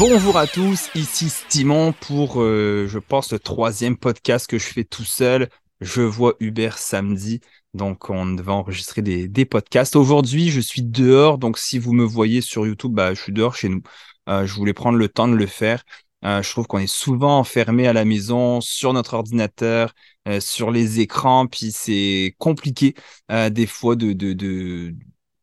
Bonjour 0.00 0.38
à 0.38 0.46
tous, 0.46 0.88
ici 0.94 1.28
Stimon 1.28 1.92
pour, 1.92 2.40
euh, 2.40 2.86
je 2.88 2.98
pense, 2.98 3.32
le 3.32 3.38
troisième 3.38 3.98
podcast 3.98 4.46
que 4.46 4.56
je 4.56 4.64
fais 4.64 4.82
tout 4.82 5.04
seul. 5.04 5.50
Je 5.82 6.00
vois 6.00 6.36
Hubert 6.40 6.78
samedi, 6.78 7.40
donc 7.74 8.08
on 8.08 8.24
devait 8.32 8.50
enregistrer 8.50 9.02
des, 9.02 9.44
podcasts. 9.44 9.96
Aujourd'hui, 9.96 10.48
je 10.48 10.60
suis 10.62 10.82
dehors, 10.82 11.36
donc 11.36 11.58
si 11.58 11.78
vous 11.78 11.92
me 11.92 12.02
voyez 12.02 12.40
sur 12.40 12.66
YouTube, 12.66 12.94
bah, 12.94 13.12
je 13.12 13.20
suis 13.20 13.32
dehors 13.34 13.54
chez 13.54 13.68
nous. 13.68 13.82
Euh, 14.30 14.46
je 14.46 14.54
voulais 14.54 14.72
prendre 14.72 14.96
le 14.96 15.08
temps 15.10 15.28
de 15.28 15.34
le 15.34 15.46
faire. 15.46 15.84
Euh, 16.24 16.40
je 16.42 16.48
trouve 16.48 16.66
qu'on 16.66 16.78
est 16.78 16.86
souvent 16.86 17.38
enfermé 17.38 17.86
à 17.86 17.92
la 17.92 18.06
maison, 18.06 18.62
sur 18.62 18.94
notre 18.94 19.12
ordinateur, 19.12 19.92
sur 20.40 20.70
les 20.70 21.00
écrans, 21.00 21.46
puis 21.46 21.72
c'est 21.72 22.34
compliqué 22.38 22.94
des 23.28 23.66
fois 23.66 23.96
de, 23.96 24.14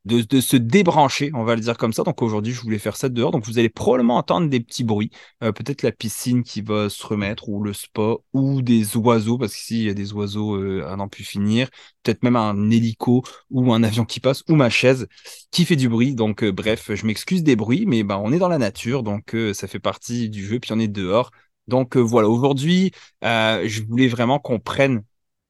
de, 0.07 0.41
se 0.41 0.57
débrancher, 0.57 1.31
on 1.33 1.43
va 1.43 1.55
le 1.55 1.61
dire 1.61 1.77
comme 1.77 1.93
ça. 1.93 2.03
Donc 2.03 2.21
aujourd'hui, 2.21 2.53
je 2.53 2.61
voulais 2.61 2.79
faire 2.79 2.95
ça 2.95 3.09
dehors. 3.09 3.31
Donc 3.31 3.45
vous 3.45 3.59
allez 3.59 3.69
probablement 3.69 4.17
entendre 4.17 4.49
des 4.49 4.59
petits 4.59 4.83
bruits, 4.83 5.11
euh, 5.43 5.51
peut-être 5.51 5.83
la 5.83 5.91
piscine 5.91 6.43
qui 6.43 6.61
va 6.61 6.89
se 6.89 7.05
remettre, 7.05 7.49
ou 7.49 7.61
le 7.63 7.73
spa, 7.73 8.15
ou 8.33 8.61
des 8.61 8.97
oiseaux, 8.97 9.37
parce 9.37 9.53
qu'ici, 9.53 9.81
il 9.81 9.85
y 9.87 9.89
a 9.89 9.93
des 9.93 10.13
oiseaux 10.13 10.55
euh, 10.55 10.87
à 10.87 10.95
n'en 10.95 11.07
plus 11.07 11.23
finir, 11.23 11.69
peut-être 12.03 12.23
même 12.23 12.35
un 12.35 12.69
hélico, 12.69 13.23
ou 13.51 13.73
un 13.73 13.83
avion 13.83 14.05
qui 14.05 14.19
passe, 14.19 14.43
ou 14.49 14.55
ma 14.55 14.69
chaise 14.69 15.07
qui 15.51 15.65
fait 15.65 15.75
du 15.75 15.89
bruit. 15.89 16.15
Donc 16.15 16.43
euh, 16.43 16.51
bref, 16.51 16.91
je 16.93 17.05
m'excuse 17.05 17.43
des 17.43 17.55
bruits, 17.55 17.85
mais 17.85 18.03
ben, 18.03 18.17
on 18.23 18.31
est 18.31 18.39
dans 18.39 18.49
la 18.49 18.57
nature, 18.57 19.03
donc 19.03 19.35
ça 19.53 19.67
fait 19.67 19.79
partie 19.79 20.29
du 20.29 20.45
jeu, 20.45 20.59
puis 20.59 20.71
on 20.73 20.79
est 20.79 20.87
dehors. 20.87 21.31
Donc 21.67 21.97
voilà, 21.97 22.29
aujourd'hui, 22.29 22.91
je 23.21 23.83
voulais 23.83 24.07
vraiment 24.07 24.39
qu'on 24.39 24.59
prenne 24.59 25.03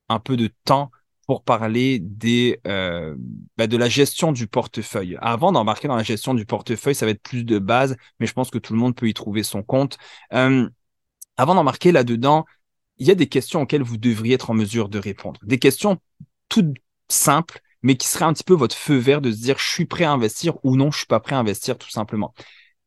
un 0.10 0.20
peu 0.20 0.38
de 0.38 0.50
temps 0.66 0.92
pour 1.28 1.44
parler 1.44 2.02
euh, 2.66 3.16
bah, 3.58 3.68
de 3.68 3.78
la 3.78 3.90
gestion 3.90 4.32
du 4.32 4.48
portefeuille. 4.48 5.18
Avant 5.22 5.52
d'embarquer 5.52 5.90
dans 5.90 5.98
la 5.98 6.04
gestion 6.04 6.34
du 6.34 6.46
portefeuille, 6.46 6.96
ça 6.96 7.06
va 7.06 7.12
être 7.12 7.22
plus 7.22 7.44
de 7.44 7.60
base, 7.60 7.98
mais 8.20 8.26
je 8.26 8.34
pense 8.34 8.50
que 8.50 8.58
tout 8.58 8.74
le 8.74 8.80
monde 8.80 8.96
peut 8.96 9.10
y 9.10 9.14
trouver 9.14 9.44
son 9.44 9.62
compte. 9.62 9.98
Euh, 10.34 10.68
avant 11.36 11.54
d'embarquer 11.54 11.92
là-dedans, 11.92 12.46
il 12.98 13.08
y 13.08 13.12
a 13.12 13.16
des 13.16 13.28
questions 13.28 13.62
auxquelles 13.62 13.84
vous 13.84 13.98
devriez 13.98 14.36
être 14.36 14.50
en 14.50 14.54
mesure 14.54 14.88
de 14.88 15.00
répondre. 15.00 15.40
Des 15.44 15.60
questions 15.60 15.98
toutes 16.48 16.78
simples, 17.10 17.60
mais 17.82 17.98
qui 17.98 18.08
seraient 18.08 18.26
un 18.26 18.34
petit 18.34 18.46
peu 18.46 18.54
votre 18.54 18.76
feu 18.76 18.96
vert 18.96 19.20
de 19.20 19.32
se 19.32 19.38
dire 19.38 19.60
je 19.60 19.70
suis 19.70 19.86
prêt 19.86 20.06
à 20.06 20.12
investir 20.12 20.58
ou 20.64 20.78
non, 20.78 20.92
je 20.92 21.00
suis 21.00 21.08
pas 21.08 21.20
prêt 21.20 21.36
à 21.36 21.40
investir 21.40 21.78
tout 21.78 21.90
simplement. 21.90 22.34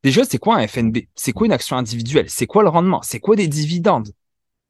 Déjà, 0.02 0.24
c'est 0.24 0.38
quoi 0.38 0.56
un 0.56 0.66
FNB 0.66 1.08
C'est 1.14 1.32
quoi 1.32 1.46
une 1.46 1.52
action 1.52 1.76
individuelle? 1.76 2.30
C'est 2.30 2.46
quoi 2.46 2.62
le 2.62 2.70
rendement? 2.70 3.02
C'est 3.02 3.20
quoi 3.20 3.36
des 3.36 3.48
dividendes? 3.48 4.14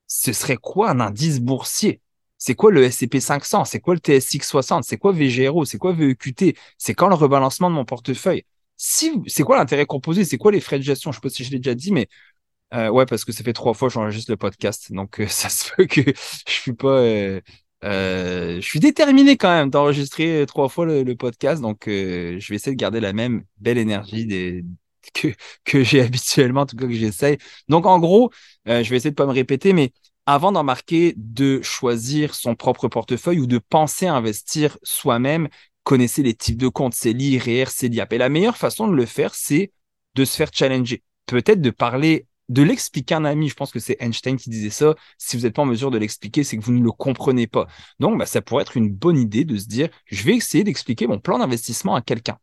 Ce 0.09 0.33
serait 0.33 0.57
quoi 0.57 0.91
un 0.91 0.99
indice 0.99 1.39
boursier? 1.39 2.01
C'est 2.41 2.55
quoi 2.55 2.73
le 2.73 2.91
SCP 2.91 3.21
500? 3.21 3.67
C'est 3.67 3.81
quoi 3.81 3.95
le 3.95 4.01
TSX 4.01 4.49
60? 4.49 4.85
C'est 4.85 4.97
quoi 4.97 5.13
VGRO? 5.13 5.67
C'est 5.67 5.79
quoi 5.79 5.93
VEQT? 5.93 6.57
C'est 6.79 6.95
quand 6.95 7.09
le 7.09 7.15
rebalancement 7.15 7.69
de 7.69 7.75
mon 7.75 7.85
portefeuille? 7.85 8.45
Si, 8.79 9.13
c'est 9.27 9.43
quoi 9.43 9.59
l'intérêt 9.59 9.85
composé? 9.85 10.25
C'est 10.25 10.39
quoi 10.39 10.51
les 10.51 10.61
frais 10.61 10.79
de 10.79 10.83
gestion? 10.83 11.13
Je 11.13 11.17
sais 11.17 11.21
pas 11.21 11.29
si 11.29 11.45
je 11.45 11.51
l'ai 11.51 11.59
déjà 11.59 11.75
dit, 11.75 11.93
mais 11.93 12.09
euh, 12.73 12.89
ouais, 12.89 13.05
parce 13.07 13.25
que 13.27 13.33
ça 13.33 13.45
fait 13.45 13.53
trois 13.53 13.75
fois 13.75 13.89
que 13.89 13.95
j'enregistre 13.95 14.31
le 14.31 14.39
podcast. 14.39 14.91
Donc, 14.91 15.21
euh, 15.21 15.27
ça 15.29 15.51
se 15.51 15.65
fait 15.65 15.87
que 15.87 16.01
je 16.03 16.53
suis 16.53 16.73
pas. 16.73 16.99
Euh, 16.99 17.41
je 17.83 18.61
suis 18.61 18.81
déterminé 18.81 19.37
quand 19.37 19.51
même 19.51 19.71
d'enregistrer 19.71 20.45
trois 20.47 20.69
fois 20.71 20.87
le, 20.87 21.15
podcast. 21.17 21.61
Donc, 21.61 21.83
je 21.87 22.49
vais 22.49 22.57
essayer 22.57 22.75
de 22.75 22.81
garder 22.81 23.01
la 23.01 23.13
même 23.13 23.45
belle 23.59 23.79
énergie 23.79 24.27
des, 24.27 24.65
que, 25.15 25.29
que 25.65 25.83
j'ai 25.83 26.01
habituellement, 26.03 26.63
en 26.63 26.67
tout 26.67 26.77
cas 26.77 26.87
que 26.87 26.93
j'essaye. 26.95 27.37
Donc, 27.69 27.85
en 27.87 27.99
gros, 27.99 28.31
je 28.67 28.89
vais 28.89 28.97
essayer 28.97 29.11
de 29.11 29.15
pas 29.15 29.27
me 29.27 29.33
répéter, 29.33 29.73
mais 29.75 29.93
avant 30.27 30.53
d'en 30.53 30.63
marquer, 30.63 31.15
de 31.17 31.61
choisir 31.63 32.35
son 32.35 32.55
propre 32.55 32.89
portefeuille 32.89 33.41
ou 33.41 33.47
de 33.47 33.59
penser 33.59 34.07
à 34.07 34.15
investir 34.15 34.79
soi-même, 34.83 35.49
connaissez 35.85 36.23
les 36.23 36.35
types 36.35 36.59
de 36.59 36.69
comptes, 36.69 36.95
CELI, 36.95 37.39
REER, 37.39 37.67
CELIAP. 37.67 38.13
Et 38.13 38.19
la 38.19 38.29
meilleure 38.29 38.57
façon 38.57 38.87
de 38.89 38.95
le 38.95 39.07
faire, 39.07 39.35
c'est 39.35 39.73
de 40.15 40.25
se 40.25 40.37
faire 40.37 40.51
challenger. 40.53 41.03
Peut-être 41.27 41.61
de 41.61 41.71
parler, 41.71 42.27
de 42.49 42.63
l'expliquer 42.63 43.15
à 43.15 43.19
un 43.19 43.25
ami. 43.25 43.49
Je 43.49 43.55
pense 43.55 43.71
que 43.71 43.79
c'est 43.79 43.97
Einstein 44.01 44.37
qui 44.37 44.51
disait 44.51 44.71
ça. 44.71 44.95
Si 45.19 45.37
vous 45.37 45.45
n'êtes 45.45 45.55
pas 45.55 45.63
en 45.63 45.67
mesure 45.67 45.91
de 45.91 45.99
l'expliquer, 45.99 46.45
c'est 46.45 46.57
que 46.57 46.65
vous 46.65 46.73
ne 46.73 46.83
le 46.83 46.93
comprenez 46.93 47.47
pas. 47.47 47.67
Donc, 47.99 48.19
bah, 48.19 48.27
ça 48.27 48.43
pourrait 48.43 48.63
être 48.63 48.77
une 48.77 48.91
bonne 48.91 49.19
idée 49.19 49.45
de 49.45 49.57
se 49.57 49.67
dire, 49.67 49.89
je 50.07 50.23
vais 50.25 50.37
essayer 50.37 50.65
d'expliquer 50.65 51.07
mon 51.07 51.19
plan 51.19 51.39
d'investissement 51.39 51.95
à 51.95 52.03
quelqu'un 52.03 52.39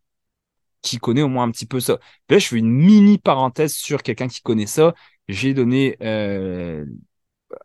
qui 0.82 0.98
connaît 0.98 1.22
au 1.22 1.28
moins 1.28 1.44
un 1.44 1.52
petit 1.52 1.66
peu 1.66 1.80
ça. 1.80 2.00
là, 2.30 2.40
je 2.40 2.48
fais 2.48 2.58
une 2.58 2.70
mini 2.70 3.18
parenthèse 3.18 3.74
sur 3.74 4.04
quelqu'un 4.04 4.28
qui 4.28 4.42
connaît 4.42 4.68
ça. 4.68 4.94
J'ai 5.28 5.54
donné 5.54 5.98
euh, 6.02 6.86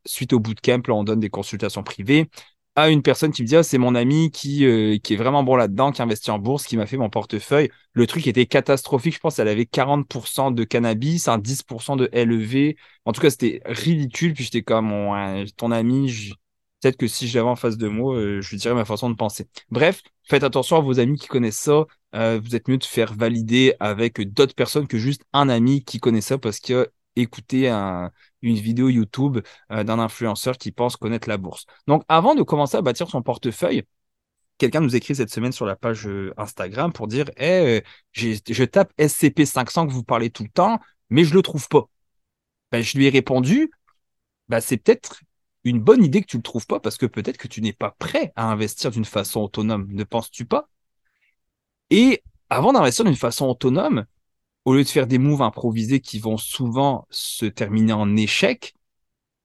suite 0.05 0.33
au 0.33 0.41
bootcamp, 0.41 0.83
là, 0.87 0.95
on 0.95 1.05
donne 1.05 1.21
des 1.21 1.31
consultations 1.31 1.83
privées 1.83 2.29
à 2.75 2.89
une 2.89 3.03
personne 3.03 3.33
qui 3.33 3.43
me 3.43 3.47
dit 3.47 3.57
ah, 3.57 3.63
c'est 3.63 3.79
mon 3.79 3.95
ami 3.95 4.31
qui, 4.31 4.65
euh, 4.65 4.97
qui 4.99 5.15
est 5.15 5.17
vraiment 5.17 5.43
bon 5.43 5.57
là-dedans, 5.57 5.93
qui 5.93 6.01
investit 6.01 6.31
en 6.31 6.39
bourse, 6.39 6.67
qui 6.67 6.77
m'a 6.77 6.87
fait 6.87 6.97
mon 6.97 7.11
portefeuille. 7.11 7.71
Le 7.93 8.07
truc 8.07 8.27
était 8.27 8.47
catastrophique. 8.47 9.15
Je 9.15 9.21
pense 9.21 9.37
qu'elle 9.37 9.49
avait 9.49 9.67
40% 9.67 10.51
de 10.51 10.65
cannabis, 10.65 11.29
un 11.29 11.39
10% 11.39 11.97
de 11.97 12.09
LEV. 12.13 12.77
En 13.05 13.13
tout 13.13 13.21
cas, 13.21 13.31
c'était 13.31 13.61
ridicule. 13.67 14.33
Puis 14.33 14.45
j'étais 14.45 14.63
comme 14.63 14.91
ton 15.57 15.71
ami, 15.71 16.33
peut-être 16.81 16.97
que 16.97 17.07
si 17.07 17.29
je 17.29 17.39
l'avais 17.39 17.51
en 17.51 17.57
face 17.57 17.77
de 17.77 17.89
moi, 17.89 18.17
euh, 18.17 18.41
je 18.41 18.51
lui 18.51 18.57
dirais 18.57 18.75
ma 18.75 18.87
façon 18.87 19.11
de 19.11 19.17
penser. 19.17 19.47
Bref, 19.71 20.03
faites 20.25 20.45
attention 20.45 20.77
à 20.77 20.81
vos 20.81 20.99
amis 20.99 21.19
qui 21.19 21.29
connaissent 21.29 21.61
ça. 21.61 21.85
Euh, 22.15 22.41
vous 22.43 22.57
êtes 22.57 22.69
mieux 22.69 22.79
de 22.79 22.85
faire 22.85 23.13
valider 23.15 23.75
avec 23.81 24.21
d'autres 24.33 24.55
personnes 24.55 24.87
que 24.87 24.99
juste 24.99 25.25
un 25.35 25.49
ami 25.49 25.85
qui 25.85 25.99
connaît 26.01 26.21
ça 26.23 26.39
parce 26.39 26.59
que 26.61 26.91
écouter 27.17 27.69
une 28.43 28.57
vidéo 28.57 28.89
YouTube 28.89 29.39
euh, 29.71 29.85
d'un 29.85 29.99
influenceur 29.99 30.59
qui 30.59 30.73
pense 30.73 30.97
connaître 30.97 31.29
la 31.29 31.39
bourse. 31.39 31.67
Donc, 31.87 32.03
avant 32.09 32.35
de 32.35 32.43
commencer 32.43 32.77
à 32.77 32.83
bâtir 32.83 33.09
son 33.09 33.23
portefeuille, 33.23 33.85
quelqu'un 34.59 34.81
nous 34.81 34.97
écrit 34.97 35.17
cette 35.17 35.31
semaine 35.31 35.53
sur 35.53 35.67
la 35.67 35.77
page 35.77 36.07
euh, 36.07 36.35
Instagram 36.37 36.93
pour 36.93 37.09
dire 37.09 37.31
hey, 37.37 37.79
euh, 37.79 37.81
je 38.13 38.65
tape 38.65 38.93
SCP500 38.99 39.87
que 39.87 39.93
vous 39.93 40.05
parlez 40.05 40.31
tout 40.31 40.43
le 40.43 40.51
temps, 40.51 40.81
mais 41.11 41.25
je 41.25 41.31
ne 41.31 41.37
le 41.37 41.43
trouve 41.43 41.69
pas. 41.69 41.89
Ben, 42.71 42.83
je 42.83 42.97
lui 42.97 43.07
ai 43.07 43.11
répondu 43.11 43.71
ben, 44.53 44.61
c'est 44.61 44.77
peut-être 44.77 45.23
une 45.65 45.81
bonne 45.81 46.05
idée 46.05 46.21
que 46.21 46.27
tu 46.27 46.37
ne 46.37 46.41
le 46.41 46.43
trouves 46.43 46.67
pas 46.67 46.79
parce 46.79 46.99
que 46.99 47.07
peut-être 47.07 47.39
que 47.39 47.49
tu 47.49 47.63
n'es 47.63 47.73
pas 47.73 47.93
prêt 47.99 48.33
à 48.37 48.51
investir 48.51 48.91
d'une 48.91 49.05
façon 49.07 49.41
autonome. 49.41 49.87
Ne 49.91 50.05
penses-tu 50.05 50.45
pas? 50.45 50.69
Et 51.89 52.23
avant 52.51 52.73
d'investir 52.75 53.05
d'une 53.07 53.17
façon 53.17 53.47
autonome, 53.47 54.05
au 54.65 54.75
lieu 54.75 54.85
de 54.85 54.89
faire 54.89 55.07
des 55.07 55.19
moves 55.19 55.43
improvisés 55.43 56.01
qui 56.01 56.19
vont 56.19 56.37
souvent 56.37 57.07
se 57.11 57.47
terminer 57.47 57.93
en 57.93 58.17
échec, 58.17 58.75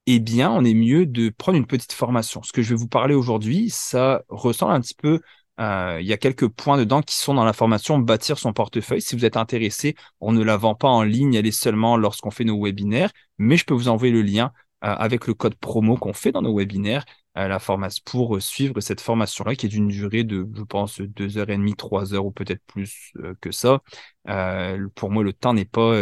eh 0.06 0.20
bien, 0.20 0.50
on 0.50 0.64
est 0.64 0.74
mieux 0.74 1.06
de 1.06 1.28
prendre 1.30 1.58
une 1.58 1.66
petite 1.66 1.92
formation. 1.92 2.42
Ce 2.42 2.52
que 2.52 2.62
je 2.62 2.70
vais 2.70 2.76
vous 2.76 2.88
parler 2.88 3.14
aujourd'hui, 3.14 3.70
ça 3.70 4.22
ressemble 4.28 4.72
un 4.72 4.80
petit 4.80 4.94
peu 4.94 5.20
euh, 5.60 5.98
il 6.00 6.06
y 6.06 6.12
a 6.12 6.16
quelques 6.16 6.48
points 6.48 6.78
dedans 6.78 7.02
qui 7.02 7.16
sont 7.16 7.34
dans 7.34 7.44
la 7.44 7.52
formation 7.52 7.98
Bâtir 7.98 8.38
son 8.38 8.52
portefeuille. 8.52 9.02
Si 9.02 9.16
vous 9.16 9.24
êtes 9.24 9.36
intéressé, 9.36 9.96
on 10.20 10.32
ne 10.32 10.42
la 10.42 10.56
vend 10.56 10.74
pas 10.74 10.88
en 10.88 11.02
ligne, 11.02 11.34
elle 11.34 11.46
est 11.46 11.50
seulement 11.50 11.96
lorsqu'on 11.96 12.30
fait 12.30 12.44
nos 12.44 12.62
webinaires, 12.62 13.10
mais 13.38 13.56
je 13.56 13.64
peux 13.64 13.74
vous 13.74 13.88
envoyer 13.88 14.12
le 14.12 14.22
lien 14.22 14.52
avec 14.80 15.26
le 15.26 15.34
code 15.34 15.56
promo 15.56 15.96
qu'on 15.96 16.12
fait 16.12 16.32
dans 16.32 16.42
nos 16.42 16.56
webinaires 16.56 17.04
la 17.46 17.58
formation 17.58 18.02
pour 18.04 18.36
euh, 18.36 18.40
suivre 18.40 18.80
cette 18.80 19.00
formation-là 19.00 19.54
qui 19.54 19.66
est 19.66 19.68
d'une 19.68 19.88
durée 19.88 20.24
de, 20.24 20.48
je 20.56 20.62
pense, 20.62 21.00
deux 21.00 21.38
heures 21.38 21.50
et 21.50 21.56
demie, 21.56 21.74
trois 21.76 22.14
heures 22.14 22.26
ou 22.26 22.32
peut-être 22.32 22.62
plus 22.66 23.12
euh, 23.18 23.34
que 23.40 23.52
ça. 23.52 23.80
Euh, 24.28 24.88
pour 24.94 25.10
moi, 25.10 25.22
le 25.22 25.32
temps 25.32 25.54
n'est 25.54 25.64
pas 25.64 26.00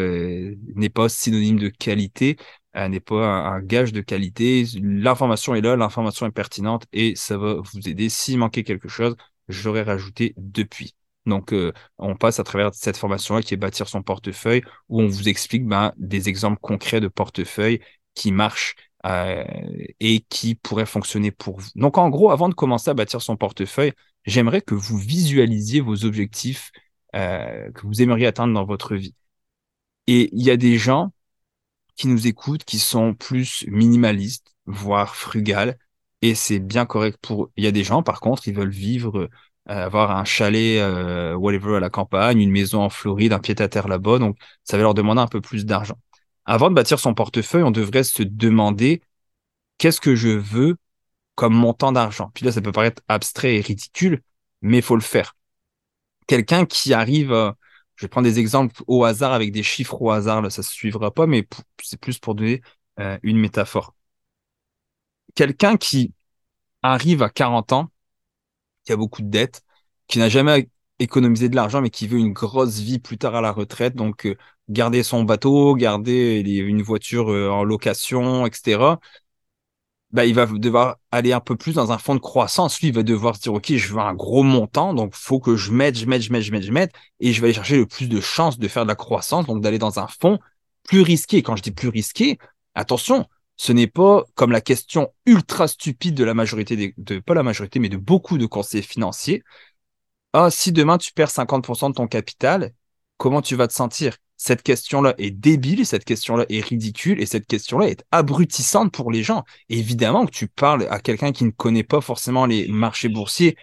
n'est 0.75 0.89
pas 0.89 1.09
synonyme 1.09 1.59
de 1.59 1.69
qualité, 1.69 2.37
n'est 2.75 3.01
pas 3.01 3.27
un, 3.27 3.61
gage 3.61 3.93
de 3.93 4.01
qualité. 4.01 4.65
L'information 4.81 5.55
est 5.55 5.61
là, 5.61 5.77
l'information 5.77 6.27
est 6.27 6.31
pertinente 6.31 6.87
et 6.93 7.15
ça 7.17 7.37
va 7.37 7.55
vous 7.55 7.89
aider. 7.89 8.09
S'il 8.09 8.39
manquait 8.39 8.65
quelque 8.65 8.89
chose, 8.89 9.17
je 9.49 9.65
l'aurais 9.69 9.83
rajouté 9.83 10.35
depuis. 10.37 10.97
Donc, 11.27 11.55
on 11.99 12.17
passe 12.17 12.39
à 12.39 12.45
travers 12.45 12.73
cette 12.75 12.97
formation-là 12.97 13.43
qui 13.43 13.55
est 13.55 13.57
bâtir 13.57 13.89
son 13.89 14.03
portefeuille, 14.03 14.63
où 14.89 15.03
on 15.03 15.09
vous 15.09 15.29
explique 15.29 15.67
ben, 15.67 15.93
des 15.97 16.29
exemples 16.29 16.59
concrets 16.61 17.01
de 17.01 17.09
portefeuille 17.09 17.81
qui 18.16 18.32
marchent 18.32 18.75
euh, 19.06 19.44
et 20.00 20.21
qui 20.28 20.56
pourrait 20.56 20.87
fonctionner 20.87 21.30
pour 21.30 21.60
vous. 21.60 21.68
Donc 21.77 21.97
en 21.98 22.10
gros, 22.10 22.33
avant 22.33 22.48
de 22.48 22.54
commencer 22.54 22.91
à 22.91 22.95
bâtir 22.95 23.22
son 23.22 23.36
portefeuille, 23.36 23.92
j'aimerais 24.24 24.63
que 24.63 24.74
vous 24.74 24.98
visualisiez 24.98 25.80
vos 25.80 26.04
objectifs 26.04 26.72
euh, 27.15 27.71
que 27.71 27.86
vous 27.86 28.03
aimeriez 28.03 28.27
atteindre 28.27 28.54
dans 28.54 28.65
votre 28.65 28.97
vie. 28.97 29.15
Et 30.09 30.30
il 30.33 30.42
y 30.42 30.51
a 30.51 30.57
des 30.57 30.78
gens 30.78 31.13
qui 31.97 32.09
nous 32.09 32.27
écoutent 32.27 32.65
qui 32.65 32.78
sont 32.78 33.15
plus 33.15 33.65
minimalistes, 33.68 34.57
voire 34.66 35.16
frugales, 35.16 35.78
et 36.22 36.34
c'est 36.34 36.59
bien 36.59 36.86
correct 36.86 37.19
pour. 37.22 37.51
Il 37.57 37.65
y 37.65 37.66
a 37.69 37.72
des 37.72 37.84
gens, 37.84 38.03
par 38.03 38.21
contre, 38.21 38.48
ils 38.48 38.54
veulent 38.54 38.71
vivre, 38.71 39.19
euh, 39.19 39.28
avoir 39.69 40.10
un 40.16 40.24
chalet, 40.24 40.80
whatever, 41.36 41.77
à 41.77 41.80
la 41.80 41.91
campagne, 41.91 42.41
une 42.41 42.51
maison 42.51 42.83
en 42.83 42.91
Floride, 42.91 43.33
un 43.33 43.39
pied-à-terre 43.41 43.89
là-bas, 43.89 44.19
donc 44.19 44.36
ça 44.65 44.77
va 44.77 44.83
leur 44.84 44.95
demander 44.95 45.21
un 45.21 45.28
peu 45.28 45.41
plus 45.41 45.65
d'argent 45.66 45.98
avant 46.47 46.71
de 46.71 46.75
bâtir 46.75 46.98
son 46.98 47.15
portefeuille, 47.15 47.63
on 47.63 47.71
devrait 47.71 48.04
se 48.04 48.22
demander 48.22 49.03
qu'est-ce 49.78 50.01
que 50.01 50.15
je 50.15 50.28
veux 50.28 50.77
comme 51.34 51.54
montant 51.54 51.93
d'argent? 51.93 52.31
Puis 52.34 52.45
là, 52.45 52.53
ça 52.53 52.60
peut 52.60 52.72
paraître 52.72 53.03
abstrait 53.09 53.57
et 53.57 53.60
ridicule, 53.60 54.22
mais 54.63 54.81
faut 54.81 54.97
le 54.97 55.03
faire. 55.03 55.37
Quelqu'un 56.27 56.66
qui 56.66 56.95
arrive, 56.95 57.33
je 57.97 58.04
vais 58.04 58.09
prendre 58.09 58.27
des 58.27 58.39
exemples 58.39 58.83
au 58.87 59.04
hasard 59.04 59.33
avec 59.33 59.53
des 59.53 59.63
chiffres 59.63 60.01
au 60.01 60.10
hasard, 60.10 60.43
là, 60.43 60.51
ça 60.51 60.63
se 60.63 60.72
suivra 60.72 61.13
pas, 61.13 61.27
mais 61.27 61.47
c'est 61.83 62.01
plus 62.01 62.19
pour 62.19 62.34
donner 62.34 62.63
euh, 63.01 63.19
une 63.22 63.39
métaphore. 63.39 63.95
Quelqu'un 65.34 65.77
qui 65.77 66.13
arrive 66.83 67.22
à 67.22 67.28
40 67.31 67.72
ans, 67.72 67.91
qui 68.84 68.93
a 68.93 68.97
beaucoup 68.97 69.22
de 69.22 69.28
dettes, 69.28 69.63
qui 70.07 70.19
n'a 70.19 70.28
jamais 70.28 70.69
économiser 70.98 71.48
de 71.48 71.57
l'argent, 71.57 71.81
mais 71.81 71.91
qui 71.91 72.07
veut 72.07 72.19
une 72.19 72.33
grosse 72.33 72.78
vie 72.78 72.98
plus 72.98 73.19
tard 73.19 73.34
à 73.34 73.41
la 73.41 73.53
retraite. 73.53 73.95
Donc, 73.95 74.27
euh, 74.27 74.37
garder 74.69 75.03
son 75.03 75.25
bateau, 75.25 75.75
garder 75.75 76.41
une 76.41 76.83
voiture 76.83 77.31
euh, 77.31 77.51
en 77.51 77.65
location, 77.65 78.47
etc. 78.47 78.98
Bah, 80.13 80.25
il 80.25 80.34
va 80.34 80.47
devoir 80.47 80.97
aller 81.10 81.33
un 81.33 81.41
peu 81.41 81.57
plus 81.57 81.75
dans 81.75 81.93
un 81.93 81.98
fonds 81.98 82.15
de 82.15 82.21
croissance. 82.21 82.81
Lui, 82.81 82.89
il 82.89 82.95
va 82.95 83.03
devoir 83.03 83.37
se 83.37 83.43
dire, 83.43 83.53
OK, 83.53 83.72
je 83.75 83.93
veux 83.93 84.01
un 84.01 84.15
gros 84.15 84.43
montant, 84.43 84.95
donc 84.95 85.15
faut 85.15 85.41
que 85.41 85.57
je 85.57 85.72
mette, 85.72 85.98
je 85.98 86.07
mette, 86.07 86.22
je 86.22 86.33
mette, 86.33 86.43
je 86.43 86.53
mette, 86.53 86.63
je 86.63 86.72
mette, 86.72 86.93
et 87.21 87.33
je 87.33 87.41
vais 87.41 87.48
aller 87.48 87.54
chercher 87.54 87.77
le 87.77 87.87
plus 87.87 88.09
de 88.09 88.21
chances 88.21 88.59
de 88.59 88.69
faire 88.69 88.84
de 88.84 88.89
la 88.89 88.95
croissance, 88.95 89.47
donc 89.47 89.60
d'aller 89.63 89.78
dans 89.78 89.98
un 89.98 90.07
fonds 90.07 90.39
plus 90.84 91.03
risqué. 91.03 91.43
Quand 91.43 91.57
je 91.57 91.63
dis 91.63 91.72
plus 91.72 91.89
risqué, 91.89 92.39
attention, 92.75 93.27
ce 93.57 93.72
n'est 93.72 93.87
pas 93.89 94.25
comme 94.34 94.53
la 94.53 94.60
question 94.60 95.13
ultra 95.27 95.69
stupide 95.69 96.15
de 96.15 96.25
la 96.25 96.34
majorité, 96.34 96.95
de, 96.97 97.19
pas 97.19 97.34
la 97.34 97.43
majorité, 97.43 97.78
mais 97.78 97.89
de 97.89 97.97
beaucoup 97.97 98.39
de 98.39 98.47
conseillers 98.47 98.83
financiers. 98.83 99.43
Ah, 100.38 100.50
si 100.50 100.71
demain 100.71 100.98
tu 100.98 101.15
perds 101.15 101.30
50% 101.30 101.88
de 101.88 101.94
ton 101.94 102.06
capital, 102.06 102.74
comment 103.16 103.41
tu 103.41 103.56
vas 103.56 103.68
te 103.68 103.72
sentir? 103.72 104.18
Cette 104.36 104.62
question-là 104.62 105.15
est 105.16 105.30
débile, 105.30 105.86
cette 105.86 106.04
question-là 106.04 106.44
est 106.50 106.60
ridicule 106.62 107.22
et 107.22 107.24
cette 107.24 107.47
question-là 107.47 107.88
est 107.88 108.04
abrutissante 108.10 108.92
pour 108.92 109.10
les 109.10 109.22
gens. 109.22 109.44
évidemment 109.71 110.27
que 110.27 110.30
tu 110.33 110.47
parles 110.47 110.86
à 110.91 111.00
quelqu'un 111.00 111.33
qui 111.33 111.44
ne 111.44 111.50
connaît 111.53 111.84
pas 111.84 112.03
forcément 112.03 112.44
les 112.44 112.68
marchés 112.68 113.09
boursiers 113.09 113.56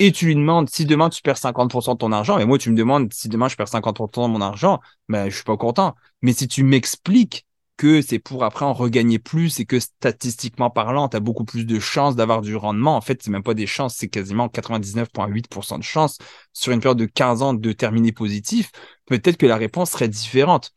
et 0.00 0.10
tu 0.10 0.26
lui 0.26 0.34
demandes 0.34 0.68
si 0.68 0.84
demain 0.84 1.10
tu 1.10 1.22
perds 1.22 1.38
50% 1.38 1.92
de 1.92 1.98
ton 1.98 2.10
argent, 2.10 2.38
et 2.38 2.44
moi 2.44 2.58
tu 2.58 2.70
me 2.72 2.76
demandes 2.76 3.12
si 3.12 3.28
demain 3.28 3.46
je 3.46 3.54
perds 3.54 3.68
50% 3.68 4.26
de 4.26 4.32
mon 4.32 4.40
argent, 4.40 4.80
ben 5.08 5.28
je 5.30 5.36
suis 5.36 5.44
pas 5.44 5.56
content. 5.56 5.94
Mais 6.22 6.32
si 6.32 6.48
tu 6.48 6.64
m'expliques 6.64 7.46
que 7.80 8.02
c'est 8.02 8.18
pour 8.18 8.44
après 8.44 8.66
en 8.66 8.74
regagner 8.74 9.18
plus 9.18 9.58
et 9.58 9.64
que 9.64 9.80
statistiquement 9.80 10.68
parlant, 10.68 11.08
tu 11.08 11.16
as 11.16 11.20
beaucoup 11.20 11.46
plus 11.46 11.64
de 11.64 11.78
chances 11.78 12.14
d'avoir 12.14 12.42
du 12.42 12.54
rendement. 12.54 12.94
En 12.94 13.00
fait, 13.00 13.22
c'est 13.22 13.30
même 13.30 13.42
pas 13.42 13.54
des 13.54 13.66
chances, 13.66 13.94
c'est 13.96 14.10
quasiment 14.10 14.48
99,8% 14.48 15.78
de 15.78 15.82
chances 15.82 16.18
sur 16.52 16.72
une 16.72 16.80
période 16.80 16.98
de 16.98 17.06
15 17.06 17.40
ans 17.40 17.54
de 17.54 17.72
terminer 17.72 18.12
positif. 18.12 18.70
Peut-être 19.06 19.38
que 19.38 19.46
la 19.46 19.56
réponse 19.56 19.92
serait 19.92 20.08
différente. 20.08 20.72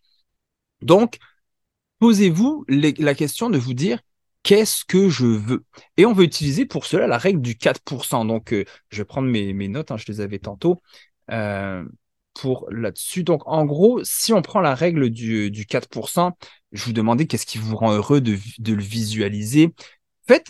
Donc, 0.82 1.18
posez-vous 2.00 2.64
la 2.70 3.16
question 3.16 3.50
de 3.50 3.58
vous 3.58 3.74
dire 3.74 4.00
qu'est-ce 4.44 4.86
que 4.86 5.10
je 5.10 5.26
veux? 5.26 5.66
Et 5.98 6.06
on 6.06 6.14
veut 6.14 6.24
utiliser 6.24 6.66
pour 6.66 6.86
cela 6.86 7.06
la 7.06 7.18
règle 7.18 7.42
du 7.42 7.56
4%. 7.56 8.24
Donc, 8.24 8.54
euh, 8.54 8.64
je 8.92 9.00
vais 9.00 9.06
prendre 9.06 9.28
mes, 9.28 9.68
notes, 9.68 9.92
hein, 9.92 9.98
je 9.98 10.06
les 10.08 10.22
avais 10.22 10.40
tantôt. 10.40 10.82
Euh, 11.32 11.84
pour 12.34 12.68
là-dessus. 12.72 13.24
Donc, 13.24 13.42
en 13.46 13.66
gros, 13.66 14.00
si 14.04 14.34
on 14.34 14.42
prend 14.42 14.60
la 14.62 14.76
règle 14.76 15.10
du, 15.10 15.52
du 15.52 15.66
4%, 15.66 16.32
je 16.74 16.84
vous 16.86 16.94
demandais 16.94 17.28
qu'est-ce 17.28 17.46
qui 17.46 17.60
vous 17.60 17.76
rend 17.76 17.94
heureux 17.94 18.20
de, 18.20 18.32
le 18.32 18.82
visualiser. 18.82 19.74
Faites, 20.28 20.48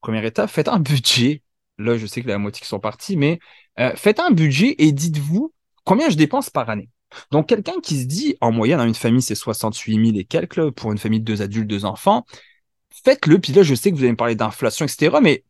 première 0.00 0.24
étape, 0.24 0.50
faites 0.50 0.68
un 0.68 0.78
budget. 0.78 1.42
Là, 1.78 1.96
je 1.96 2.06
sais 2.06 2.22
que 2.22 2.28
la 2.28 2.38
moitié 2.38 2.60
qui 2.60 2.68
sont 2.68 2.78
partis, 2.78 3.16
mais 3.16 3.40
euh, 3.78 3.92
faites 3.96 4.20
un 4.20 4.30
budget 4.30 4.76
et 4.78 4.92
dites-vous 4.92 5.52
combien 5.84 6.10
je 6.10 6.16
dépense 6.16 6.50
par 6.50 6.68
année. 6.68 6.90
Donc, 7.30 7.48
quelqu'un 7.48 7.80
qui 7.82 8.00
se 8.00 8.06
dit, 8.06 8.36
en 8.40 8.52
moyenne, 8.52 8.78
dans 8.78 8.86
une 8.86 8.94
famille, 8.94 9.22
c'est 9.22 9.34
68 9.34 10.06
000 10.06 10.18
et 10.18 10.24
quelques, 10.24 10.70
pour 10.70 10.92
une 10.92 10.98
famille 10.98 11.20
de 11.20 11.24
deux 11.24 11.42
adultes, 11.42 11.66
deux 11.66 11.84
enfants, 11.84 12.24
faites-le. 13.04 13.38
Puis 13.38 13.52
là, 13.52 13.62
je 13.62 13.74
sais 13.74 13.90
que 13.90 13.96
vous 13.96 14.02
allez 14.02 14.12
me 14.12 14.16
parler 14.16 14.36
d'inflation, 14.36 14.84
etc., 14.84 15.16
mais 15.22 15.42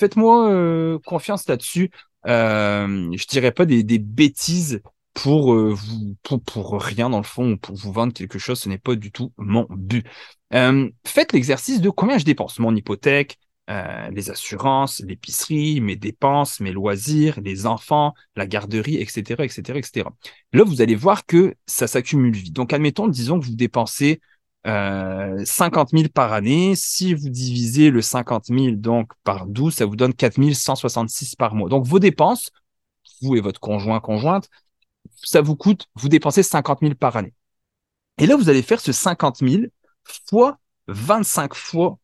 faites-moi 0.00 0.50
euh, 0.50 0.98
confiance 1.04 1.46
là-dessus. 1.46 1.90
Euh, 2.26 3.10
je 3.14 3.26
dirais 3.26 3.52
pas 3.52 3.66
des 3.66 3.98
bêtises 3.98 4.80
pour, 5.14 5.54
euh, 5.54 5.72
vous, 5.72 6.16
pour, 6.22 6.42
pour, 6.42 6.82
rien 6.82 7.08
dans 7.10 7.18
le 7.18 7.24
fond, 7.24 7.56
pour 7.56 7.76
vous 7.76 7.92
vendre 7.92 8.12
quelque 8.12 8.38
chose, 8.38 8.60
ce 8.60 8.68
n'est 8.68 8.78
pas 8.78 8.96
du 8.96 9.12
tout 9.12 9.32
mon 9.38 9.66
but. 9.70 10.04
Euh, 10.52 10.90
faites 11.06 11.32
l'exercice 11.32 11.80
de 11.80 11.90
combien 11.90 12.18
je 12.18 12.24
dépense, 12.24 12.58
mon 12.58 12.74
hypothèque, 12.74 13.38
euh, 13.70 14.10
les 14.10 14.30
assurances, 14.30 15.00
l'épicerie, 15.00 15.80
mes 15.80 15.96
dépenses, 15.96 16.60
mes 16.60 16.70
loisirs, 16.70 17.40
les 17.40 17.64
enfants, 17.64 18.12
la 18.36 18.46
garderie, 18.46 18.96
etc., 18.96 19.42
etc., 19.42 19.78
etc. 19.78 20.06
Là, 20.52 20.64
vous 20.64 20.82
allez 20.82 20.94
voir 20.94 21.24
que 21.24 21.54
ça 21.66 21.86
s'accumule 21.86 22.34
vite. 22.34 22.52
Donc, 22.52 22.72
admettons, 22.74 23.08
disons 23.08 23.40
que 23.40 23.46
vous 23.46 23.54
dépensez 23.54 24.20
euh, 24.66 25.42
50 25.44 25.90
000 25.90 26.08
par 26.12 26.34
année. 26.34 26.74
Si 26.76 27.14
vous 27.14 27.30
divisez 27.30 27.90
le 27.90 28.02
50 28.02 28.46
000 28.46 28.72
donc 28.76 29.12
par 29.24 29.46
12, 29.46 29.74
ça 29.74 29.86
vous 29.86 29.96
donne 29.96 30.12
4 30.12 30.52
166 30.52 31.34
par 31.36 31.54
mois. 31.54 31.70
Donc, 31.70 31.86
vos 31.86 31.98
dépenses, 31.98 32.50
vous 33.22 33.36
et 33.36 33.40
votre 33.40 33.60
conjoint, 33.60 34.00
conjointe, 34.00 34.50
ça 35.24 35.40
vous 35.40 35.56
coûte, 35.56 35.88
vous 35.94 36.08
dépensez 36.08 36.42
50 36.42 36.80
000 36.80 36.94
par 36.94 37.16
année. 37.16 37.34
Et 38.18 38.26
là, 38.26 38.36
vous 38.36 38.48
allez 38.48 38.62
faire 38.62 38.80
ce 38.80 38.92
50 38.92 39.38
000 39.38 39.64
fois 40.28 40.58
25 40.86 41.54
fois, 41.54 41.98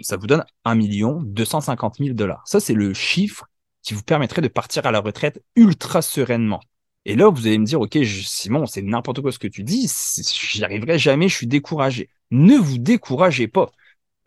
ça 0.00 0.16
vous 0.16 0.26
donne 0.26 0.44
1 0.64 0.74
million 0.74 1.22
250 1.22 1.96
000 1.98 2.14
dollars. 2.14 2.42
Ça, 2.46 2.60
c'est 2.60 2.74
le 2.74 2.94
chiffre 2.94 3.46
qui 3.82 3.94
vous 3.94 4.02
permettrait 4.02 4.42
de 4.42 4.48
partir 4.48 4.86
à 4.86 4.90
la 4.90 5.00
retraite 5.00 5.42
ultra 5.56 6.02
sereinement. 6.02 6.60
Et 7.04 7.16
là, 7.16 7.28
vous 7.28 7.46
allez 7.46 7.58
me 7.58 7.66
dire, 7.66 7.80
OK, 7.80 7.98
Simon, 8.04 8.64
c'est 8.66 8.82
n'importe 8.82 9.20
quoi 9.20 9.30
ce 9.30 9.38
que 9.38 9.46
tu 9.46 9.62
dis, 9.62 9.92
j'y 10.50 10.64
arriverai 10.64 10.98
jamais, 10.98 11.28
je 11.28 11.36
suis 11.36 11.46
découragé. 11.46 12.08
Ne 12.30 12.56
vous 12.56 12.78
découragez 12.78 13.46
pas. 13.46 13.70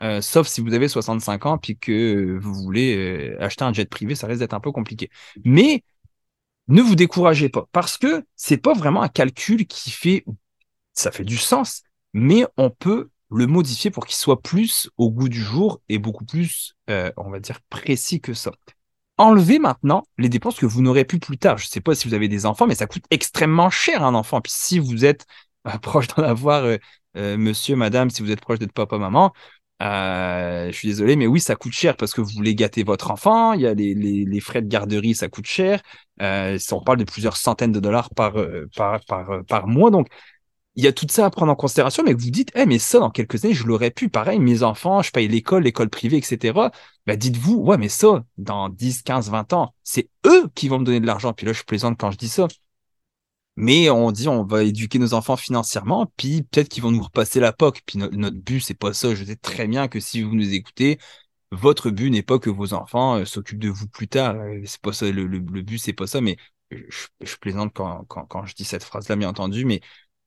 Euh, 0.00 0.20
sauf 0.20 0.46
si 0.46 0.60
vous 0.60 0.74
avez 0.74 0.86
65 0.86 1.46
ans 1.46 1.58
puis 1.58 1.76
que 1.76 2.38
vous 2.40 2.54
voulez 2.54 2.96
euh, 2.96 3.36
acheter 3.42 3.64
un 3.64 3.72
jet 3.72 3.90
privé, 3.90 4.14
ça 4.14 4.28
risque 4.28 4.38
d'être 4.38 4.54
un 4.54 4.60
peu 4.60 4.70
compliqué. 4.70 5.10
Mais 5.44 5.82
ne 6.68 6.82
vous 6.82 6.94
découragez 6.94 7.48
pas 7.48 7.66
parce 7.72 7.96
que 7.98 8.24
c'est 8.36 8.58
pas 8.58 8.74
vraiment 8.74 9.02
un 9.02 9.08
calcul 9.08 9.66
qui 9.66 9.90
fait, 9.90 10.24
ça 10.92 11.10
fait 11.10 11.24
du 11.24 11.36
sens, 11.36 11.82
mais 12.12 12.44
on 12.56 12.70
peut 12.70 13.10
le 13.30 13.46
modifier 13.46 13.90
pour 13.90 14.06
qu'il 14.06 14.16
soit 14.16 14.40
plus 14.40 14.90
au 14.96 15.10
goût 15.10 15.28
du 15.28 15.40
jour 15.40 15.80
et 15.88 15.98
beaucoup 15.98 16.24
plus, 16.24 16.74
euh, 16.90 17.10
on 17.16 17.30
va 17.30 17.40
dire, 17.40 17.60
précis 17.68 18.20
que 18.20 18.34
ça. 18.34 18.52
Enlevez 19.18 19.58
maintenant 19.58 20.04
les 20.16 20.28
dépenses 20.28 20.56
que 20.56 20.66
vous 20.66 20.80
n'aurez 20.80 21.04
plus 21.04 21.18
plus 21.18 21.38
tard. 21.38 21.58
Je 21.58 21.66
ne 21.66 21.70
sais 21.70 21.80
pas 21.80 21.94
si 21.94 22.08
vous 22.08 22.14
avez 22.14 22.28
des 22.28 22.46
enfants, 22.46 22.66
mais 22.66 22.74
ça 22.74 22.86
coûte 22.86 23.04
extrêmement 23.10 23.68
cher 23.68 24.04
un 24.04 24.14
enfant. 24.14 24.40
Puis 24.40 24.52
si 24.54 24.78
vous 24.78 25.04
êtes 25.04 25.26
euh, 25.66 25.76
proche 25.82 26.06
d'en 26.08 26.22
avoir, 26.22 26.64
euh, 26.64 27.36
monsieur, 27.36 27.76
madame, 27.76 28.10
si 28.10 28.22
vous 28.22 28.30
êtes 28.30 28.40
proche 28.40 28.58
d'être 28.58 28.72
papa, 28.72 28.96
maman, 28.98 29.32
euh, 29.80 30.66
je 30.70 30.76
suis 30.76 30.88
désolé, 30.88 31.16
mais 31.16 31.26
oui, 31.26 31.40
ça 31.40 31.54
coûte 31.54 31.72
cher 31.72 31.96
parce 31.96 32.12
que 32.12 32.20
vous 32.20 32.30
voulez 32.30 32.54
gâter 32.54 32.82
votre 32.82 33.10
enfant. 33.10 33.52
Il 33.52 33.60
y 33.60 33.66
a 33.66 33.74
les, 33.74 33.94
les, 33.94 34.24
les 34.24 34.40
frais 34.40 34.62
de 34.62 34.68
garderie, 34.68 35.14
ça 35.14 35.28
coûte 35.28 35.46
cher. 35.46 35.82
Euh, 36.20 36.58
on 36.72 36.80
parle 36.82 36.98
de 36.98 37.04
plusieurs 37.04 37.36
centaines 37.36 37.72
de 37.72 37.80
dollars 37.80 38.10
par, 38.10 38.38
euh, 38.38 38.68
par, 38.76 39.00
par, 39.04 39.30
euh, 39.30 39.42
par 39.42 39.68
mois. 39.68 39.90
Donc, 39.90 40.08
il 40.76 40.84
y 40.84 40.86
a 40.86 40.92
tout 40.92 41.06
ça 41.10 41.26
à 41.26 41.30
prendre 41.30 41.52
en 41.52 41.56
considération, 41.56 42.02
mais 42.04 42.14
que 42.14 42.20
vous 42.20 42.30
dites, 42.30 42.50
eh, 42.54 42.66
mais 42.66 42.78
ça, 42.78 43.00
dans 43.00 43.10
quelques 43.10 43.44
années, 43.44 43.54
je 43.54 43.66
l'aurais 43.66 43.90
pu. 43.90 44.08
Pareil, 44.08 44.38
mes 44.38 44.62
enfants, 44.62 45.02
je 45.02 45.10
paye 45.10 45.28
l'école, 45.28 45.64
l'école 45.64 45.90
privée, 45.90 46.18
etc. 46.18 46.70
Bah, 47.06 47.16
dites-vous, 47.16 47.56
ouais, 47.56 47.78
mais 47.78 47.88
ça, 47.88 48.24
dans 48.36 48.68
10, 48.68 49.02
15, 49.02 49.30
20 49.30 49.52
ans, 49.54 49.74
c'est 49.82 50.08
eux 50.26 50.48
qui 50.54 50.68
vont 50.68 50.78
me 50.78 50.84
donner 50.84 51.00
de 51.00 51.06
l'argent. 51.06 51.32
Puis 51.32 51.46
là, 51.46 51.52
je 51.52 51.62
plaisante 51.64 51.98
quand 51.98 52.10
je 52.10 52.18
dis 52.18 52.28
ça 52.28 52.46
mais 53.58 53.90
on 53.90 54.12
dit 54.12 54.28
on 54.28 54.44
va 54.44 54.62
éduquer 54.62 55.00
nos 55.00 55.14
enfants 55.14 55.36
financièrement, 55.36 56.06
puis 56.16 56.42
peut-être 56.44 56.68
qu'ils 56.68 56.82
vont 56.82 56.92
nous 56.92 57.02
repasser 57.02 57.40
la 57.40 57.52
POC. 57.52 57.82
Puis 57.84 57.98
notre 57.98 58.36
but, 58.36 58.60
c'est 58.60 58.74
pas 58.74 58.92
ça. 58.92 59.16
Je 59.16 59.24
sais 59.24 59.34
très 59.34 59.66
bien 59.66 59.88
que 59.88 59.98
si 59.98 60.22
vous 60.22 60.36
nous 60.36 60.54
écoutez, 60.54 60.98
votre 61.50 61.90
but 61.90 62.10
n'est 62.10 62.22
pas 62.22 62.38
que 62.38 62.50
vos 62.50 62.72
enfants 62.72 63.16
euh, 63.16 63.24
s'occupent 63.24 63.58
de 63.58 63.68
vous 63.68 63.88
plus 63.88 64.06
tard. 64.06 64.36
Euh, 64.36 64.62
c'est 64.64 64.80
pas 64.80 64.92
ça. 64.92 65.10
Le, 65.10 65.26
le, 65.26 65.40
but, 65.40 65.78
c'est 65.78 65.92
pas 65.92 66.06
ça. 66.06 66.20
Mais 66.20 66.36
je, 66.70 67.36
plaisante 67.40 67.72
quand, 67.74 68.04
quand, 68.06 68.46
je 68.46 68.54
dis 68.54 68.64
cette 68.64 68.84
phrase-là, 68.84 69.16
bien 69.16 69.28
entendu. 69.28 69.64
Mais 69.64 69.80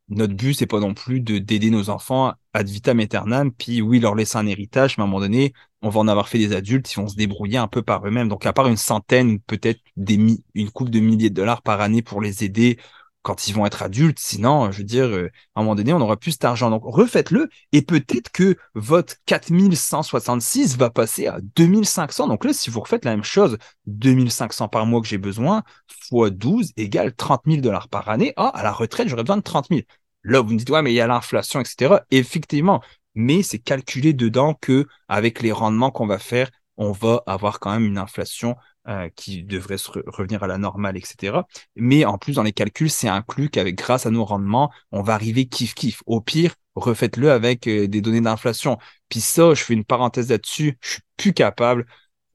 notre 0.09 0.33
but, 0.33 0.53
c'est 0.53 0.67
pas 0.67 0.81
non 0.81 0.93
plus 0.93 1.21
de 1.21 1.37
d'aider 1.37 1.69
nos 1.69 1.89
enfants 1.89 2.33
ad 2.53 2.67
vitam 2.67 2.99
aeternam, 2.99 3.53
puis 3.53 3.81
oui, 3.81 4.01
leur 4.01 4.15
laisser 4.15 4.37
un 4.37 4.47
héritage, 4.47 4.97
mais 4.97 5.03
à 5.03 5.05
un 5.05 5.07
moment 5.07 5.21
donné, 5.21 5.53
on 5.81 5.89
va 5.89 6.01
en 6.01 6.07
avoir 6.09 6.27
fait 6.27 6.37
des 6.37 6.53
adultes, 6.53 6.91
ils 6.93 6.97
vont 6.97 7.07
se 7.07 7.15
débrouiller 7.15 7.57
un 7.59 7.69
peu 7.69 7.81
par 7.81 8.05
eux-mêmes. 8.05 8.27
Donc, 8.27 8.45
à 8.45 8.51
part 8.51 8.67
une 8.67 8.77
centaine, 8.77 9.39
peut-être 9.39 9.79
une 9.95 10.71
coupe 10.73 10.89
de 10.89 10.99
milliers 10.99 11.29
de 11.29 11.35
dollars 11.35 11.61
par 11.61 11.79
année 11.79 12.01
pour 12.01 12.21
les 12.21 12.43
aider 12.43 12.77
quand 13.21 13.47
ils 13.47 13.53
vont 13.53 13.65
être 13.65 13.83
adultes. 13.83 14.19
Sinon, 14.19 14.71
je 14.71 14.79
veux 14.79 14.83
dire, 14.83 15.05
euh, 15.05 15.31
à 15.55 15.59
un 15.59 15.63
moment 15.63 15.75
donné, 15.75 15.93
on 15.93 15.99
n'aura 15.99 16.17
plus 16.17 16.31
cet 16.31 16.45
argent. 16.45 16.69
Donc, 16.69 16.83
refaites-le 16.85 17.49
et 17.71 17.81
peut-être 17.81 18.31
que 18.31 18.57
votre 18.73 19.15
4166 19.25 20.77
va 20.77 20.89
passer 20.89 21.27
à 21.27 21.39
2500. 21.55 22.27
Donc 22.27 22.45
là, 22.45 22.53
si 22.53 22.69
vous 22.69 22.79
refaites 22.79 23.05
la 23.05 23.11
même 23.11 23.23
chose, 23.23 23.57
2500 23.87 24.67
par 24.67 24.85
mois 24.85 25.01
que 25.01 25.07
j'ai 25.07 25.17
besoin, 25.17 25.63
fois 26.09 26.29
12 26.29 26.71
égale 26.77 27.13
30 27.13 27.41
000 27.45 27.61
dollars 27.61 27.89
par 27.89 28.09
année. 28.09 28.33
Ah, 28.37 28.47
à 28.49 28.63
la 28.63 28.71
retraite, 28.71 29.07
j'aurais 29.07 29.23
besoin 29.23 29.37
de 29.37 29.43
30 29.43 29.67
000. 29.69 29.81
Là, 30.23 30.41
vous 30.41 30.53
me 30.53 30.57
dites, 30.57 30.69
ouais, 30.69 30.81
mais 30.81 30.91
il 30.91 30.95
y 30.95 31.01
a 31.01 31.07
l'inflation, 31.07 31.59
etc. 31.59 31.95
Effectivement. 32.11 32.81
Mais 33.15 33.43
c'est 33.43 33.59
calculé 33.59 34.13
dedans 34.13 34.53
que 34.53 34.87
avec 35.09 35.41
les 35.41 35.51
rendements 35.51 35.91
qu'on 35.91 36.07
va 36.07 36.19
faire, 36.19 36.49
on 36.77 36.91
va 36.91 37.21
avoir 37.27 37.59
quand 37.59 37.71
même 37.71 37.85
une 37.85 37.97
inflation 37.97 38.55
euh, 38.87 39.09
qui 39.15 39.43
devrait 39.43 39.77
se 39.77 39.91
revenir 40.07 40.43
à 40.43 40.47
la 40.47 40.57
normale, 40.57 40.97
etc. 40.97 41.47
Mais 41.75 42.05
en 42.05 42.17
plus, 42.17 42.33
dans 42.33 42.43
les 42.43 42.53
calculs, 42.53 42.89
c'est 42.89 43.07
inclus 43.07 43.49
qu'avec 43.49 43.75
grâce 43.75 44.05
à 44.05 44.11
nos 44.11 44.25
rendements, 44.25 44.71
on 44.91 45.01
va 45.03 45.13
arriver 45.13 45.43
kiff-kiff. 45.45 46.01
Au 46.05 46.21
pire, 46.21 46.55
refaites-le 46.75 47.31
avec 47.31 47.67
euh, 47.67 47.87
des 47.87 48.01
données 48.01 48.21
d'inflation. 48.21 48.77
Puis 49.09 49.21
ça, 49.21 49.53
je 49.53 49.63
fais 49.63 49.73
une 49.73 49.85
parenthèse 49.85 50.29
là-dessus, 50.29 50.77
je 50.81 50.89
suis 50.93 51.01
plus 51.17 51.33
capable, 51.33 51.85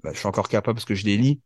bah, 0.03 0.11
je 0.13 0.19
suis 0.19 0.29
encore 0.29 0.49
capable 0.49 0.77
parce 0.77 0.85
que 0.85 0.95
je 0.95 1.05
les 1.05 1.17
lis. 1.17 1.41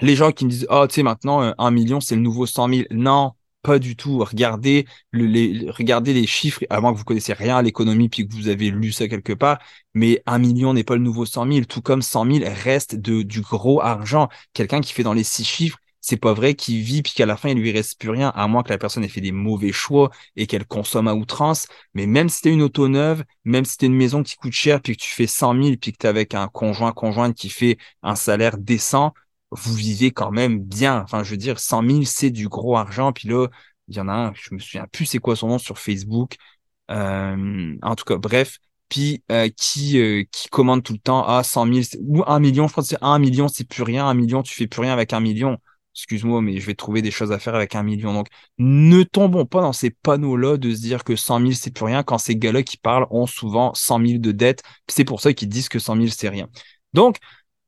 Les 0.00 0.16
gens 0.16 0.32
qui 0.32 0.44
me 0.46 0.50
disent, 0.50 0.66
oh, 0.70 0.86
tu 0.86 0.94
sais, 0.96 1.02
maintenant, 1.02 1.42
euh, 1.42 1.52
un 1.58 1.70
million, 1.70 2.00
c'est 2.00 2.16
le 2.16 2.22
nouveau 2.22 2.46
100 2.46 2.68
000. 2.68 2.84
Non, 2.90 3.32
pas 3.62 3.78
du 3.78 3.96
tout. 3.96 4.18
Regardez, 4.18 4.86
les, 5.12 5.70
regardez 5.70 6.12
les 6.14 6.26
chiffres, 6.26 6.64
avant 6.70 6.92
que 6.92 6.98
vous 6.98 7.04
connaissiez 7.04 7.34
rien 7.34 7.56
à 7.56 7.62
l'économie 7.62 8.08
puis 8.08 8.26
que 8.26 8.34
vous 8.34 8.48
avez 8.48 8.70
lu 8.70 8.92
ça 8.92 9.08
quelque 9.08 9.32
part. 9.32 9.58
Mais 9.94 10.22
un 10.26 10.38
million 10.38 10.74
n'est 10.74 10.84
pas 10.84 10.94
le 10.94 11.02
nouveau 11.02 11.26
100 11.26 11.52
000, 11.52 11.64
tout 11.66 11.82
comme 11.82 12.02
100 12.02 12.32
000 12.32 12.44
reste 12.64 12.96
de, 12.96 13.22
du 13.22 13.40
gros 13.40 13.80
argent. 13.80 14.28
Quelqu'un 14.52 14.80
qui 14.80 14.92
fait 14.92 15.02
dans 15.02 15.12
les 15.14 15.24
six 15.24 15.44
chiffres, 15.44 15.78
c'est 16.00 16.16
pas 16.16 16.32
vrai 16.32 16.54
qu'il 16.54 16.80
vit 16.82 17.02
puis 17.02 17.12
qu'à 17.12 17.26
la 17.26 17.36
fin 17.36 17.50
il 17.50 17.58
lui 17.58 17.72
reste 17.72 17.98
plus 17.98 18.10
rien, 18.10 18.30
à 18.30 18.46
moins 18.48 18.62
que 18.62 18.70
la 18.70 18.78
personne 18.78 19.04
ait 19.04 19.08
fait 19.08 19.20
des 19.20 19.32
mauvais 19.32 19.72
choix 19.72 20.10
et 20.36 20.46
qu'elle 20.46 20.66
consomme 20.66 21.08
à 21.08 21.14
outrance. 21.14 21.66
Mais 21.94 22.06
même 22.06 22.28
si 22.28 22.42
t'es 22.42 22.50
une 22.50 22.62
auto 22.62 22.88
neuve, 22.88 23.24
même 23.44 23.64
si 23.64 23.76
t'es 23.76 23.86
une 23.86 23.94
maison 23.94 24.22
qui 24.22 24.36
coûte 24.36 24.52
cher 24.52 24.80
puis 24.80 24.96
que 24.96 25.02
tu 25.02 25.10
fais 25.10 25.26
100 25.26 25.62
000 25.62 25.76
puis 25.80 25.92
que 25.92 25.98
t'es 25.98 26.08
avec 26.08 26.34
un 26.34 26.48
conjoint 26.48 26.92
conjointe 26.92 27.36
qui 27.36 27.50
fait 27.50 27.76
un 28.02 28.14
salaire 28.14 28.56
décent, 28.58 29.12
vous 29.50 29.74
vivez 29.74 30.10
quand 30.10 30.30
même 30.30 30.60
bien. 30.60 31.02
Enfin, 31.02 31.22
je 31.22 31.30
veux 31.32 31.36
dire, 31.36 31.58
100 31.58 31.82
000 31.88 32.02
c'est 32.04 32.30
du 32.30 32.48
gros 32.48 32.76
argent. 32.76 33.12
Puis 33.12 33.28
là, 33.28 33.48
il 33.88 33.96
y 33.96 34.00
en 34.00 34.08
a 34.08 34.12
un, 34.12 34.32
je 34.34 34.54
me 34.54 34.58
souviens 34.58 34.86
plus 34.90 35.06
c'est 35.06 35.18
quoi 35.18 35.36
son 35.36 35.48
nom 35.48 35.58
sur 35.58 35.78
Facebook. 35.78 36.36
Euh, 36.90 37.76
en 37.82 37.94
tout 37.96 38.04
cas, 38.04 38.16
bref, 38.16 38.58
puis 38.88 39.22
euh, 39.30 39.48
qui 39.56 39.98
euh, 40.00 40.24
qui 40.32 40.48
commande 40.48 40.82
tout 40.82 40.92
le 40.92 40.98
temps 40.98 41.26
à 41.26 41.42
100 41.42 41.66
000 41.66 42.02
ou 42.02 42.22
1 42.26 42.40
million, 42.40 42.66
je 42.66 42.72
crois 42.72 42.82
que 42.82 42.88
c'est 42.88 42.98
1 43.02 43.18
million, 43.18 43.48
c'est 43.48 43.64
plus 43.64 43.82
rien, 43.82 44.06
1 44.06 44.14
million, 44.14 44.42
tu 44.42 44.54
fais 44.54 44.66
plus 44.66 44.80
rien 44.82 44.92
avec 44.92 45.12
un 45.12 45.20
million. 45.20 45.58
Excuse-moi, 45.94 46.40
mais 46.40 46.58
je 46.60 46.66
vais 46.66 46.74
trouver 46.74 47.02
des 47.02 47.10
choses 47.10 47.32
à 47.32 47.38
faire 47.38 47.54
avec 47.54 47.74
un 47.74 47.82
million. 47.82 48.12
Donc, 48.12 48.28
ne 48.58 49.02
tombons 49.02 49.44
pas 49.44 49.60
dans 49.60 49.72
ces 49.72 49.90
panneaux-là 49.90 50.56
de 50.56 50.72
se 50.72 50.80
dire 50.80 51.02
que 51.04 51.16
100 51.16 51.40
000, 51.40 51.52
c'est 51.52 51.72
plus 51.72 51.84
rien 51.84 52.02
quand 52.04 52.18
ces 52.18 52.36
gars-là 52.36 52.62
qui 52.62 52.76
parlent 52.76 53.06
ont 53.10 53.26
souvent 53.26 53.74
100 53.74 54.06
000 54.06 54.18
de 54.18 54.32
dettes. 54.32 54.62
C'est 54.88 55.04
pour 55.04 55.20
ça 55.20 55.32
qu'ils 55.32 55.48
disent 55.48 55.68
que 55.68 55.80
100 55.80 55.96
000, 55.96 56.08
c'est 56.08 56.28
rien. 56.28 56.48
Donc, 56.94 57.16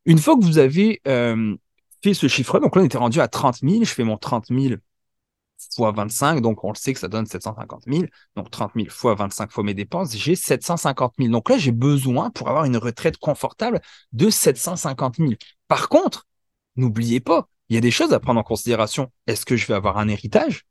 une 0.06 0.18
fois 0.18 0.36
que 0.36 0.44
vous 0.44 0.58
avez 0.58 1.00
euh, 1.08 1.56
fait 2.02 2.14
ce 2.14 2.28
chiffre, 2.28 2.58
donc 2.58 2.76
là, 2.76 2.82
on 2.82 2.84
était 2.84 2.98
rendu 2.98 3.20
à 3.20 3.28
30 3.28 3.58
000, 3.62 3.84
je 3.84 3.92
fais 3.92 4.04
mon 4.04 4.16
30 4.16 4.46
000 4.48 4.74
fois 5.74 5.92
25, 5.92 6.40
donc 6.40 6.64
on 6.64 6.70
le 6.70 6.76
sait 6.76 6.92
que 6.92 7.00
ça 7.00 7.08
donne 7.08 7.26
750 7.26 7.84
000. 7.86 8.04
Donc 8.36 8.50
30 8.50 8.72
000 8.74 8.88
fois 8.90 9.14
25 9.14 9.50
fois 9.50 9.64
mes 9.64 9.74
dépenses, 9.74 10.16
j'ai 10.16 10.34
750 10.34 11.14
000. 11.18 11.30
Donc 11.30 11.48
là, 11.48 11.58
j'ai 11.58 11.72
besoin 11.72 12.30
pour 12.30 12.48
avoir 12.48 12.64
une 12.64 12.76
retraite 12.76 13.16
confortable 13.18 13.80
de 14.12 14.30
750 14.30 15.16
000. 15.16 15.32
Par 15.68 15.88
contre, 15.88 16.26
n'oubliez 16.76 17.20
pas, 17.20 17.48
il 17.68 17.74
y 17.74 17.78
a 17.78 17.80
des 17.80 17.90
choses 17.90 18.12
à 18.12 18.20
prendre 18.20 18.40
en 18.40 18.42
considération. 18.42 19.10
Est-ce 19.26 19.46
que 19.46 19.56
je 19.56 19.66
vais 19.66 19.74
avoir 19.74 19.98
un 19.98 20.08
héritage? 20.08 20.66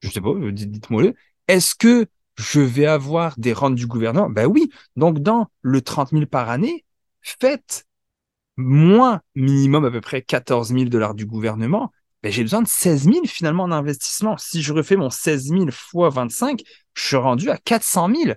Je 0.00 0.10
sais 0.10 0.20
pas, 0.20 0.32
dites-moi-le. 0.52 1.14
Est-ce 1.48 1.74
que 1.74 2.06
je 2.36 2.60
vais 2.60 2.86
avoir 2.86 3.34
des 3.38 3.52
rentes 3.52 3.74
du 3.74 3.86
gouvernement? 3.86 4.28
Ben 4.28 4.46
oui. 4.46 4.70
Donc 4.96 5.18
dans 5.18 5.48
le 5.62 5.80
30 5.80 6.10
000 6.10 6.26
par 6.26 6.50
année, 6.50 6.84
faites 7.22 7.86
moins 8.56 9.20
minimum 9.34 9.84
à 9.84 9.90
peu 9.90 10.00
près 10.00 10.22
14 10.22 10.72
000 10.72 10.84
dollars 10.84 11.14
du 11.14 11.26
gouvernement 11.26 11.90
ben, 12.24 12.32
j'ai 12.32 12.42
besoin 12.42 12.62
de 12.62 12.68
16 12.68 13.04
000 13.04 13.26
finalement 13.26 13.64
en 13.64 13.70
investissement. 13.70 14.38
Si 14.38 14.62
je 14.62 14.72
refais 14.72 14.96
mon 14.96 15.10
16 15.10 15.48
000 15.48 15.66
fois 15.70 16.08
25, 16.08 16.62
je 16.94 17.06
suis 17.06 17.16
rendu 17.16 17.50
à 17.50 17.58
400 17.58 18.08
000. 18.14 18.34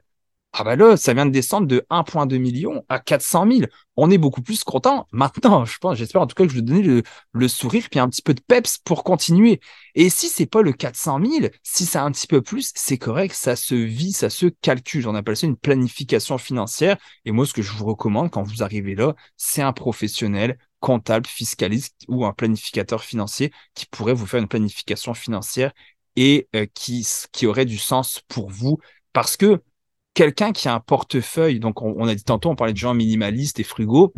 Ah 0.53 0.63
ben 0.63 0.75
là, 0.75 0.97
ça 0.97 1.13
vient 1.13 1.27
de 1.27 1.31
descendre 1.31 1.67
de 1.67 1.85
1,2 1.91 2.39
million 2.39 2.83
à 2.89 2.99
400 2.99 3.45
000. 3.51 3.61
On 3.95 4.09
est 4.09 4.17
beaucoup 4.17 4.41
plus 4.41 4.63
content 4.63 5.05
maintenant. 5.11 5.65
Je 5.65 5.77
pense, 5.77 5.97
j'espère 5.97 6.21
en 6.21 6.25
tout 6.27 6.33
cas 6.33 6.45
que 6.45 6.49
je 6.49 6.55
vais 6.55 6.63
donner 6.63 6.81
le, 6.81 7.03
le, 7.33 7.47
sourire 7.47 7.85
puis 7.91 7.99
un 7.99 8.09
petit 8.09 8.23
peu 8.23 8.33
de 8.33 8.41
peps 8.41 8.79
pour 8.79 9.03
continuer. 9.03 9.59
Et 9.93 10.09
si 10.09 10.29
c'est 10.29 10.47
pas 10.47 10.63
le 10.63 10.73
400 10.73 11.19
000, 11.23 11.51
si 11.61 11.85
c'est 11.85 11.99
un 11.99 12.11
petit 12.11 12.25
peu 12.25 12.41
plus, 12.41 12.71
c'est 12.75 12.97
correct. 12.97 13.35
Ça 13.35 13.55
se 13.55 13.75
vit, 13.75 14.13
ça 14.13 14.31
se 14.31 14.47
calcule. 14.47 15.07
On 15.07 15.13
appelle 15.13 15.37
ça 15.37 15.45
une 15.45 15.57
planification 15.57 16.39
financière. 16.39 16.97
Et 17.25 17.31
moi, 17.31 17.45
ce 17.45 17.53
que 17.53 17.61
je 17.61 17.73
vous 17.73 17.85
recommande 17.85 18.31
quand 18.31 18.41
vous 18.41 18.63
arrivez 18.63 18.95
là, 18.95 19.13
c'est 19.35 19.61
un 19.61 19.73
professionnel 19.73 20.57
comptable, 20.79 21.27
fiscaliste 21.27 21.95
ou 22.07 22.25
un 22.25 22.33
planificateur 22.33 23.03
financier 23.03 23.51
qui 23.75 23.85
pourrait 23.85 24.13
vous 24.13 24.25
faire 24.25 24.39
une 24.39 24.47
planification 24.47 25.13
financière 25.13 25.71
et 26.15 26.47
euh, 26.55 26.65
qui, 26.73 27.07
qui 27.31 27.45
aurait 27.45 27.65
du 27.65 27.77
sens 27.77 28.21
pour 28.27 28.49
vous. 28.49 28.79
Parce 29.13 29.37
que 29.37 29.61
quelqu'un 30.17 30.51
qui 30.51 30.67
a 30.67 30.73
un 30.73 30.79
portefeuille, 30.79 31.59
donc 31.59 31.83
on, 31.83 32.07
a 32.07 32.15
dit 32.15 32.23
tantôt, 32.23 32.49
on 32.49 32.55
parlait 32.55 32.73
de 32.73 32.77
gens 32.77 32.95
minimalistes 32.95 33.59
et 33.59 33.63
frugaux, 33.63 34.15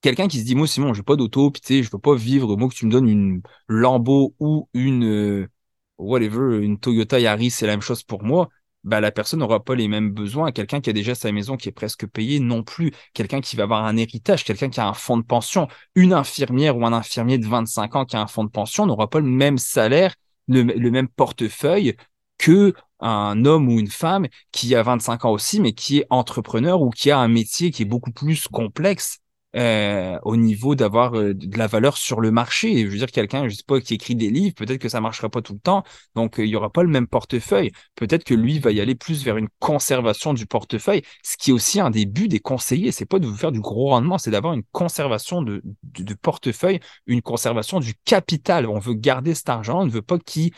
quelqu'un 0.00 0.26
qui 0.26 0.40
se 0.40 0.44
dit, 0.44 0.56
moi, 0.56 0.66
Simon, 0.66 0.94
j'ai 0.94 1.04
pas 1.04 1.14
d'auto, 1.14 1.52
puis 1.52 1.60
tu 1.60 1.76
sais, 1.76 1.82
je 1.84 1.90
veux 1.92 2.00
pas 2.00 2.16
vivre, 2.16 2.56
moi, 2.56 2.68
que 2.68 2.74
tu 2.74 2.86
me 2.86 2.90
donnes 2.90 3.08
une 3.08 3.40
Lambo 3.68 4.34
ou 4.40 4.68
une, 4.74 5.04
euh, 5.04 5.48
whatever, 5.96 6.58
une 6.64 6.76
Toyota 6.80 7.20
Yaris, 7.20 7.52
c'est 7.52 7.68
la 7.68 7.74
même 7.74 7.82
chose 7.82 8.02
pour 8.02 8.24
moi 8.24 8.48
bah, 8.84 9.00
la 9.00 9.12
personne 9.12 9.38
n'aura 9.38 9.62
pas 9.62 9.76
les 9.76 9.86
mêmes 9.86 10.10
besoins. 10.10 10.50
Quelqu'un 10.50 10.80
qui 10.80 10.90
a 10.90 10.92
déjà 10.92 11.14
sa 11.14 11.30
maison 11.30 11.56
qui 11.56 11.68
est 11.68 11.72
presque 11.72 12.04
payée 12.04 12.40
non 12.40 12.64
plus. 12.64 12.90
Quelqu'un 13.14 13.40
qui 13.40 13.54
va 13.54 13.62
avoir 13.62 13.84
un 13.84 13.96
héritage, 13.96 14.42
quelqu'un 14.42 14.70
qui 14.70 14.80
a 14.80 14.88
un 14.88 14.92
fonds 14.92 15.16
de 15.16 15.22
pension. 15.22 15.68
Une 15.94 16.12
infirmière 16.12 16.76
ou 16.76 16.84
un 16.84 16.92
infirmier 16.92 17.38
de 17.38 17.46
25 17.46 17.94
ans 17.94 18.04
qui 18.04 18.16
a 18.16 18.20
un 18.20 18.26
fonds 18.26 18.42
de 18.42 18.50
pension 18.50 18.84
n'aura 18.84 19.08
pas 19.08 19.20
le 19.20 19.26
même 19.26 19.56
salaire, 19.56 20.16
le 20.48 20.90
même 20.90 21.06
portefeuille 21.06 21.94
que 22.38 22.74
un 23.02 23.44
homme 23.44 23.68
ou 23.68 23.78
une 23.78 23.90
femme 23.90 24.26
qui 24.52 24.74
a 24.74 24.82
25 24.82 25.24
ans 25.24 25.32
aussi, 25.32 25.60
mais 25.60 25.72
qui 25.72 25.98
est 25.98 26.06
entrepreneur 26.10 26.80
ou 26.80 26.90
qui 26.90 27.10
a 27.10 27.18
un 27.18 27.28
métier 27.28 27.70
qui 27.70 27.82
est 27.82 27.86
beaucoup 27.86 28.12
plus 28.12 28.48
complexe 28.48 29.18
euh, 29.54 30.18
au 30.22 30.36
niveau 30.36 30.74
d'avoir 30.74 31.14
euh, 31.14 31.34
de 31.34 31.58
la 31.58 31.66
valeur 31.66 31.98
sur 31.98 32.22
le 32.22 32.30
marché. 32.30 32.86
Je 32.86 32.86
veux 32.86 32.96
dire, 32.96 33.10
quelqu'un, 33.10 33.48
je 33.48 33.54
sais 33.54 33.64
pas, 33.66 33.80
qui 33.82 33.92
écrit 33.92 34.14
des 34.16 34.30
livres, 34.30 34.54
peut-être 34.54 34.78
que 34.80 34.88
ça 34.88 35.02
marchera 35.02 35.28
pas 35.28 35.42
tout 35.42 35.52
le 35.52 35.58
temps, 35.58 35.84
donc 36.14 36.40
euh, 36.40 36.46
il 36.46 36.48
y 36.48 36.56
aura 36.56 36.70
pas 36.70 36.82
le 36.82 36.88
même 36.88 37.06
portefeuille. 37.06 37.70
Peut-être 37.94 38.24
que 38.24 38.32
lui 38.32 38.58
va 38.60 38.70
y 38.72 38.80
aller 38.80 38.94
plus 38.94 39.22
vers 39.24 39.36
une 39.36 39.48
conservation 39.58 40.32
du 40.32 40.46
portefeuille, 40.46 41.02
ce 41.22 41.36
qui 41.36 41.50
est 41.50 41.52
aussi 41.52 41.80
un 41.80 41.90
des 41.90 42.06
buts 42.06 42.28
des 42.28 42.40
conseillers. 42.40 42.92
C'est 42.92 43.04
pas 43.04 43.18
de 43.18 43.26
vous 43.26 43.36
faire 43.36 43.52
du 43.52 43.60
gros 43.60 43.90
rendement, 43.90 44.16
c'est 44.16 44.30
d'avoir 44.30 44.54
une 44.54 44.64
conservation 44.72 45.42
de, 45.42 45.62
de, 45.82 46.14
portefeuille, 46.14 46.80
une 47.06 47.20
conservation 47.20 47.78
du 47.78 47.94
capital. 48.06 48.66
On 48.66 48.78
veut 48.78 48.94
garder 48.94 49.34
cet 49.34 49.50
argent, 49.50 49.82
on 49.82 49.86
ne 49.86 49.90
veut 49.90 50.00
pas 50.00 50.18
qu'il 50.18 50.52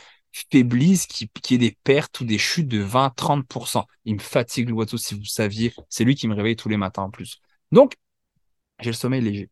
faiblisse, 0.50 1.06
qu'il 1.06 1.28
y 1.50 1.54
ait 1.54 1.58
des 1.58 1.76
pertes 1.84 2.20
ou 2.20 2.24
des 2.24 2.38
chutes 2.38 2.68
de 2.68 2.84
20-30%. 2.84 3.84
Il 4.04 4.14
me 4.14 4.20
fatigue 4.20 4.68
l'oiseau, 4.68 4.96
si 4.96 5.14
vous 5.14 5.24
saviez. 5.24 5.72
C'est 5.88 6.04
lui 6.04 6.14
qui 6.14 6.28
me 6.28 6.34
réveille 6.34 6.56
tous 6.56 6.68
les 6.68 6.76
matins 6.76 7.02
en 7.02 7.10
plus. 7.10 7.40
Donc, 7.72 7.94
j'ai 8.80 8.90
le 8.90 8.94
sommeil 8.94 9.20
léger. 9.20 9.48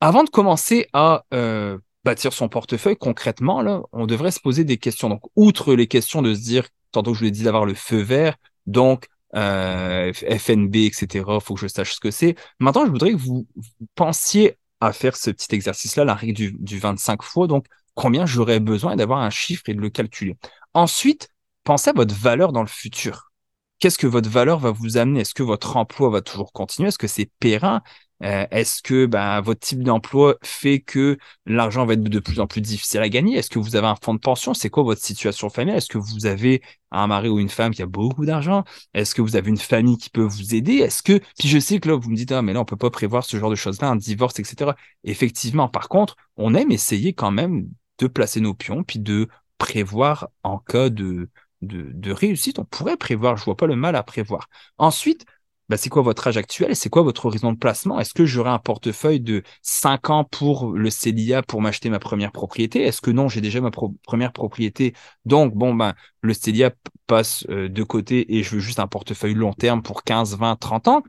Avant 0.00 0.22
de 0.22 0.30
commencer 0.30 0.86
à 0.92 1.24
euh, 1.34 1.78
bâtir 2.04 2.32
son 2.32 2.48
portefeuille, 2.48 2.96
concrètement, 2.96 3.62
là, 3.62 3.82
on 3.92 4.06
devrait 4.06 4.30
se 4.30 4.40
poser 4.40 4.64
des 4.64 4.76
questions. 4.76 5.08
Donc, 5.08 5.22
outre 5.34 5.74
les 5.74 5.88
questions 5.88 6.22
de 6.22 6.34
se 6.34 6.40
dire, 6.40 6.68
tantôt 6.92 7.14
je 7.14 7.20
vous 7.20 7.24
l'ai 7.24 7.30
dit, 7.30 7.42
d'avoir 7.42 7.64
le 7.64 7.74
feu 7.74 8.00
vert, 8.00 8.36
donc 8.66 9.08
euh, 9.34 10.12
FNB, 10.12 10.76
etc., 10.76 11.24
faut 11.40 11.54
que 11.54 11.60
je 11.60 11.68
sache 11.68 11.94
ce 11.94 12.00
que 12.00 12.10
c'est. 12.10 12.36
Maintenant, 12.60 12.86
je 12.86 12.90
voudrais 12.90 13.12
que 13.12 13.16
vous, 13.16 13.46
pensiez 13.94 14.56
à 14.80 14.92
faire 14.92 15.16
ce 15.16 15.30
petit 15.30 15.54
exercice-là, 15.54 16.04
la 16.04 16.14
règle 16.14 16.34
du, 16.34 16.56
du 16.58 16.78
25 16.78 17.22
fois. 17.22 17.46
Donc, 17.46 17.66
combien 17.94 18.26
j'aurais 18.26 18.60
besoin 18.60 18.96
d'avoir 18.96 19.20
un 19.20 19.30
chiffre 19.30 19.62
et 19.68 19.74
de 19.74 19.80
le 19.80 19.90
calculer. 19.90 20.36
Ensuite, 20.74 21.28
pensez 21.64 21.90
à 21.90 21.92
votre 21.92 22.14
valeur 22.14 22.52
dans 22.52 22.62
le 22.62 22.68
futur. 22.68 23.32
Qu'est-ce 23.80 23.98
que 23.98 24.06
votre 24.06 24.30
valeur 24.30 24.58
va 24.60 24.70
vous 24.70 24.96
amener? 24.96 25.20
Est-ce 25.20 25.34
que 25.34 25.42
votre 25.42 25.76
emploi 25.76 26.08
va 26.10 26.22
toujours 26.22 26.52
continuer? 26.52 26.88
Est-ce 26.88 26.98
que 26.98 27.06
c'est 27.06 27.30
périn 27.38 27.82
euh, 28.22 28.46
Est-ce 28.50 28.82
que 28.82 29.06
ben, 29.06 29.40
votre 29.40 29.60
type 29.60 29.82
d'emploi 29.82 30.36
fait 30.42 30.80
que 30.80 31.18
l'argent 31.44 31.84
va 31.84 31.94
être 31.94 32.02
de 32.02 32.18
plus 32.18 32.40
en 32.40 32.46
plus 32.46 32.60
difficile 32.60 33.00
à 33.00 33.08
gagner? 33.08 33.36
Est-ce 33.36 33.50
que 33.50 33.58
vous 33.58 33.76
avez 33.76 33.86
un 33.86 33.96
fonds 34.02 34.14
de 34.14 34.20
pension? 34.20 34.54
C'est 34.54 34.70
quoi 34.70 34.84
votre 34.84 35.02
situation 35.02 35.50
familiale? 35.50 35.78
Est-ce 35.78 35.88
que 35.88 35.98
vous 35.98 36.24
avez 36.26 36.62
un 36.92 37.06
mari 37.08 37.28
ou 37.28 37.38
une 37.38 37.48
femme 37.48 37.74
qui 37.74 37.82
a 37.82 37.86
beaucoup 37.86 38.24
d'argent? 38.24 38.64
Est-ce 38.94 39.14
que 39.14 39.20
vous 39.22 39.36
avez 39.36 39.50
une 39.50 39.58
famille 39.58 39.98
qui 39.98 40.08
peut 40.08 40.22
vous 40.22 40.54
aider? 40.54 40.76
Est-ce 40.76 41.02
que 41.02 41.18
puis 41.38 41.48
je 41.48 41.58
sais 41.58 41.78
que 41.80 41.88
là 41.88 41.96
vous 41.96 42.10
me 42.10 42.16
dites 42.16 42.32
ah 42.32 42.40
mais 42.42 42.52
là 42.54 42.60
on 42.60 42.64
peut 42.64 42.76
pas 42.76 42.90
prévoir 42.90 43.24
ce 43.24 43.36
genre 43.38 43.50
de 43.50 43.54
choses 43.56 43.80
là, 43.82 43.88
un 43.90 43.96
divorce 43.96 44.38
etc. 44.38 44.72
Effectivement, 45.02 45.68
par 45.68 45.88
contre, 45.88 46.16
on 46.36 46.54
aime 46.54 46.70
essayer 46.70 47.12
quand 47.12 47.32
même 47.32 47.68
de 47.98 48.06
placer 48.06 48.40
nos 48.40 48.54
pions 48.54 48.82
puis 48.84 48.98
de 48.98 49.28
prévoir 49.58 50.28
en 50.42 50.58
cas 50.58 50.88
de 50.90 51.28
de, 51.64 52.12
réussite, 52.12 52.58
on 52.58 52.64
pourrait 52.64 52.96
prévoir. 52.96 53.36
Je 53.36 53.44
vois 53.44 53.56
pas 53.56 53.66
le 53.66 53.76
mal 53.76 53.96
à 53.96 54.02
prévoir. 54.02 54.48
Ensuite, 54.78 55.24
bah, 55.70 55.78
c'est 55.78 55.88
quoi 55.88 56.02
votre 56.02 56.26
âge 56.28 56.36
actuel 56.36 56.76
c'est 56.76 56.90
quoi 56.90 57.02
votre 57.02 57.24
horizon 57.26 57.52
de 57.52 57.58
placement? 57.58 57.98
Est-ce 57.98 58.12
que 58.12 58.26
j'aurai 58.26 58.50
un 58.50 58.58
portefeuille 58.58 59.20
de 59.20 59.42
5 59.62 60.10
ans 60.10 60.24
pour 60.24 60.72
le 60.72 60.90
CELIA 60.90 61.42
pour 61.42 61.62
m'acheter 61.62 61.88
ma 61.88 61.98
première 61.98 62.32
propriété? 62.32 62.82
Est-ce 62.82 63.00
que 63.00 63.10
non, 63.10 63.28
j'ai 63.28 63.40
déjà 63.40 63.60
ma 63.60 63.70
première 63.70 64.32
propriété? 64.32 64.94
Donc, 65.24 65.54
bon, 65.54 65.74
ben, 65.74 65.94
le 66.20 66.34
CELIA 66.34 66.72
passe 67.06 67.46
euh, 67.48 67.68
de 67.68 67.82
côté 67.82 68.36
et 68.36 68.42
je 68.42 68.56
veux 68.56 68.60
juste 68.60 68.78
un 68.78 68.86
portefeuille 68.86 69.34
long 69.34 69.52
terme 69.54 69.82
pour 69.82 70.04
15, 70.04 70.36
20, 70.36 70.56
30 70.56 70.88
ans 70.88 71.02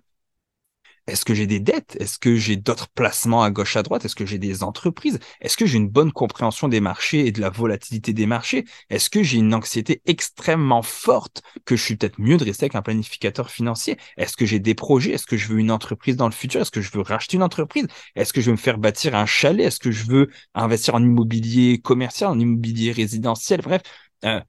est-ce 1.07 1.23
que 1.23 1.35
j'ai 1.35 1.45
des 1.45 1.59
dettes 1.59 1.95
Est-ce 1.99 2.17
que 2.17 2.35
j'ai 2.35 2.55
d'autres 2.55 2.87
placements 2.87 3.43
à 3.43 3.51
gauche 3.51 3.75
à 3.75 3.83
droite 3.83 4.05
Est-ce 4.05 4.15
que 4.15 4.25
j'ai 4.25 4.39
des 4.39 4.63
entreprises 4.63 5.19
Est-ce 5.39 5.55
que 5.55 5.65
j'ai 5.67 5.77
une 5.77 5.87
bonne 5.87 6.11
compréhension 6.11 6.67
des 6.67 6.79
marchés 6.79 7.27
et 7.27 7.31
de 7.31 7.41
la 7.41 7.49
volatilité 7.49 8.11
des 8.11 8.25
marchés 8.25 8.65
Est-ce 8.89 9.11
que 9.11 9.21
j'ai 9.21 9.37
une 9.37 9.53
anxiété 9.53 10.01
extrêmement 10.05 10.81
forte 10.81 11.43
que 11.63 11.75
je 11.75 11.83
suis 11.83 11.95
peut-être 11.95 12.19
mieux 12.19 12.37
de 12.37 12.43
rester 12.43 12.65
avec 12.65 12.75
un 12.75 12.81
planificateur 12.81 13.51
financier 13.51 13.97
Est-ce 14.17 14.35
que 14.35 14.47
j'ai 14.47 14.59
des 14.59 14.73
projets 14.73 15.11
Est-ce 15.11 15.27
que 15.27 15.37
je 15.37 15.47
veux 15.47 15.59
une 15.59 15.71
entreprise 15.71 16.15
dans 16.17 16.27
le 16.27 16.33
futur 16.33 16.61
Est-ce 16.61 16.71
que 16.71 16.81
je 16.81 16.91
veux 16.91 17.01
racheter 17.01 17.37
une 17.37 17.43
entreprise 17.43 17.87
Est-ce 18.15 18.33
que 18.33 18.41
je 18.41 18.47
veux 18.47 18.53
me 18.53 18.57
faire 18.57 18.79
bâtir 18.79 19.13
un 19.15 19.27
chalet 19.27 19.67
Est-ce 19.67 19.79
que 19.79 19.91
je 19.91 20.05
veux 20.05 20.29
investir 20.55 20.95
en 20.95 21.03
immobilier 21.03 21.79
commercial, 21.81 22.31
en 22.31 22.39
immobilier 22.39 22.91
résidentiel 22.91 23.61
Bref, 23.61 23.81
euh, 24.25 24.41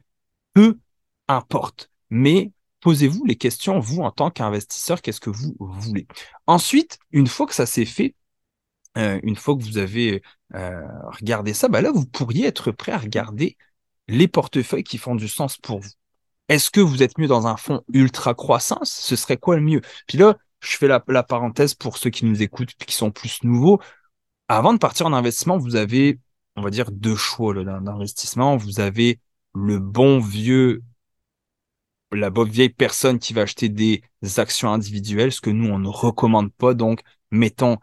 peu 0.55 0.79
importe. 1.29 1.91
Mais 2.11 2.53
posez-vous 2.81 3.25
les 3.25 3.37
questions, 3.37 3.79
vous, 3.79 4.03
en 4.03 4.11
tant 4.11 4.31
qu'investisseur, 4.31 5.03
qu'est-ce 5.03 5.21
que 5.21 5.31
vous 5.31 5.57
voulez? 5.59 6.07
Ensuite, 6.47 6.99
une 7.11 7.27
fois 7.27 7.47
que 7.47 7.55
ça 7.55 7.67
s'est 7.67 7.85
fait, 7.85 8.15
euh, 8.97 9.21
une 9.23 9.37
fois 9.37 9.57
que 9.57 9.63
vous 9.63 9.79
avez 9.79 10.23
euh, 10.55 10.81
regardé 11.09 11.55
ça, 11.55 11.69
bah 11.69 11.83
là, 11.83 11.91
vous 11.91 12.07
pourriez 12.07 12.47
être 12.47 12.73
prêt 12.73 12.93
à 12.93 12.99
regarder 12.99 13.57
les 14.09 14.29
portefeuilles 14.29 14.85
qui 14.85 14.99
font 14.99 15.15
du 15.15 15.29
sens 15.29 15.57
pour 15.59 15.81
vous. 15.81 15.91
Est-ce 16.49 16.71
que 16.71 16.81
vous 16.81 17.03
êtes 17.03 17.19
mieux 17.19 17.27
dans 17.27 17.47
un 17.47 17.57
fonds 17.57 17.83
ultra 17.93 18.35
croissance 18.35 18.91
Ce 18.91 19.17
serait 19.17 19.37
quoi 19.37 19.57
le 19.57 19.63
mieux? 19.63 19.81
Puis 20.07 20.17
là, 20.19 20.37
je 20.61 20.77
fais 20.77 20.89
la, 20.89 21.01
parenthèse 21.23 21.75
pour 21.75 21.99
ceux 21.99 22.11
qui 22.11 22.25
nous 22.25 22.43
écoutent 22.43 22.75
qui 22.75 22.95
sont 22.95 23.11
plus 23.11 23.43
nouveaux. 23.43 23.81
avant 24.49 24.73
de 24.73 24.79
partir 24.79 25.07
en 25.07 25.13
investissement, 25.13 25.59
vous 25.59 25.77
avez, 25.77 26.21
on 26.57 26.63
va 26.63 26.71
dire, 26.71 26.91
deux 26.93 27.17
choix 27.17 27.55
d'investissement. 27.65 28.57
Vous 28.57 28.81
avez 28.81 29.21
le 29.55 29.79
bon 29.79 30.21
vieux, 30.21 30.83
la 32.17 32.31
bonne 32.31 32.49
vieille 32.49 32.71
personne 32.71 33.19
qui 33.19 33.33
va 33.33 33.43
acheter 33.43 33.69
des 33.69 34.03
actions 34.37 34.73
individuelles, 34.73 35.33
ce 35.33 35.41
que 35.41 35.51
nous, 35.51 35.69
on 35.69 35.79
ne 35.79 35.89
recommande 35.89 36.53
pas. 36.53 36.75
Donc, 36.75 37.01
mettons 37.31 37.79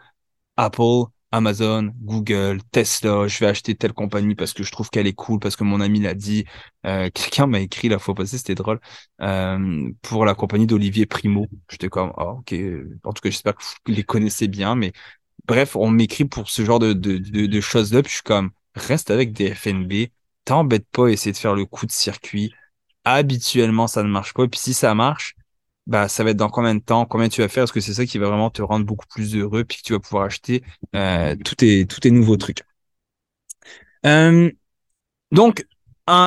Apple, 0.58 1.06
Amazon, 1.34 1.92
Google, 2.02 2.62
Tesla, 2.72 3.28
je 3.28 3.40
vais 3.40 3.48
acheter 3.48 3.74
telle 3.76 3.94
compagnie 3.94 4.36
parce 4.36 4.54
que 4.54 4.64
je 4.64 4.72
trouve 4.72 4.90
qu'elle 4.92 5.08
est 5.08 5.14
cool, 5.14 5.40
parce 5.40 5.56
que 5.56 5.64
mon 5.64 5.82
ami 5.82 6.00
l'a 6.00 6.14
dit. 6.14 6.46
Euh, 6.86 7.10
quelqu'un 7.14 7.48
m'a 7.48 7.60
écrit 7.60 7.90
la 7.90 7.98
fois 8.00 8.14
passée, 8.14 8.38
c'était 8.38 8.56
drôle, 8.56 8.80
euh, 9.22 9.90
pour 10.04 10.26
la 10.26 10.36
compagnie 10.36 10.68
d'Olivier 10.68 11.06
Primo. 11.08 11.48
J'étais 11.72 11.90
comme, 11.90 12.14
ah, 12.18 12.34
ok. 12.34 12.54
En 13.04 13.14
tout 13.14 13.22
cas, 13.22 13.30
j'espère 13.32 13.56
que 13.56 13.64
vous 13.64 13.94
les 13.94 14.04
connaissez 14.04 14.48
bien, 14.48 14.76
mais 14.76 14.94
bref, 15.48 15.76
on 15.76 15.90
m'écrit 15.90 16.26
pour 16.26 16.50
ce 16.50 16.64
genre 16.66 16.80
de, 16.80 17.62
choses-là, 17.62 18.02
je 18.06 18.12
suis 18.12 18.22
comme, 18.24 18.52
reste 18.76 19.12
avec 19.12 19.34
des 19.34 19.54
FNB, 19.56 20.10
t'embête 20.46 20.88
pas 20.92 21.08
à 21.08 21.10
essayer 21.12 21.32
de 21.32 21.38
faire 21.38 21.56
le 21.56 21.66
coup 21.66 21.86
de 21.86 21.92
circuit. 21.92 22.54
Habituellement, 23.06 23.88
ça 23.88 24.04
ne 24.04 24.10
marche 24.10 24.34
pas. 24.34 24.44
Et 24.44 24.48
puis 24.48 24.60
si 24.60 24.74
ça 24.74 24.94
marche, 24.96 25.36
bah, 25.88 26.08
ça 26.08 26.24
va 26.24 26.32
être 26.32 26.38
dans 26.38 26.50
combien 26.50 26.76
de 26.76 26.80
temps, 26.80 27.06
combien 27.06 27.30
tu 27.30 27.42
vas 27.42 27.50
faire, 27.50 27.64
est-ce 27.64 27.74
que 27.74 27.82
c'est 27.82 27.94
ça 27.94 28.06
qui 28.06 28.18
va 28.18 28.28
vraiment 28.28 28.50
te 28.50 28.62
rendre 28.62 28.86
beaucoup 28.86 29.06
plus 29.08 29.36
heureux, 29.36 29.66
puis 29.66 29.78
que 29.78 29.84
tu 29.84 29.94
vas 29.94 30.00
pouvoir 30.00 30.24
acheter 30.24 30.64
euh, 30.96 31.36
tous, 31.44 31.56
tes, 31.56 31.86
tous 31.86 32.00
tes 32.00 32.12
nouveaux 32.12 32.38
trucs. 32.38 32.64
Euh, 34.06 34.52
donc, 35.32 35.66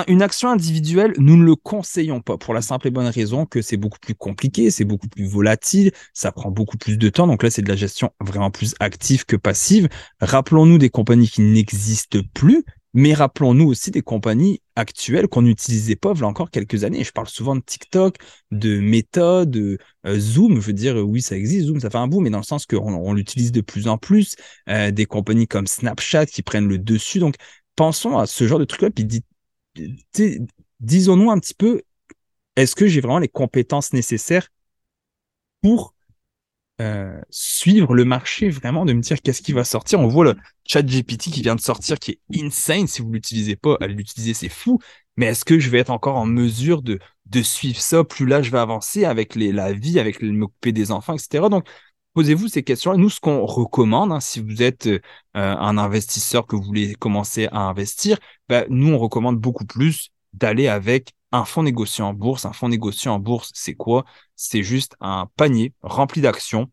une 0.08 0.22
action 0.22 0.48
individuelle, 0.48 1.12
nous 1.18 1.36
ne 1.36 1.44
le 1.44 1.54
conseillons 1.54 2.20
pas 2.22 2.38
pour 2.38 2.54
la 2.54 2.62
simple 2.62 2.88
et 2.88 2.90
bonne 2.90 3.08
raison 3.08 3.44
que 3.44 3.60
c'est 3.60 3.76
beaucoup 3.76 3.98
plus 3.98 4.14
compliqué, 4.14 4.70
c'est 4.70 4.86
beaucoup 4.86 5.08
plus 5.08 5.26
volatile, 5.26 5.92
ça 6.14 6.32
prend 6.32 6.50
beaucoup 6.50 6.78
plus 6.78 6.96
de 6.96 7.08
temps. 7.10 7.26
Donc 7.26 7.42
là, 7.42 7.50
c'est 7.50 7.62
de 7.62 7.68
la 7.68 7.76
gestion 7.76 8.10
vraiment 8.20 8.50
plus 8.50 8.74
active 8.80 9.26
que 9.26 9.36
passive. 9.36 9.88
Rappelons-nous 10.20 10.78
des 10.78 10.88
compagnies 10.88 11.28
qui 11.28 11.42
n'existent 11.42 12.20
plus, 12.32 12.64
mais 12.96 13.12
rappelons-nous 13.12 13.66
aussi 13.66 13.90
des 13.90 14.00
compagnies 14.00 14.62
actuelles 14.74 15.28
qu'on 15.28 15.42
n'utilisait 15.42 15.96
pas 15.96 16.12
a 16.12 16.22
encore 16.24 16.50
quelques 16.50 16.82
années. 16.82 17.04
Je 17.04 17.12
parle 17.12 17.28
souvent 17.28 17.54
de 17.54 17.60
TikTok, 17.60 18.16
de 18.52 18.80
Meta, 18.80 19.44
de 19.44 19.76
euh, 20.06 20.18
Zoom. 20.18 20.62
Je 20.62 20.66
veux 20.66 20.72
dire, 20.72 20.96
oui, 20.96 21.20
ça 21.20 21.36
existe, 21.36 21.66
Zoom, 21.66 21.78
ça 21.78 21.90
fait 21.90 21.98
un 21.98 22.08
bout, 22.08 22.20
mais 22.20 22.30
dans 22.30 22.38
le 22.38 22.44
sens 22.44 22.64
qu'on 22.64 22.94
on, 22.94 23.12
l'utilise 23.12 23.52
de 23.52 23.60
plus 23.60 23.86
en 23.86 23.98
plus. 23.98 24.36
Euh, 24.70 24.90
des 24.92 25.04
compagnies 25.04 25.46
comme 25.46 25.66
Snapchat 25.66 26.24
qui 26.24 26.40
prennent 26.40 26.68
le 26.68 26.78
dessus. 26.78 27.18
Donc, 27.18 27.34
pensons 27.76 28.16
à 28.16 28.26
ce 28.26 28.46
genre 28.48 28.58
de 28.58 28.64
truc-là, 28.64 28.88
puis 28.90 29.06
disons-nous 30.80 31.30
un 31.30 31.38
petit 31.38 31.54
peu, 31.54 31.82
est-ce 32.56 32.74
que 32.74 32.86
j'ai 32.86 33.02
vraiment 33.02 33.18
les 33.18 33.28
compétences 33.28 33.92
nécessaires 33.92 34.48
pour 35.60 35.95
euh, 36.80 37.20
suivre 37.30 37.94
le 37.94 38.04
marché 38.04 38.50
vraiment, 38.50 38.84
de 38.84 38.92
me 38.92 39.00
dire 39.00 39.20
qu'est-ce 39.22 39.42
qui 39.42 39.52
va 39.52 39.64
sortir. 39.64 40.00
On 40.00 40.08
voit 40.08 40.24
le 40.24 40.36
chat 40.66 40.82
GPT 40.82 41.30
qui 41.30 41.42
vient 41.42 41.54
de 41.54 41.60
sortir, 41.60 41.98
qui 41.98 42.12
est 42.12 42.42
insane. 42.42 42.86
Si 42.86 43.02
vous 43.02 43.10
l'utilisez 43.10 43.56
pas, 43.56 43.78
l'utiliser, 43.86 44.34
c'est 44.34 44.48
fou. 44.48 44.78
Mais 45.16 45.26
est-ce 45.26 45.44
que 45.44 45.58
je 45.58 45.70
vais 45.70 45.78
être 45.78 45.90
encore 45.90 46.16
en 46.16 46.26
mesure 46.26 46.82
de, 46.82 46.98
de 47.26 47.42
suivre 47.42 47.80
ça? 47.80 48.04
Plus 48.04 48.26
là 48.26 48.42
je 48.42 48.50
vais 48.50 48.58
avancer 48.58 49.04
avec 49.04 49.34
les, 49.34 49.52
la 49.52 49.72
vie, 49.72 49.98
avec 49.98 50.20
le 50.20 50.32
m'occuper 50.32 50.72
des 50.72 50.92
enfants, 50.92 51.14
etc. 51.14 51.48
Donc, 51.48 51.66
posez-vous 52.14 52.48
ces 52.48 52.62
questions. 52.62 52.92
Et 52.94 52.98
nous, 52.98 53.10
ce 53.10 53.20
qu'on 53.20 53.44
recommande, 53.46 54.12
hein, 54.12 54.20
si 54.20 54.40
vous 54.40 54.62
êtes 54.62 54.86
euh, 54.86 55.00
un 55.34 55.78
investisseur 55.78 56.46
que 56.46 56.56
vous 56.56 56.62
voulez 56.62 56.94
commencer 56.94 57.48
à 57.52 57.60
investir, 57.60 58.18
ben, 58.48 58.66
nous, 58.68 58.92
on 58.92 58.98
recommande 58.98 59.38
beaucoup 59.38 59.66
plus 59.66 60.10
d'aller 60.34 60.68
avec 60.68 61.12
un 61.36 61.44
fonds 61.44 61.62
négocié 61.62 62.02
en 62.04 62.14
bourse. 62.14 62.44
Un 62.46 62.52
fonds 62.52 62.68
négocié 62.68 63.10
en 63.10 63.18
bourse, 63.18 63.50
c'est 63.54 63.74
quoi? 63.74 64.04
C'est 64.36 64.62
juste 64.62 64.96
un 65.00 65.28
panier 65.36 65.72
rempli 65.82 66.20
d'actions 66.20 66.70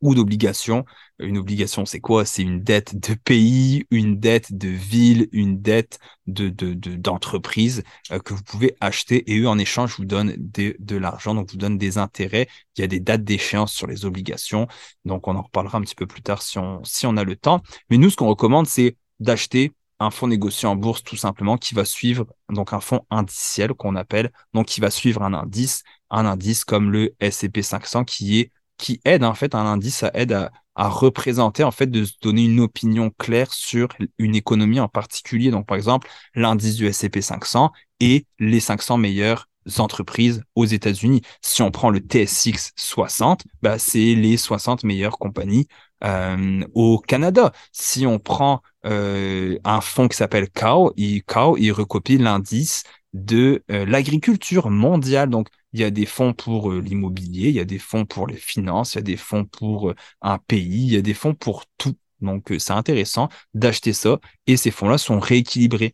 ou 0.00 0.14
d'obligations. 0.14 0.84
Une 1.18 1.38
obligation, 1.38 1.86
c'est 1.86 2.00
quoi? 2.00 2.24
C'est 2.24 2.42
une 2.42 2.62
dette 2.62 2.98
de 2.98 3.14
pays, 3.14 3.86
une 3.90 4.18
dette 4.18 4.52
de 4.56 4.68
ville, 4.68 5.28
une 5.32 5.60
dette 5.62 5.98
de 6.26 6.50
d'entreprise 6.96 7.82
euh, 8.12 8.18
que 8.18 8.34
vous 8.34 8.42
pouvez 8.42 8.76
acheter 8.80 9.30
et 9.32 9.38
eux 9.40 9.48
en 9.48 9.58
échange 9.58 9.96
vous 9.96 10.04
donnent 10.04 10.34
de 10.36 10.96
l'argent, 10.96 11.34
donc 11.34 11.50
vous 11.50 11.56
donnent 11.56 11.78
des 11.78 11.98
intérêts. 11.98 12.48
Il 12.76 12.80
y 12.80 12.84
a 12.84 12.86
des 12.88 13.00
dates 13.00 13.24
d'échéance 13.24 13.72
sur 13.72 13.86
les 13.86 14.04
obligations, 14.04 14.66
donc 15.04 15.28
on 15.28 15.36
en 15.36 15.42
reparlera 15.42 15.78
un 15.78 15.82
petit 15.82 15.94
peu 15.94 16.06
plus 16.06 16.22
tard 16.22 16.42
si 16.42 16.58
on 16.58 16.82
si 16.84 17.06
on 17.06 17.16
a 17.16 17.24
le 17.24 17.36
temps. 17.36 17.62
Mais 17.90 17.96
nous, 17.98 18.10
ce 18.10 18.16
qu'on 18.16 18.28
recommande, 18.28 18.66
c'est 18.66 18.96
d'acheter 19.20 19.72
un 20.04 20.10
fonds 20.10 20.28
négocié 20.28 20.68
en 20.68 20.76
bourse 20.76 21.02
tout 21.02 21.16
simplement 21.16 21.56
qui 21.56 21.74
va 21.74 21.84
suivre 21.84 22.26
donc 22.48 22.72
un 22.72 22.80
fonds 22.80 23.04
indiciel 23.10 23.74
qu'on 23.74 23.96
appelle 23.96 24.32
donc 24.52 24.66
qui 24.66 24.80
va 24.80 24.90
suivre 24.90 25.22
un 25.22 25.34
indice 25.34 25.82
un 26.10 26.26
indice 26.26 26.64
comme 26.64 26.90
le 26.92 27.14
S&P 27.20 27.62
500 27.62 28.04
qui 28.04 28.40
est 28.40 28.50
qui 28.76 29.00
aide 29.04 29.24
en 29.24 29.34
fait 29.34 29.54
un 29.54 29.66
indice 29.66 29.96
ça 29.98 30.10
aide 30.14 30.32
à, 30.32 30.50
représenter 30.76 31.62
en 31.62 31.70
fait 31.70 31.86
de 31.86 32.04
se 32.04 32.14
donner 32.20 32.44
une 32.44 32.58
opinion 32.58 33.10
claire 33.16 33.52
sur 33.52 33.88
une 34.18 34.34
économie 34.34 34.80
en 34.80 34.88
particulier 34.88 35.52
donc 35.52 35.66
par 35.66 35.76
exemple 35.76 36.08
l'indice 36.34 36.74
du 36.76 36.86
S&P 36.86 37.22
500 37.22 37.70
et 38.00 38.26
les 38.40 38.58
500 38.58 38.98
meilleures 38.98 39.48
entreprises 39.78 40.42
aux 40.54 40.64
États-Unis. 40.64 41.22
Si 41.40 41.62
on 41.62 41.70
prend 41.70 41.90
le 41.90 42.00
TSX 42.00 42.72
60, 42.76 43.44
bah, 43.62 43.78
c'est 43.78 44.14
les 44.14 44.36
60 44.36 44.84
meilleures 44.84 45.18
compagnies 45.18 45.68
euh, 46.04 46.64
au 46.74 46.98
Canada. 46.98 47.52
Si 47.72 48.06
on 48.06 48.18
prend 48.18 48.62
euh, 48.84 49.58
un 49.64 49.80
fonds 49.80 50.08
qui 50.08 50.16
s'appelle 50.16 50.50
COW, 50.50 50.92
il, 50.96 51.22
COW, 51.24 51.56
il 51.58 51.72
recopie 51.72 52.18
l'indice 52.18 52.84
de 53.12 53.62
euh, 53.70 53.86
l'agriculture 53.86 54.70
mondiale. 54.70 55.30
Donc, 55.30 55.48
il 55.72 55.80
y 55.80 55.84
a 55.84 55.90
des 55.90 56.06
fonds 56.06 56.32
pour 56.32 56.72
l'immobilier, 56.72 57.48
il 57.48 57.54
y 57.54 57.60
a 57.60 57.64
des 57.64 57.78
fonds 57.78 58.04
pour 58.06 58.26
les 58.26 58.36
finances, 58.36 58.94
il 58.94 58.96
y 58.96 59.00
a 59.00 59.02
des 59.02 59.16
fonds 59.16 59.44
pour 59.44 59.92
un 60.22 60.38
pays, 60.38 60.86
il 60.86 60.92
y 60.92 60.96
a 60.96 61.02
des 61.02 61.14
fonds 61.14 61.34
pour 61.34 61.64
tout. 61.78 61.96
Donc, 62.20 62.52
c'est 62.58 62.72
intéressant 62.72 63.28
d'acheter 63.54 63.92
ça 63.92 64.20
et 64.46 64.56
ces 64.56 64.70
fonds-là 64.70 64.98
sont 64.98 65.18
rééquilibrés. 65.18 65.92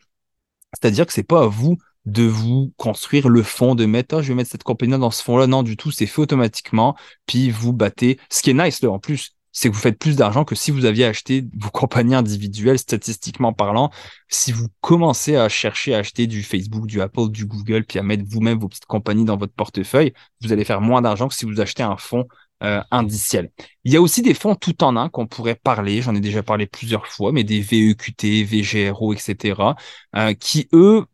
C'est-à-dire 0.74 1.06
que 1.06 1.12
c'est 1.12 1.22
pas 1.22 1.42
à 1.44 1.46
vous 1.46 1.78
de 2.06 2.24
vous 2.24 2.72
construire 2.76 3.28
le 3.28 3.42
fond, 3.42 3.74
de 3.74 3.86
mettre, 3.86 4.16
ah, 4.16 4.22
je 4.22 4.28
vais 4.28 4.34
mettre 4.34 4.50
cette 4.50 4.62
compagnie 4.62 4.98
dans 4.98 5.10
ce 5.10 5.22
fond-là. 5.22 5.46
Non, 5.46 5.62
du 5.62 5.76
tout, 5.76 5.90
c'est 5.90 6.06
fait 6.06 6.22
automatiquement. 6.22 6.96
Puis 7.26 7.50
vous 7.50 7.72
battez. 7.72 8.18
Ce 8.30 8.42
qui 8.42 8.50
est 8.50 8.54
nice, 8.54 8.82
là, 8.82 8.90
en 8.90 8.98
plus, 8.98 9.36
c'est 9.52 9.68
que 9.68 9.74
vous 9.74 9.80
faites 9.80 9.98
plus 9.98 10.16
d'argent 10.16 10.44
que 10.44 10.54
si 10.54 10.70
vous 10.70 10.84
aviez 10.84 11.04
acheté 11.04 11.44
vos 11.58 11.70
compagnies 11.72 12.14
individuelles, 12.14 12.78
statistiquement 12.78 13.52
parlant. 13.52 13.90
Si 14.28 14.52
vous 14.52 14.68
commencez 14.80 15.36
à 15.36 15.48
chercher 15.48 15.94
à 15.94 15.98
acheter 15.98 16.26
du 16.26 16.42
Facebook, 16.42 16.86
du 16.86 17.00
Apple, 17.00 17.30
du 17.30 17.46
Google, 17.46 17.84
puis 17.84 17.98
à 17.98 18.02
mettre 18.02 18.24
vous-même 18.26 18.58
vos 18.58 18.68
petites 18.68 18.86
compagnies 18.86 19.24
dans 19.24 19.36
votre 19.36 19.54
portefeuille, 19.54 20.12
vous 20.42 20.52
allez 20.52 20.64
faire 20.64 20.80
moins 20.80 21.02
d'argent 21.02 21.28
que 21.28 21.34
si 21.34 21.44
vous 21.44 21.60
achetez 21.60 21.82
un 21.82 21.96
fonds 21.96 22.26
euh, 22.62 22.82
indiciel. 22.90 23.50
Il 23.84 23.92
y 23.92 23.96
a 23.96 24.02
aussi 24.02 24.20
des 24.20 24.34
fonds 24.34 24.54
tout 24.54 24.84
en 24.84 24.94
un 24.96 25.08
qu'on 25.08 25.26
pourrait 25.26 25.54
parler, 25.54 26.02
j'en 26.02 26.14
ai 26.14 26.20
déjà 26.20 26.42
parlé 26.42 26.66
plusieurs 26.66 27.06
fois, 27.06 27.32
mais 27.32 27.42
des 27.42 27.60
VEQT, 27.62 28.44
VGRO, 28.44 29.14
etc., 29.14 29.74
euh, 30.14 30.34
qui, 30.34 30.68
eux, 30.74 31.06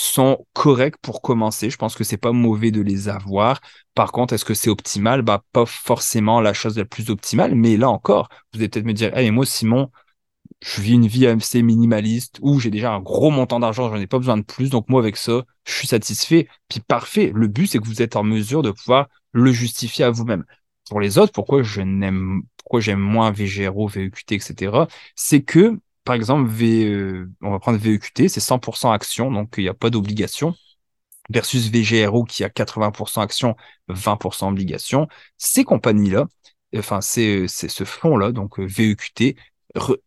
sont 0.00 0.46
corrects 0.52 0.96
pour 1.02 1.22
commencer. 1.22 1.70
Je 1.70 1.76
pense 1.76 1.96
que 1.96 2.04
c'est 2.04 2.16
pas 2.16 2.32
mauvais 2.32 2.70
de 2.70 2.80
les 2.80 3.08
avoir. 3.08 3.60
Par 3.94 4.12
contre, 4.12 4.34
est-ce 4.34 4.44
que 4.44 4.54
c'est 4.54 4.70
optimal? 4.70 5.22
Bah, 5.22 5.42
pas 5.52 5.66
forcément 5.66 6.40
la 6.40 6.52
chose 6.52 6.78
la 6.78 6.84
plus 6.84 7.10
optimale, 7.10 7.54
mais 7.56 7.76
là 7.76 7.90
encore, 7.90 8.28
vous 8.52 8.60
allez 8.60 8.68
peut-être 8.68 8.86
me 8.86 8.92
dire, 8.92 9.16
hey, 9.16 9.30
moi, 9.32 9.44
Simon, 9.44 9.90
je 10.60 10.80
vis 10.80 10.94
une 10.94 11.06
vie 11.08 11.26
assez 11.26 11.62
minimaliste 11.62 12.38
où 12.42 12.60
j'ai 12.60 12.70
déjà 12.70 12.92
un 12.92 13.00
gros 13.00 13.30
montant 13.30 13.60
d'argent, 13.60 13.90
j'en 13.90 14.00
ai 14.00 14.06
pas 14.06 14.18
besoin 14.18 14.36
de 14.36 14.42
plus. 14.42 14.70
Donc, 14.70 14.88
moi, 14.88 15.00
avec 15.00 15.16
ça, 15.16 15.42
je 15.66 15.72
suis 15.72 15.88
satisfait. 15.88 16.48
Puis 16.68 16.80
parfait. 16.80 17.32
Le 17.34 17.48
but, 17.48 17.66
c'est 17.66 17.78
que 17.80 17.86
vous 17.86 18.02
êtes 18.02 18.14
en 18.16 18.22
mesure 18.22 18.62
de 18.62 18.70
pouvoir 18.70 19.08
le 19.32 19.50
justifier 19.52 20.04
à 20.04 20.10
vous-même. 20.10 20.44
Pour 20.88 21.00
les 21.00 21.18
autres, 21.18 21.32
pourquoi 21.32 21.62
je 21.62 21.80
n'aime, 21.80 22.42
pourquoi 22.58 22.80
j'aime 22.80 23.00
moins 23.00 23.32
VGRO, 23.32 23.88
VEQT, 23.88 24.34
etc., 24.36 24.72
c'est 25.16 25.42
que 25.42 25.78
par 26.08 26.14
exemple, 26.14 26.50
euh, 26.62 27.30
on 27.42 27.50
va 27.50 27.58
prendre 27.58 27.76
VEQT, 27.78 28.28
c'est 28.28 28.40
100% 28.40 28.90
action, 28.90 29.30
donc 29.30 29.52
il 29.58 29.64
n'y 29.64 29.68
a 29.68 29.74
pas 29.74 29.90
d'obligation, 29.90 30.54
versus 31.28 31.70
VGRO 31.70 32.24
qui 32.24 32.44
a 32.44 32.48
80% 32.48 33.20
action, 33.20 33.56
20% 33.90 34.48
obligation. 34.48 35.06
Ces 35.36 35.64
compagnies-là, 35.64 36.26
enfin, 36.74 37.02
c'est 37.02 37.46
ce 37.46 37.84
fonds-là, 37.84 38.32
donc 38.32 38.58
euh, 38.58 38.64
VEQT, 38.64 39.36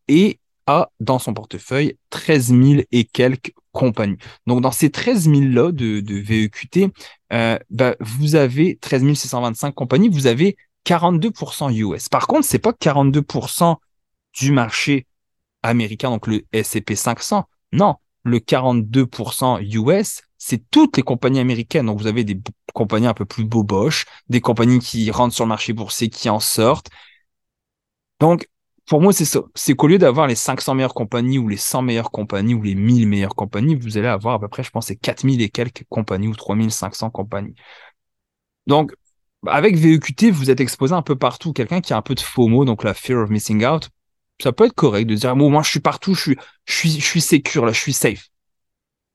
et 0.07 0.39
a 0.65 0.89
dans 0.99 1.19
son 1.19 1.35
portefeuille 1.35 1.99
13 2.09 2.47
000 2.47 2.81
et 2.91 3.03
quelques 3.03 3.53
compagnies. 3.71 4.17
Donc, 4.47 4.61
dans 4.61 4.71
ces 4.71 4.89
13 4.89 5.29
000-là 5.29 5.71
de, 5.71 5.99
de 5.99 6.15
VEQT, 6.15 6.91
euh, 7.31 7.59
bah, 7.69 7.95
vous 7.99 8.33
avez 8.33 8.77
13 8.77 9.13
625 9.13 9.75
compagnies, 9.75 10.09
vous 10.09 10.25
avez 10.25 10.57
42% 10.83 11.71
US. 11.75 12.09
Par 12.09 12.25
contre, 12.25 12.47
c'est 12.47 12.57
pas 12.57 12.71
42% 12.73 13.75
du 14.33 14.51
marché 14.51 15.05
américain, 15.63 16.09
donc 16.09 16.27
le 16.27 16.45
S&P 16.51 16.95
500. 16.95 17.45
Non, 17.73 17.95
le 18.23 18.39
42% 18.39 19.59
US, 19.61 20.21
c'est 20.37 20.69
toutes 20.71 20.97
les 20.97 21.03
compagnies 21.03 21.39
américaines. 21.39 21.85
Donc 21.85 21.99
vous 21.99 22.07
avez 22.07 22.23
des 22.23 22.39
compagnies 22.73 23.07
un 23.07 23.13
peu 23.13 23.25
plus 23.25 23.45
boboches, 23.45 24.05
des 24.29 24.41
compagnies 24.41 24.79
qui 24.79 25.09
rentrent 25.11 25.35
sur 25.35 25.45
le 25.45 25.49
marché 25.49 25.73
boursier, 25.73 26.09
qui 26.09 26.29
en 26.29 26.39
sortent. 26.39 26.89
Donc 28.19 28.47
pour 28.87 29.01
moi, 29.01 29.13
c'est 29.13 29.25
ça. 29.25 29.41
C'est 29.55 29.73
qu'au 29.73 29.87
lieu 29.87 29.97
d'avoir 29.97 30.27
les 30.27 30.35
500 30.35 30.75
meilleures 30.75 30.93
compagnies 30.93 31.37
ou 31.37 31.47
les 31.47 31.57
100 31.57 31.81
meilleures 31.81 32.11
compagnies 32.11 32.53
ou 32.53 32.61
les 32.61 32.75
1000 32.75 33.07
meilleures 33.07 33.35
compagnies, 33.35 33.75
vous 33.75 33.97
allez 33.97 34.07
avoir 34.07 34.35
à 34.35 34.39
peu 34.39 34.47
près, 34.49 34.63
je 34.63 34.71
pense, 34.71 34.87
c'est 34.87 34.97
4000 34.97 35.41
et 35.41 35.49
quelques 35.49 35.85
compagnies 35.89 36.27
ou 36.27 36.35
3500 36.35 37.09
compagnies. 37.09 37.55
Donc, 38.67 38.93
avec 39.47 39.75
VEQT, 39.77 40.31
vous 40.31 40.49
êtes 40.49 40.59
exposé 40.59 40.93
un 40.93 41.01
peu 41.01 41.15
partout. 41.15 41.53
Quelqu'un 41.53 41.81
qui 41.81 41.93
a 41.93 41.97
un 41.97 42.01
peu 42.01 42.15
de 42.15 42.19
FOMO, 42.19 42.65
donc 42.65 42.83
la 42.83 42.93
fear 42.93 43.23
of 43.23 43.29
missing 43.29 43.65
out, 43.65 43.89
ça 44.41 44.51
peut 44.51 44.65
être 44.65 44.73
correct 44.73 45.05
de 45.05 45.15
dire, 45.15 45.35
moi, 45.35 45.61
je 45.63 45.69
suis 45.69 45.79
partout, 45.79 46.13
je 46.13 46.21
suis, 46.21 46.37
je 46.65 46.73
suis, 46.73 46.99
je 46.99 47.05
suis 47.05 47.21
secure, 47.21 47.65
là, 47.65 47.71
je 47.73 47.79
suis 47.79 47.93
safe. 47.93 48.31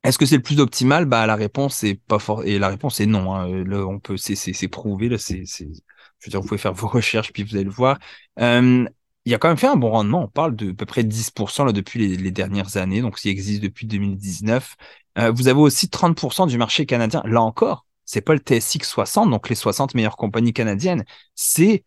Est-ce 0.06 0.18
que 0.18 0.26
c'est 0.26 0.36
le 0.36 0.42
plus 0.42 0.60
optimal? 0.60 1.04
Bah 1.04 1.26
la 1.26 1.34
réponse 1.34 1.82
est 1.82 1.96
pas 1.96 2.18
et 2.44 2.60
la 2.60 2.68
réponse 2.68 3.00
est 3.00 3.06
non. 3.06 3.34
Hein. 3.34 3.64
Là, 3.64 3.84
on 3.86 3.98
peut, 3.98 4.16
c'est 4.16 4.36
c'est 4.36 4.68
prouvé 4.68 5.08
là. 5.08 5.18
C'est 5.18 5.44
je 5.44 5.64
veux 5.64 6.30
dire, 6.30 6.40
vous 6.40 6.46
pouvez 6.46 6.58
faire 6.58 6.72
vos 6.72 6.86
recherches 6.88 7.32
puis 7.32 7.42
vous 7.42 7.56
allez 7.56 7.64
le 7.64 7.70
voir. 7.70 7.98
Euh, 8.38 8.86
il 9.24 9.34
a 9.34 9.38
quand 9.38 9.48
même 9.48 9.56
fait 9.56 9.66
un 9.66 9.76
bon 9.76 9.90
rendement. 9.90 10.22
On 10.22 10.28
parle 10.28 10.54
de 10.54 10.70
à 10.70 10.74
peu 10.74 10.86
près 10.86 11.02
10% 11.02 11.64
là 11.64 11.72
depuis 11.72 12.16
les, 12.16 12.30
dernières 12.30 12.76
années, 12.76 13.00
donc 13.00 13.18
il 13.24 13.30
existe 13.30 13.60
depuis 13.62 13.86
2019. 13.86 14.76
Euh, 15.18 15.32
vous 15.32 15.48
avez 15.48 15.58
aussi 15.58 15.88
30% 15.88 16.46
du 16.46 16.56
marché 16.58 16.86
canadien. 16.86 17.22
Là 17.24 17.42
encore, 17.42 17.86
c'est 18.04 18.20
pas 18.20 18.34
le 18.34 18.40
TSX 18.40 18.84
60, 18.84 19.30
donc 19.30 19.48
les 19.48 19.56
60 19.56 19.94
meilleures 19.94 20.16
compagnies 20.16 20.52
canadiennes. 20.52 21.04
C'est 21.34 21.84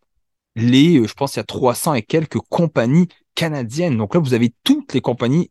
les, 0.56 1.08
je 1.08 1.14
pense, 1.14 1.36
il 1.36 1.38
y 1.38 1.40
a 1.40 1.46
300 1.46 1.94
et 1.94 2.02
quelques 2.02 2.40
compagnies 2.50 3.08
canadiennes. 3.40 3.98
Donc 3.98 4.16
là, 4.16 4.20
vous 4.20 4.34
avez 4.34 4.54
toutes 4.66 4.94
les 4.94 5.00
compagnies 5.00 5.50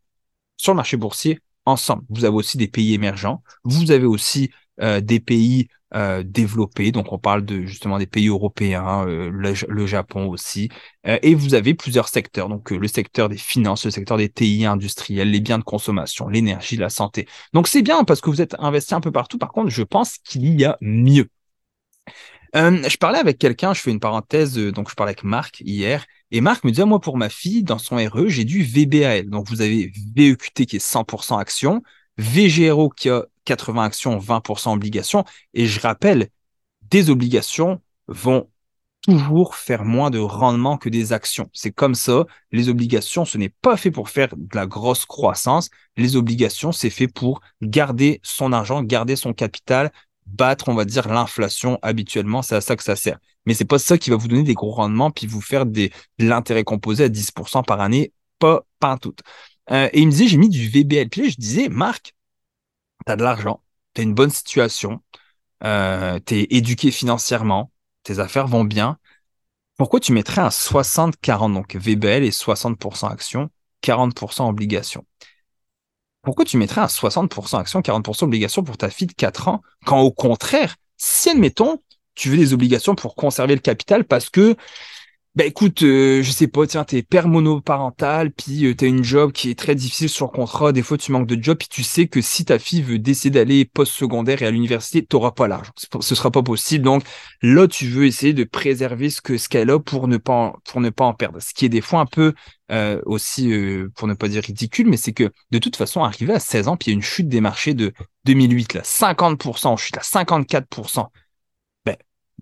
sur 0.57 0.73
le 0.73 0.77
marché 0.77 0.95
boursier 0.95 1.39
ensemble. 1.65 2.03
Vous 2.09 2.23
avez 2.23 2.35
aussi 2.35 2.55
des 2.57 2.67
pays 2.67 2.93
émergents, 2.93 3.41
vous 3.63 3.89
avez 3.89 4.05
aussi 4.05 4.51
euh, 4.79 5.01
des 5.01 5.19
pays 5.19 5.69
euh, 5.95 6.21
développés, 6.23 6.91
donc 6.91 7.11
on 7.11 7.17
parle 7.17 7.43
de 7.43 7.65
justement 7.65 7.97
des 7.97 8.05
pays 8.05 8.27
européens, 8.27 9.07
euh, 9.07 9.31
le, 9.31 9.85
Japon 9.87 10.27
aussi, 10.27 10.69
et 11.03 11.33
vous 11.33 11.55
avez 11.55 11.73
plusieurs 11.73 12.09
secteurs, 12.09 12.47
donc 12.47 12.69
le 12.69 12.87
secteur 12.87 13.27
des 13.27 13.37
finances, 13.37 13.85
le 13.85 13.91
secteur 13.91 14.17
des 14.17 14.29
TI 14.29 14.65
industriels, 14.65 15.31
les 15.31 15.39
biens 15.39 15.57
de 15.57 15.63
consommation, 15.63 16.27
l'énergie, 16.27 16.77
la 16.77 16.89
santé. 16.89 17.27
Donc 17.53 17.67
c'est 17.67 17.81
bien 17.81 18.03
parce 18.03 18.21
que 18.21 18.29
vous 18.29 18.41
êtes 18.41 18.55
investi 18.59 18.93
un 18.93 19.01
peu 19.01 19.11
partout. 19.11 19.39
Par 19.39 19.51
contre, 19.51 19.69
je 19.69 19.83
pense 19.83 20.19
qu'il 20.19 20.59
y 20.59 20.63
a 20.63 20.77
mieux. 20.79 21.27
je 22.53 22.97
parlais 22.97 23.19
avec 23.19 23.39
quelqu'un, 23.39 23.73
je 23.73 23.81
fais 23.81 23.91
une 23.91 23.99
parenthèse, 23.99 24.55
donc 24.57 24.91
je 24.91 24.95
parlais 24.95 25.11
avec 25.13 25.23
Marc 25.23 25.61
hier, 25.61 26.05
et 26.31 26.41
Marc 26.41 26.63
me 26.63 26.71
dit, 26.71 26.83
moi, 26.83 26.99
pour 26.99 27.17
ma 27.17 27.29
fille, 27.29 27.63
dans 27.63 27.79
son 27.79 27.95
RE, 27.95 28.27
j'ai 28.27 28.45
du 28.45 28.63
VBAL. 28.63 29.29
Donc, 29.29 29.47
vous 29.49 29.61
avez 29.61 29.91
VEQT 30.15 30.65
qui 30.65 30.75
est 30.75 30.79
100% 30.79 31.39
action, 31.39 31.81
VGRO 32.17 32.89
qui 32.89 33.09
a 33.09 33.25
80 33.45 33.83
actions, 33.83 34.17
20% 34.17 34.73
obligations. 34.73 35.25
Et 35.53 35.65
je 35.65 35.79
rappelle, 35.79 36.29
des 36.89 37.09
obligations 37.09 37.81
vont 38.07 38.47
toujours 39.01 39.55
faire 39.55 39.85
moins 39.85 40.09
de 40.09 40.19
rendement 40.19 40.77
que 40.77 40.89
des 40.89 41.13
actions. 41.13 41.49
C'est 41.53 41.71
comme 41.71 41.95
ça. 41.95 42.25
Les 42.51 42.69
obligations, 42.69 43.25
ce 43.25 43.37
n'est 43.37 43.49
pas 43.49 43.77
fait 43.77 43.91
pour 43.91 44.09
faire 44.09 44.35
de 44.35 44.55
la 44.55 44.67
grosse 44.67 45.05
croissance. 45.05 45.69
Les 45.97 46.15
obligations, 46.15 46.71
c'est 46.71 46.89
fait 46.89 47.07
pour 47.07 47.41
garder 47.61 48.19
son 48.23 48.51
argent, 48.53 48.83
garder 48.83 49.15
son 49.15 49.33
capital, 49.33 49.91
battre, 50.33 50.69
on 50.69 50.75
va 50.75 50.85
dire, 50.85 51.07
l'inflation 51.07 51.79
habituellement. 51.81 52.41
C'est 52.41 52.55
à 52.55 52.61
ça 52.61 52.75
que 52.75 52.83
ça 52.83 52.95
sert. 52.95 53.19
Mais 53.45 53.53
c'est 53.53 53.65
pas 53.65 53.79
ça 53.79 53.97
qui 53.97 54.09
va 54.09 54.15
vous 54.15 54.27
donner 54.27 54.43
des 54.43 54.53
gros 54.53 54.71
rendements 54.71 55.11
puis 55.11 55.27
vous 55.27 55.41
faire 55.41 55.65
des, 55.65 55.91
de 56.19 56.27
l'intérêt 56.27 56.63
composé 56.63 57.05
à 57.05 57.09
10% 57.09 57.63
par 57.63 57.81
année. 57.81 58.13
Pas, 58.39 58.65
pas 58.79 58.97
tout. 58.97 59.15
Euh, 59.71 59.89
et 59.93 60.01
il 60.01 60.07
me 60.07 60.11
disait, 60.11 60.27
j'ai 60.27 60.37
mis 60.37 60.49
du 60.49 60.67
VBL. 60.67 61.09
Puis 61.09 61.31
je 61.31 61.37
disais, 61.37 61.69
Marc, 61.69 62.15
tu 63.05 63.11
as 63.11 63.15
de 63.15 63.23
l'argent, 63.23 63.61
tu 63.93 64.01
as 64.01 64.03
une 64.03 64.13
bonne 64.13 64.29
situation, 64.29 65.01
euh, 65.63 66.19
tu 66.25 66.35
es 66.35 66.47
éduqué 66.51 66.91
financièrement, 66.91 67.71
tes 68.03 68.19
affaires 68.19 68.47
vont 68.47 68.63
bien. 68.63 68.97
Pourquoi 69.77 69.99
tu 69.99 70.11
mettrais 70.11 70.41
un 70.41 70.49
60-40, 70.49 71.53
donc 71.53 71.75
VBL 71.75 72.23
et 72.23 72.31
60% 72.31 73.11
action, 73.11 73.49
40% 73.81 74.49
obligation 74.49 75.05
pourquoi 76.29 76.45
tu 76.45 76.57
mettrais 76.57 76.81
un 76.81 76.85
60% 76.85 77.59
action, 77.59 77.81
40% 77.81 78.25
obligation 78.25 78.63
pour 78.63 78.77
ta 78.77 78.91
fille 78.91 79.07
de 79.07 79.13
4 79.13 79.47
ans, 79.47 79.63
quand 79.83 79.99
au 79.99 80.11
contraire, 80.11 80.75
si 80.95 81.31
admettons, 81.31 81.81
tu 82.13 82.29
veux 82.29 82.37
des 82.37 82.53
obligations 82.53 82.93
pour 82.93 83.15
conserver 83.15 83.55
le 83.55 83.61
capital 83.61 84.03
parce 84.03 84.29
que 84.29 84.55
bah 85.35 85.45
écoute, 85.45 85.83
euh, 85.83 86.23
je 86.23 86.31
sais 86.31 86.47
pas, 86.47 86.65
tiens, 86.65 86.83
t'es 86.83 87.03
père 87.03 87.27
monoparental, 87.27 88.31
puis 88.31 88.65
euh, 88.65 88.75
t'as 88.75 88.87
une 88.87 89.03
job 89.03 89.31
qui 89.31 89.51
est 89.51 89.57
très 89.57 89.75
difficile 89.75 90.09
sur 90.09 90.31
contrat, 90.31 90.71
des 90.71 90.81
fois 90.81 90.97
tu 90.97 91.11
manques 91.11 91.27
de 91.27 91.41
job, 91.41 91.55
puis 91.57 91.67
tu 91.69 91.83
sais 91.83 92.07
que 92.07 92.19
si 92.19 92.45
ta 92.45 92.57
fille 92.57 92.81
veut 92.81 92.97
décider 92.97 93.39
d'aller 93.39 93.63
post-secondaire 93.63 94.41
et 94.41 94.47
à 94.47 94.51
l'université, 94.51 95.05
t'auras 95.05 95.31
pas 95.31 95.47
l'argent. 95.47 95.71
Ce 96.01 96.15
sera 96.15 96.31
pas 96.31 96.41
possible. 96.41 96.83
Donc 96.83 97.03
là, 97.43 97.67
tu 97.67 97.87
veux 97.87 98.05
essayer 98.07 98.33
de 98.33 98.43
préserver 98.43 99.11
ce 99.11 99.21
que 99.21 99.37
ce 99.37 99.49
qu'elle 99.49 99.69
a 99.69 99.79
pour 99.79 100.07
ne 100.07 100.17
pas 100.17 100.33
en, 100.33 100.55
pour 100.65 100.81
ne 100.81 100.89
pas 100.89 101.05
en 101.05 101.13
perdre. 101.13 101.39
Ce 101.39 101.53
qui 101.53 101.63
est 101.63 101.69
des 101.69 101.81
fois 101.81 101.99
un 101.99 102.05
peu 102.07 102.33
euh, 102.71 102.99
aussi, 103.05 103.53
pour 103.95 104.07
ne 104.07 104.15
pas 104.15 104.27
dire 104.29 104.43
ridicule, 104.43 104.87
mais 104.87 104.97
c'est 104.97 105.13
que 105.13 105.31
de 105.51 105.59
toute 105.59 105.75
façon, 105.75 106.03
arrivé 106.03 106.33
à 106.33 106.39
16 106.39 106.67
ans, 106.67 106.75
puis 106.75 106.87
il 106.87 106.89
y 106.89 106.93
a 106.93 106.97
une 106.97 107.03
chute 107.03 107.29
des 107.29 107.39
marchés 107.39 107.75
de 107.75 107.93
2008, 108.25 108.73
là, 108.73 108.81
50%, 108.81 109.77
chute 109.77 109.97
à 109.97 110.01
54% 110.01 111.07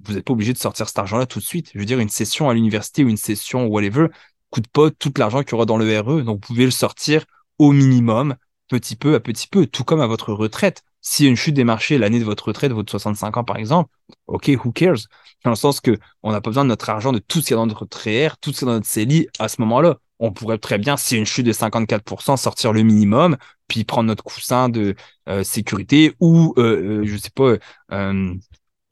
vous 0.03 0.13
n'êtes 0.13 0.25
pas 0.25 0.33
obligé 0.33 0.53
de 0.53 0.57
sortir 0.57 0.87
cet 0.87 0.99
argent-là 0.99 1.25
tout 1.25 1.39
de 1.39 1.43
suite. 1.43 1.71
Je 1.73 1.79
veux 1.79 1.85
dire, 1.85 1.99
une 1.99 2.09
session 2.09 2.49
à 2.49 2.53
l'université 2.53 3.03
ou 3.03 3.09
une 3.09 3.17
session 3.17 3.65
whatever 3.67 4.07
coûte 4.49 4.67
pas 4.67 4.89
tout 4.91 5.11
l'argent 5.17 5.43
qu'il 5.43 5.51
y 5.51 5.55
aura 5.55 5.65
dans 5.65 5.77
le 5.77 5.99
RE. 5.99 6.21
Donc, 6.23 6.35
vous 6.35 6.53
pouvez 6.53 6.65
le 6.65 6.71
sortir 6.71 7.25
au 7.59 7.71
minimum, 7.71 8.35
petit 8.67 8.95
peu 8.95 9.15
à 9.15 9.19
petit 9.19 9.47
peu, 9.47 9.65
tout 9.65 9.83
comme 9.83 10.01
à 10.01 10.07
votre 10.07 10.33
retraite. 10.33 10.83
S'il 11.01 11.25
y 11.25 11.27
a 11.27 11.31
une 11.31 11.37
chute 11.37 11.55
des 11.55 11.63
marchés 11.63 11.97
l'année 11.97 12.19
de 12.19 12.25
votre 12.25 12.47
retraite, 12.47 12.71
votre 12.71 12.91
65 12.91 13.37
ans 13.37 13.43
par 13.43 13.57
exemple, 13.57 13.89
ok, 14.27 14.51
who 14.63 14.71
cares? 14.71 15.07
Dans 15.43 15.51
le 15.51 15.55
sens 15.55 15.79
que 15.79 15.97
on 16.23 16.31
n'a 16.31 16.41
pas 16.41 16.49
besoin 16.49 16.63
de 16.63 16.69
notre 16.69 16.89
argent, 16.89 17.13
de 17.13 17.19
tout 17.19 17.39
ce 17.39 17.47
qu'il 17.47 17.51
y 17.51 17.53
a 17.53 17.57
dans 17.57 17.67
notre 17.67 17.85
TR, 17.85 18.37
tout 18.39 18.51
ce 18.51 18.59
qu'il 18.59 18.67
y 18.67 18.69
a 18.69 18.73
dans 18.73 18.77
notre 18.77 18.87
CELI 18.87 19.27
à 19.39 19.47
ce 19.47 19.61
moment-là. 19.61 19.97
On 20.19 20.31
pourrait 20.33 20.57
très 20.57 20.79
bien, 20.79 20.97
s'il 20.97 21.15
y 21.15 21.19
a 21.19 21.21
une 21.21 21.27
chute 21.27 21.45
de 21.45 21.53
54%, 21.53 22.37
sortir 22.37 22.73
le 22.73 22.81
minimum, 22.81 23.37
puis 23.67 23.83
prendre 23.83 24.07
notre 24.07 24.23
coussin 24.23 24.67
de 24.67 24.95
euh, 25.29 25.43
sécurité 25.43 26.15
ou, 26.19 26.55
euh, 26.57 27.01
euh, 27.01 27.05
je 27.05 27.17
sais 27.17 27.29
pas, 27.29 27.57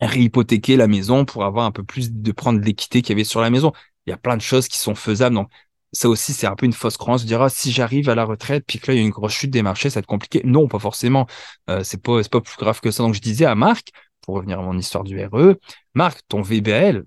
réhypothéquer 0.02 0.78
la 0.78 0.88
maison 0.88 1.26
pour 1.26 1.46
avoir 1.46 1.66
un 1.66 1.72
peu 1.72 1.84
plus 1.84 2.12
de 2.12 2.32
prendre 2.32 2.60
l'équité 2.60 3.02
qu'il 3.02 3.12
y 3.12 3.14
avait 3.14 3.24
sur 3.24 3.42
la 3.42 3.50
maison. 3.50 3.72
Il 4.06 4.12
y 4.12 4.14
a 4.14 4.18
plein 4.18 4.38
de 4.38 4.42
choses 4.42 4.68
qui 4.68 4.78
sont 4.78 4.96
faisables. 4.96 5.36
Donc, 5.36 5.50
ça 5.94 6.10
aussi, 6.10 6.34
c'est 6.34 6.48
un 6.48 6.56
peu 6.56 6.66
une 6.66 6.74
fausse 6.74 6.98
croyance 6.98 7.26
de 7.26 7.36
ah, 7.36 7.50
si 7.50 7.72
j'arrive 7.72 8.10
à 8.10 8.16
la 8.16 8.26
retraite, 8.26 8.66
puis 8.68 8.80
que 8.80 8.88
là, 8.88 8.96
il 8.96 8.98
y 8.98 9.04
a 9.04 9.06
une 9.06 9.12
grosse 9.12 9.34
chute 9.34 9.52
des 9.52 9.62
marchés, 9.62 9.90
ça 9.90 9.96
va 9.96 10.00
être 10.02 10.08
compliqué. 10.08 10.42
Non, 10.44 10.68
pas 10.68 10.80
forcément. 10.80 11.28
Euh, 11.70 11.84
c'est 11.84 12.02
pas, 12.02 12.22
pas 12.24 12.42
plus 12.42 12.58
grave 12.58 12.82
que 12.82 12.92
ça. 12.92 13.04
Donc, 13.04 13.14
je 13.14 13.22
disais 13.22 13.46
à 13.46 13.56
Marc, 13.56 13.90
pour 14.22 14.36
revenir 14.36 14.60
à 14.60 14.62
mon 14.62 14.78
histoire 14.78 15.04
du 15.04 15.24
RE, 15.24 15.56
Marc, 15.94 16.22
ton 16.28 16.42
VBL, 16.42 17.06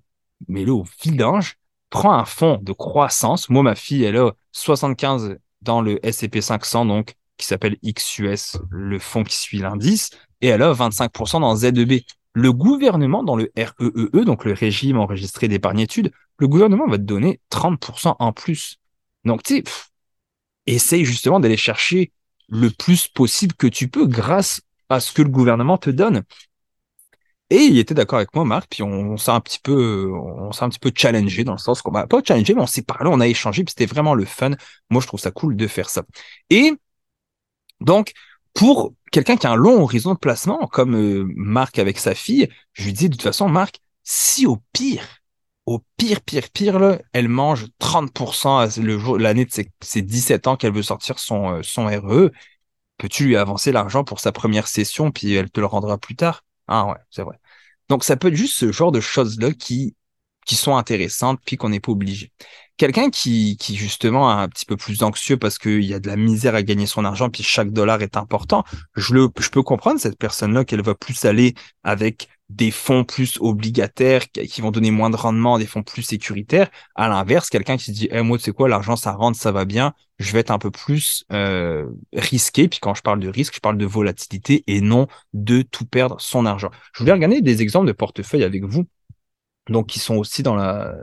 mets-le 0.48 0.72
au 0.72 0.84
vidange, 1.02 1.56
prends 1.90 2.14
un 2.14 2.24
fonds 2.24 2.58
de 2.62 2.72
croissance. 2.72 3.50
Moi, 3.50 3.62
ma 3.62 3.74
fille, 3.74 4.04
elle 4.04 4.16
a 4.16 4.32
75 4.52 5.36
dans 5.60 5.82
le 5.82 6.04
S&P 6.06 6.40
500, 6.40 6.86
donc, 6.86 7.14
qui 7.36 7.46
s'appelle 7.46 7.76
XUS, 7.84 8.58
le 8.70 8.98
fonds 8.98 9.24
qui 9.24 9.36
suit 9.36 9.58
l'indice, 9.58 10.10
et 10.40 10.48
elle 10.48 10.62
a 10.62 10.72
25% 10.72 11.40
dans 11.40 11.56
ZEB 11.56 12.00
le 12.34 12.52
gouvernement, 12.52 13.22
dans 13.22 13.36
le 13.36 13.50
REEE, 13.56 13.72
e 13.80 14.10
e, 14.14 14.24
donc 14.24 14.44
le 14.44 14.52
régime 14.52 14.98
enregistré 14.98 15.48
d'épargne 15.48 15.80
études, 15.80 16.12
le 16.38 16.48
gouvernement 16.48 16.86
va 16.86 16.98
te 16.98 17.02
donner 17.02 17.40
30% 17.50 18.16
en 18.18 18.32
plus. 18.32 18.78
Donc, 19.24 19.42
tu 19.42 19.56
sais, 19.56 19.64
essaye 20.66 21.04
justement 21.04 21.40
d'aller 21.40 21.56
chercher 21.56 22.12
le 22.48 22.70
plus 22.70 23.08
possible 23.08 23.54
que 23.54 23.66
tu 23.66 23.88
peux 23.88 24.06
grâce 24.06 24.60
à 24.88 25.00
ce 25.00 25.12
que 25.12 25.22
le 25.22 25.28
gouvernement 25.28 25.78
te 25.78 25.90
donne. 25.90 26.22
Et 27.50 27.64
il 27.64 27.78
était 27.78 27.94
d'accord 27.94 28.18
avec 28.18 28.34
moi, 28.34 28.44
Marc, 28.44 28.68
puis 28.70 28.82
on, 28.82 29.16
s'est 29.16 29.30
un 29.30 29.40
petit 29.40 29.58
peu, 29.58 30.12
on 30.12 30.52
s'est 30.52 30.64
un 30.64 30.68
petit 30.68 30.78
peu 30.78 30.92
challengé 30.94 31.44
dans 31.44 31.52
le 31.52 31.58
sens 31.58 31.80
qu'on 31.80 31.90
va 31.90 32.06
pas 32.06 32.20
challengé, 32.22 32.54
mais 32.54 32.60
on 32.60 32.66
s'est 32.66 32.82
parlé, 32.82 33.08
on 33.10 33.20
a 33.20 33.26
échangé, 33.26 33.64
puis 33.64 33.72
c'était 33.72 33.86
vraiment 33.86 34.14
le 34.14 34.26
fun. 34.26 34.50
Moi, 34.90 35.00
je 35.00 35.06
trouve 35.06 35.20
ça 35.20 35.30
cool 35.30 35.56
de 35.56 35.66
faire 35.66 35.88
ça. 35.88 36.02
Et 36.50 36.72
donc, 37.80 38.12
pour 38.52 38.92
quelqu'un 39.10 39.36
qui 39.36 39.46
a 39.46 39.52
un 39.52 39.56
long 39.56 39.82
horizon 39.82 40.14
de 40.14 40.18
placement, 40.18 40.66
comme 40.66 40.94
euh, 40.96 41.24
Marc 41.36 41.78
avec 41.78 41.98
sa 41.98 42.14
fille, 42.14 42.48
je 42.72 42.84
lui 42.84 42.92
dis 42.92 43.08
de 43.08 43.14
toute 43.14 43.22
façon, 43.22 43.48
Marc, 43.48 43.80
si 44.02 44.46
au 44.46 44.58
pire, 44.72 45.04
au 45.66 45.82
pire, 45.96 46.20
pire, 46.22 46.48
pire, 46.50 46.98
elle 47.12 47.28
mange 47.28 47.66
30% 47.78 48.80
le 48.80 49.18
l'année 49.18 49.44
de 49.44 49.52
ses, 49.80 50.02
17 50.02 50.46
ans 50.46 50.56
qu'elle 50.56 50.72
veut 50.72 50.82
sortir 50.82 51.18
son, 51.18 51.58
euh, 51.58 51.62
son 51.62 51.86
RE, 51.86 52.30
peux-tu 52.96 53.26
lui 53.26 53.36
avancer 53.36 53.72
l'argent 53.72 54.04
pour 54.04 54.20
sa 54.20 54.32
première 54.32 54.68
session, 54.68 55.10
puis 55.10 55.34
elle 55.34 55.50
te 55.50 55.60
le 55.60 55.66
rendra 55.66 55.98
plus 55.98 56.16
tard? 56.16 56.44
Ah 56.68 56.86
ouais, 56.86 56.96
c'est 57.10 57.22
vrai. 57.22 57.38
Donc 57.88 58.04
ça 58.04 58.16
peut 58.16 58.28
être 58.28 58.34
juste 58.34 58.54
ce 58.54 58.72
genre 58.72 58.92
de 58.92 59.00
choses-là 59.00 59.52
qui, 59.52 59.94
qui 60.48 60.56
sont 60.56 60.76
intéressantes, 60.76 61.38
puis 61.44 61.56
qu'on 61.56 61.68
n'est 61.68 61.78
pas 61.78 61.92
obligé 61.92 62.32
quelqu'un 62.78 63.10
qui, 63.10 63.56
qui 63.58 63.76
justement 63.76 64.30
est 64.30 64.42
un 64.42 64.48
petit 64.48 64.64
peu 64.64 64.76
plus 64.76 65.02
anxieux 65.02 65.36
parce 65.36 65.58
qu'il 65.58 65.84
y 65.84 65.92
a 65.92 65.98
de 65.98 66.08
la 66.08 66.16
misère 66.16 66.54
à 66.54 66.62
gagner 66.62 66.86
son 66.86 67.04
argent, 67.04 67.28
puis 67.28 67.42
chaque 67.42 67.70
dollar 67.70 68.00
est 68.00 68.16
important, 68.16 68.64
je, 68.96 69.12
le, 69.12 69.28
je 69.38 69.50
peux 69.50 69.62
comprendre 69.62 70.00
cette 70.00 70.16
personne-là 70.16 70.64
qu'elle 70.64 70.82
va 70.82 70.94
plus 70.94 71.24
aller 71.26 71.54
avec 71.82 72.28
des 72.48 72.70
fonds 72.70 73.04
plus 73.04 73.36
obligataires 73.40 74.30
qui 74.30 74.62
vont 74.62 74.70
donner 74.70 74.90
moins 74.90 75.10
de 75.10 75.16
rendement, 75.16 75.58
des 75.58 75.66
fonds 75.66 75.82
plus 75.82 76.02
sécuritaires. 76.02 76.70
À 76.94 77.08
l'inverse, 77.08 77.50
quelqu'un 77.50 77.76
qui 77.76 77.84
se 77.84 77.90
dit 77.90 78.08
hey, 78.10 78.22
moi, 78.22 78.38
tu 78.38 78.44
sais 78.44 78.52
quoi, 78.52 78.70
l'argent, 78.70 78.96
ça 78.96 79.12
rentre, 79.12 79.38
ça 79.38 79.52
va 79.52 79.66
bien, 79.66 79.92
je 80.18 80.32
vais 80.32 80.38
être 80.38 80.50
un 80.50 80.58
peu 80.58 80.70
plus 80.70 81.24
euh, 81.30 81.84
risqué. 82.14 82.68
Puis 82.68 82.78
quand 82.80 82.94
je 82.94 83.02
parle 83.02 83.20
de 83.20 83.28
risque, 83.28 83.56
je 83.56 83.60
parle 83.60 83.76
de 83.76 83.84
volatilité 83.84 84.64
et 84.66 84.80
non 84.80 85.08
de 85.34 85.60
tout 85.60 85.84
perdre 85.84 86.16
son 86.20 86.46
argent. 86.46 86.70
Je 86.94 87.00
voulais 87.00 87.12
regarder 87.12 87.42
des 87.42 87.60
exemples 87.60 87.86
de 87.86 87.92
portefeuille 87.92 88.44
avec 88.44 88.64
vous 88.64 88.86
donc 89.68 89.86
qui 89.86 89.98
sont 89.98 90.16
aussi 90.16 90.42
dans 90.42 90.54
la, 90.56 90.94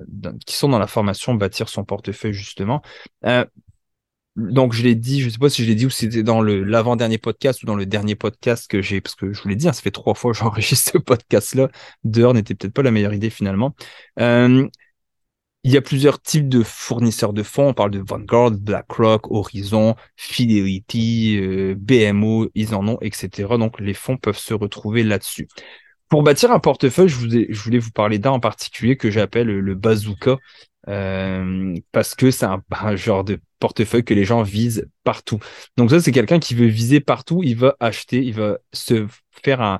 formation 0.87 1.35
bâtir 1.35 1.69
son 1.69 1.83
portefeuille 1.83 2.33
justement. 2.33 2.81
Euh, 3.25 3.45
donc 4.35 4.73
je 4.73 4.83
l'ai 4.83 4.95
dit, 4.95 5.21
je 5.21 5.29
sais 5.29 5.37
pas 5.37 5.49
si 5.49 5.63
je 5.63 5.67
l'ai 5.69 5.75
dit 5.75 5.85
ou 5.85 5.89
c'était 5.89 6.21
dans 6.21 6.41
le 6.41 6.63
l'avant-dernier 6.63 7.17
podcast 7.17 7.63
ou 7.63 7.65
dans 7.65 7.75
le 7.75 7.85
dernier 7.85 8.15
podcast 8.15 8.69
que 8.69 8.81
j'ai, 8.81 8.99
parce 8.99 9.15
que 9.15 9.31
je 9.31 9.41
vous 9.41 9.47
l'ai 9.47 9.55
dit, 9.55 9.67
hein, 9.67 9.73
ça 9.73 9.81
fait 9.81 9.91
trois 9.91 10.13
fois 10.13 10.31
que 10.33 10.37
j'enregistre 10.39 10.91
ce 10.93 10.97
podcast-là. 10.97 11.69
Dehors 12.03 12.33
n'était 12.33 12.55
peut-être 12.55 12.73
pas 12.73 12.83
la 12.83 12.91
meilleure 12.91 13.13
idée 13.13 13.29
finalement. 13.29 13.75
Euh, 14.19 14.67
il 15.63 15.71
y 15.71 15.77
a 15.77 15.81
plusieurs 15.81 16.21
types 16.21 16.47
de 16.47 16.61
fournisseurs 16.61 17.33
de 17.33 17.41
fonds. 17.41 17.69
On 17.69 17.73
parle 17.73 17.89
de 17.91 17.99
Vanguard, 17.99 18.51
BlackRock, 18.51 19.31
Horizon, 19.31 19.95
Fidelity, 20.15 21.39
euh, 21.39 21.75
BMO, 21.75 22.49
ils 22.53 22.75
en 22.75 22.87
ont, 22.87 22.99
etc. 23.01 23.57
Donc 23.57 23.79
les 23.79 23.95
fonds 23.95 24.17
peuvent 24.17 24.37
se 24.37 24.53
retrouver 24.53 25.03
là-dessus. 25.03 25.47
Pour 26.09 26.23
bâtir 26.23 26.51
un 26.51 26.59
portefeuille, 26.59 27.09
je, 27.09 27.61
voulais 27.63 27.79
vous 27.79 27.91
parler 27.91 28.19
d'un 28.19 28.31
en 28.31 28.39
particulier 28.39 28.95
que 28.95 29.09
j'appelle 29.09 29.47
le 29.47 29.75
bazooka, 29.75 30.37
euh, 30.87 31.75
parce 31.91 32.15
que 32.15 32.31
c'est 32.31 32.45
un, 32.69 32.95
genre 32.95 33.23
de 33.23 33.39
portefeuille 33.59 34.03
que 34.03 34.13
les 34.13 34.25
gens 34.25 34.43
visent 34.43 34.87
partout. 35.03 35.39
Donc 35.77 35.89
ça, 35.89 35.99
c'est 35.99 36.11
quelqu'un 36.11 36.39
qui 36.39 36.55
veut 36.55 36.67
viser 36.67 36.99
partout, 36.99 37.41
il 37.43 37.55
va 37.55 37.75
acheter, 37.79 38.23
il 38.23 38.33
va 38.33 38.57
se 38.73 39.07
faire 39.43 39.61
un, 39.61 39.79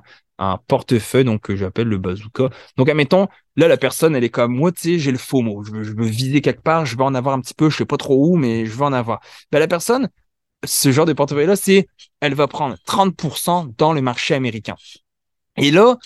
portefeuille 0.68 1.24
donc 1.24 1.40
que 1.42 1.56
j'appelle 1.56 1.88
le 1.88 1.96
bazooka. 1.96 2.50
Donc 2.76 2.90
admettons, 2.90 3.26
là 3.56 3.68
la 3.68 3.78
personne 3.78 4.14
elle 4.14 4.24
est 4.24 4.28
comme 4.28 4.54
moi, 4.54 4.70
tu 4.70 4.80
sais, 4.82 4.98
j'ai 4.98 5.10
le 5.10 5.16
faux 5.16 5.40
mot, 5.40 5.64
je 5.64 5.72
veux, 5.72 5.82
je 5.82 5.92
viser 5.94 6.42
quelque 6.42 6.60
part, 6.60 6.84
je 6.84 6.94
veux 6.94 7.04
en 7.04 7.14
avoir 7.14 7.34
un 7.34 7.40
petit 7.40 7.54
peu, 7.54 7.70
je 7.70 7.78
sais 7.78 7.86
pas 7.86 7.96
trop 7.96 8.28
où, 8.28 8.36
mais 8.36 8.66
je 8.66 8.72
veux 8.72 8.82
en 8.82 8.92
avoir. 8.92 9.20
Ben, 9.50 9.60
la 9.60 9.66
personne, 9.66 10.10
ce 10.62 10.92
genre 10.92 11.06
de 11.06 11.14
portefeuille 11.14 11.46
là, 11.46 11.56
c'est 11.56 11.88
elle 12.20 12.34
va 12.34 12.48
prendre 12.48 12.76
30% 12.86 13.74
dans 13.78 13.94
le 13.94 14.02
marché 14.02 14.34
américain. 14.34 14.76
Et 15.56 15.70
là, 15.70 15.96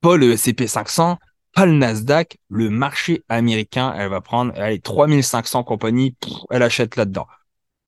pas 0.00 0.16
le 0.16 0.32
S&P 0.32 0.66
500, 0.66 1.18
pas 1.54 1.66
le 1.66 1.72
Nasdaq, 1.72 2.38
le 2.48 2.70
marché 2.70 3.24
américain, 3.28 3.94
elle 3.96 4.10
va 4.10 4.20
prendre 4.20 4.52
allez, 4.56 4.80
3500 4.80 5.64
compagnies, 5.64 6.16
elle 6.50 6.62
achète 6.62 6.96
là-dedans. 6.96 7.26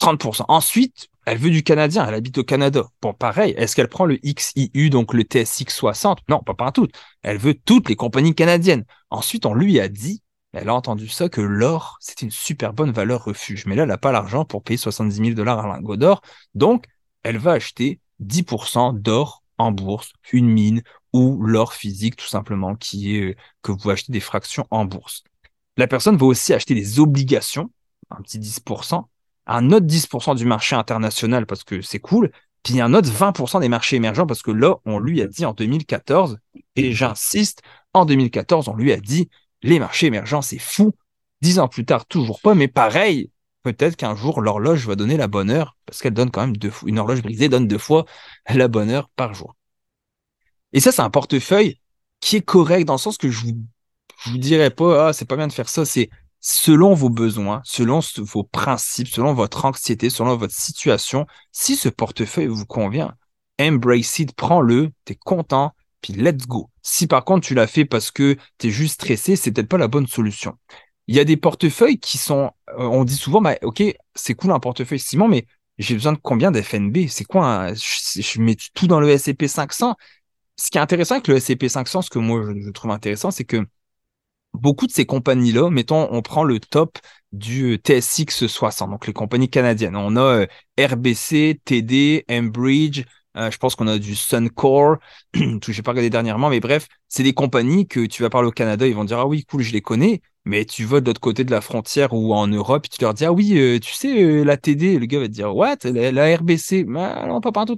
30%. 0.00 0.44
Ensuite, 0.48 1.08
elle 1.26 1.38
veut 1.38 1.50
du 1.50 1.62
Canadien, 1.62 2.06
elle 2.08 2.14
habite 2.14 2.38
au 2.38 2.44
Canada. 2.44 2.84
Bon, 3.02 3.12
pareil, 3.12 3.54
est-ce 3.56 3.76
qu'elle 3.76 3.88
prend 3.88 4.06
le 4.06 4.16
XIU, 4.16 4.90
donc 4.90 5.12
le 5.12 5.22
TSX 5.22 5.74
60 5.74 6.20
Non, 6.28 6.40
pas 6.40 6.54
partout. 6.54 6.88
Elle 7.22 7.38
veut 7.38 7.54
toutes 7.54 7.88
les 7.88 7.96
compagnies 7.96 8.34
canadiennes. 8.34 8.84
Ensuite, 9.10 9.46
on 9.46 9.54
lui 9.54 9.78
a 9.78 9.88
dit, 9.88 10.22
elle 10.52 10.68
a 10.68 10.74
entendu 10.74 11.06
ça, 11.08 11.28
que 11.28 11.40
l'or, 11.40 11.98
c'est 12.00 12.22
une 12.22 12.30
super 12.30 12.72
bonne 12.72 12.90
valeur 12.90 13.24
refuge. 13.24 13.66
Mais 13.66 13.76
là, 13.76 13.82
elle 13.82 13.90
n'a 13.90 13.98
pas 13.98 14.12
l'argent 14.12 14.44
pour 14.44 14.62
payer 14.62 14.78
70 14.78 15.14
000 15.14 15.30
dollars 15.32 15.60
à 15.60 15.68
lingot 15.68 15.96
d'or. 15.96 16.22
Donc, 16.54 16.86
elle 17.22 17.38
va 17.38 17.52
acheter 17.52 18.00
10% 18.20 18.94
d'or 18.94 19.44
en 19.58 19.72
bourse, 19.72 20.12
une 20.32 20.48
mine 20.48 20.82
ou 21.12 21.42
l'or 21.42 21.72
physique, 21.72 22.16
tout 22.16 22.26
simplement, 22.26 22.76
qui 22.76 23.16
est 23.16 23.36
que 23.62 23.72
vous 23.72 23.90
achetez 23.90 24.12
des 24.12 24.20
fractions 24.20 24.66
en 24.70 24.84
bourse. 24.84 25.24
La 25.76 25.86
personne 25.86 26.16
va 26.16 26.26
aussi 26.26 26.52
acheter 26.52 26.74
des 26.74 27.00
obligations, 27.00 27.70
un 28.10 28.22
petit 28.22 28.38
10%, 28.38 29.04
un 29.46 29.72
autre 29.72 29.86
10% 29.86 30.36
du 30.36 30.44
marché 30.44 30.76
international 30.76 31.46
parce 31.46 31.64
que 31.64 31.80
c'est 31.80 31.98
cool, 31.98 32.30
puis 32.62 32.80
un 32.80 32.94
autre 32.94 33.08
20% 33.08 33.60
des 33.60 33.68
marchés 33.68 33.96
émergents 33.96 34.26
parce 34.26 34.42
que 34.42 34.50
là, 34.50 34.76
on 34.84 34.98
lui 34.98 35.22
a 35.22 35.26
dit 35.26 35.44
en 35.44 35.52
2014, 35.52 36.38
et 36.76 36.92
j'insiste, 36.92 37.62
en 37.94 38.04
2014, 38.04 38.68
on 38.68 38.74
lui 38.74 38.92
a 38.92 38.98
dit, 38.98 39.28
les 39.62 39.78
marchés 39.78 40.06
émergents, 40.06 40.42
c'est 40.42 40.58
fou. 40.58 40.92
Dix 41.40 41.58
ans 41.58 41.68
plus 41.68 41.86
tard, 41.86 42.04
toujours 42.06 42.40
pas, 42.42 42.54
mais 42.54 42.68
pareil, 42.68 43.30
peut-être 43.62 43.96
qu'un 43.96 44.14
jour, 44.14 44.42
l'horloge 44.42 44.86
va 44.86 44.94
donner 44.94 45.16
la 45.16 45.26
bonne 45.26 45.50
heure, 45.50 45.76
parce 45.86 46.02
qu'elle 46.02 46.12
donne 46.12 46.30
quand 46.30 46.42
même 46.42 46.56
deux 46.56 46.70
fois, 46.70 46.88
une 46.88 46.98
horloge 46.98 47.22
brisée 47.22 47.48
donne 47.48 47.66
deux 47.66 47.78
fois 47.78 48.04
la 48.54 48.68
bonne 48.68 48.90
heure 48.90 49.08
par 49.16 49.32
jour. 49.34 49.54
Et 50.72 50.80
ça, 50.80 50.92
c'est 50.92 51.02
un 51.02 51.10
portefeuille 51.10 51.78
qui 52.20 52.36
est 52.36 52.42
correct 52.42 52.84
dans 52.84 52.94
le 52.94 52.98
sens 52.98 53.16
que 53.16 53.30
je 53.30 53.40
vous, 53.40 53.64
je 54.24 54.30
vous 54.30 54.38
dirais 54.38 54.70
pas, 54.70 55.08
ah, 55.08 55.12
c'est 55.12 55.24
pas 55.24 55.36
bien 55.36 55.48
de 55.48 55.52
faire 55.52 55.68
ça, 55.68 55.84
c'est 55.84 56.10
selon 56.40 56.94
vos 56.94 57.10
besoins, 57.10 57.60
selon 57.64 58.00
vos 58.18 58.44
principes, 58.44 59.08
selon 59.08 59.34
votre 59.34 59.64
anxiété, 59.64 60.10
selon 60.10 60.36
votre 60.36 60.54
situation, 60.54 61.26
si 61.52 61.76
ce 61.76 61.88
portefeuille 61.88 62.46
vous 62.46 62.66
convient, 62.66 63.14
embrace 63.60 64.18
it, 64.18 64.32
prends-le, 64.34 64.90
t'es 65.04 65.16
content, 65.16 65.72
puis 66.00 66.14
let's 66.14 66.46
go. 66.46 66.70
Si 66.82 67.06
par 67.06 67.24
contre 67.24 67.46
tu 67.46 67.54
l'as 67.54 67.66
fait 67.66 67.84
parce 67.84 68.10
que 68.10 68.36
t'es 68.58 68.70
juste 68.70 68.94
stressé, 68.94 69.36
c'est 69.36 69.52
peut-être 69.52 69.68
pas 69.68 69.78
la 69.78 69.88
bonne 69.88 70.06
solution. 70.06 70.56
Il 71.06 71.16
y 71.16 71.20
a 71.20 71.24
des 71.24 71.36
portefeuilles 71.36 71.98
qui 71.98 72.18
sont, 72.18 72.52
euh, 72.68 72.84
on 72.84 73.04
dit 73.04 73.16
souvent, 73.16 73.40
bah, 73.40 73.56
ok, 73.62 73.82
c'est 74.14 74.34
cool 74.34 74.52
un 74.52 74.60
portefeuille 74.60 75.00
Simon, 75.00 75.28
mais 75.28 75.46
j'ai 75.78 75.94
besoin 75.94 76.12
de 76.12 76.18
combien 76.22 76.50
d'FNB 76.50 77.08
C'est 77.08 77.24
quoi 77.24 77.72
je, 77.74 78.40
mets 78.40 78.56
tout 78.74 78.86
dans 78.86 79.00
le 79.00 79.08
S&P 79.10 79.48
500. 79.48 79.96
Ce 80.60 80.70
qui 80.70 80.76
est 80.76 80.80
intéressant 80.80 81.14
avec 81.14 81.26
le 81.28 81.36
S&P 81.36 81.68
500, 81.70 82.02
ce 82.02 82.10
que 82.10 82.18
moi 82.18 82.42
je 82.54 82.70
trouve 82.70 82.90
intéressant, 82.90 83.30
c'est 83.30 83.44
que 83.44 83.64
beaucoup 84.52 84.86
de 84.86 84.92
ces 84.92 85.06
compagnies-là, 85.06 85.70
mettons, 85.70 86.06
on 86.12 86.20
prend 86.20 86.44
le 86.44 86.60
top 86.60 86.98
du 87.32 87.76
TSX 87.76 88.46
60, 88.46 88.90
donc 88.90 89.06
les 89.06 89.14
compagnies 89.14 89.48
canadiennes. 89.48 89.96
On 89.96 90.16
a 90.16 90.20
euh, 90.20 90.46
RBC, 90.78 91.60
TD, 91.64 92.26
Enbridge, 92.30 93.04
euh, 93.38 93.50
je 93.50 93.56
pense 93.56 93.74
qu'on 93.74 93.86
a 93.86 93.98
du 93.98 94.14
Suncor, 94.14 94.98
je 95.34 95.40
n'ai 95.40 95.82
pas 95.82 95.92
regardé 95.92 96.10
dernièrement, 96.10 96.50
mais 96.50 96.60
bref, 96.60 96.88
c'est 97.08 97.22
des 97.22 97.32
compagnies 97.32 97.86
que 97.86 98.04
tu 98.04 98.22
vas 98.22 98.28
parler 98.28 98.48
au 98.48 98.52
Canada, 98.52 98.86
ils 98.86 98.94
vont 98.94 99.04
dire 99.04 99.18
ah 99.18 99.26
oui 99.26 99.44
cool, 99.44 99.62
je 99.62 99.72
les 99.72 99.80
connais, 99.80 100.20
mais 100.44 100.66
tu 100.66 100.84
vas 100.84 101.00
de 101.00 101.06
l'autre 101.06 101.20
côté 101.22 101.42
de 101.44 101.50
la 101.50 101.62
frontière 101.62 102.12
ou 102.12 102.34
en 102.34 102.48
Europe, 102.48 102.86
tu 102.90 103.00
leur 103.00 103.14
dis 103.14 103.24
ah 103.24 103.32
oui, 103.32 103.56
euh, 103.56 103.78
tu 103.78 103.94
sais 103.94 104.44
la 104.44 104.58
TD, 104.58 104.98
le 104.98 105.06
gars 105.06 105.20
va 105.20 105.26
te 105.26 105.32
dire 105.32 105.56
what, 105.56 105.76
la, 105.84 106.36
RBC, 106.36 106.84
non 106.84 107.40
pas 107.40 107.52
partout. 107.52 107.76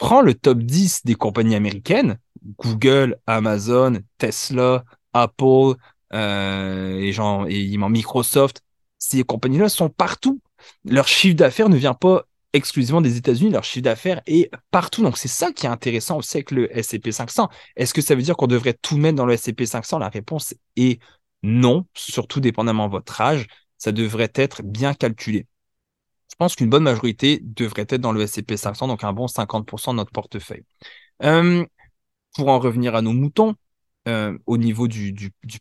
Prends 0.00 0.22
le 0.22 0.32
top 0.32 0.60
10 0.60 1.04
des 1.04 1.14
compagnies 1.14 1.54
américaines, 1.54 2.18
Google, 2.58 3.18
Amazon, 3.26 3.98
Tesla, 4.16 4.82
Apple 5.12 5.74
euh, 6.14 6.98
et, 6.98 7.12
genre, 7.12 7.44
Microsoft, 7.44 8.62
ces 8.98 9.24
compagnies-là 9.24 9.68
sont 9.68 9.90
partout. 9.90 10.40
Leur 10.86 11.06
chiffre 11.06 11.36
d'affaires 11.36 11.68
ne 11.68 11.76
vient 11.76 11.92
pas 11.92 12.24
exclusivement 12.54 13.02
des 13.02 13.18
États-Unis, 13.18 13.50
leur 13.50 13.62
chiffre 13.62 13.84
d'affaires 13.84 14.22
est 14.26 14.50
partout. 14.70 15.02
Donc 15.02 15.18
c'est 15.18 15.28
ça 15.28 15.52
qui 15.52 15.66
est 15.66 15.68
intéressant 15.68 16.16
aussi 16.16 16.38
avec 16.38 16.50
le 16.50 16.74
S&P 16.74 17.12
500. 17.12 17.50
Est-ce 17.76 17.92
que 17.92 18.00
ça 18.00 18.14
veut 18.14 18.22
dire 18.22 18.38
qu'on 18.38 18.46
devrait 18.46 18.78
tout 18.80 18.96
mettre 18.96 19.16
dans 19.16 19.26
le 19.26 19.34
S&P 19.34 19.66
500 19.66 19.98
La 19.98 20.08
réponse 20.08 20.54
est 20.76 20.98
non, 21.42 21.84
surtout 21.92 22.40
dépendamment 22.40 22.86
de 22.86 22.92
votre 22.92 23.20
âge. 23.20 23.48
Ça 23.76 23.92
devrait 23.92 24.32
être 24.34 24.62
bien 24.62 24.94
calculé. 24.94 25.46
Je 26.30 26.36
pense 26.38 26.56
qu'une 26.56 26.70
bonne 26.70 26.84
majorité 26.84 27.40
devrait 27.42 27.86
être 27.88 28.00
dans 28.00 28.12
le 28.12 28.22
S&P 28.22 28.56
500, 28.56 28.88
donc 28.88 29.04
un 29.04 29.12
bon 29.12 29.26
50% 29.26 29.92
de 29.92 29.96
notre 29.96 30.12
portefeuille. 30.12 30.64
Euh, 31.22 31.64
pour 32.34 32.48
en 32.48 32.58
revenir 32.58 32.94
à 32.94 33.02
nos 33.02 33.12
moutons, 33.12 33.54
euh, 34.08 34.38
au 34.46 34.56
niveau 34.56 34.88
du, 34.88 35.14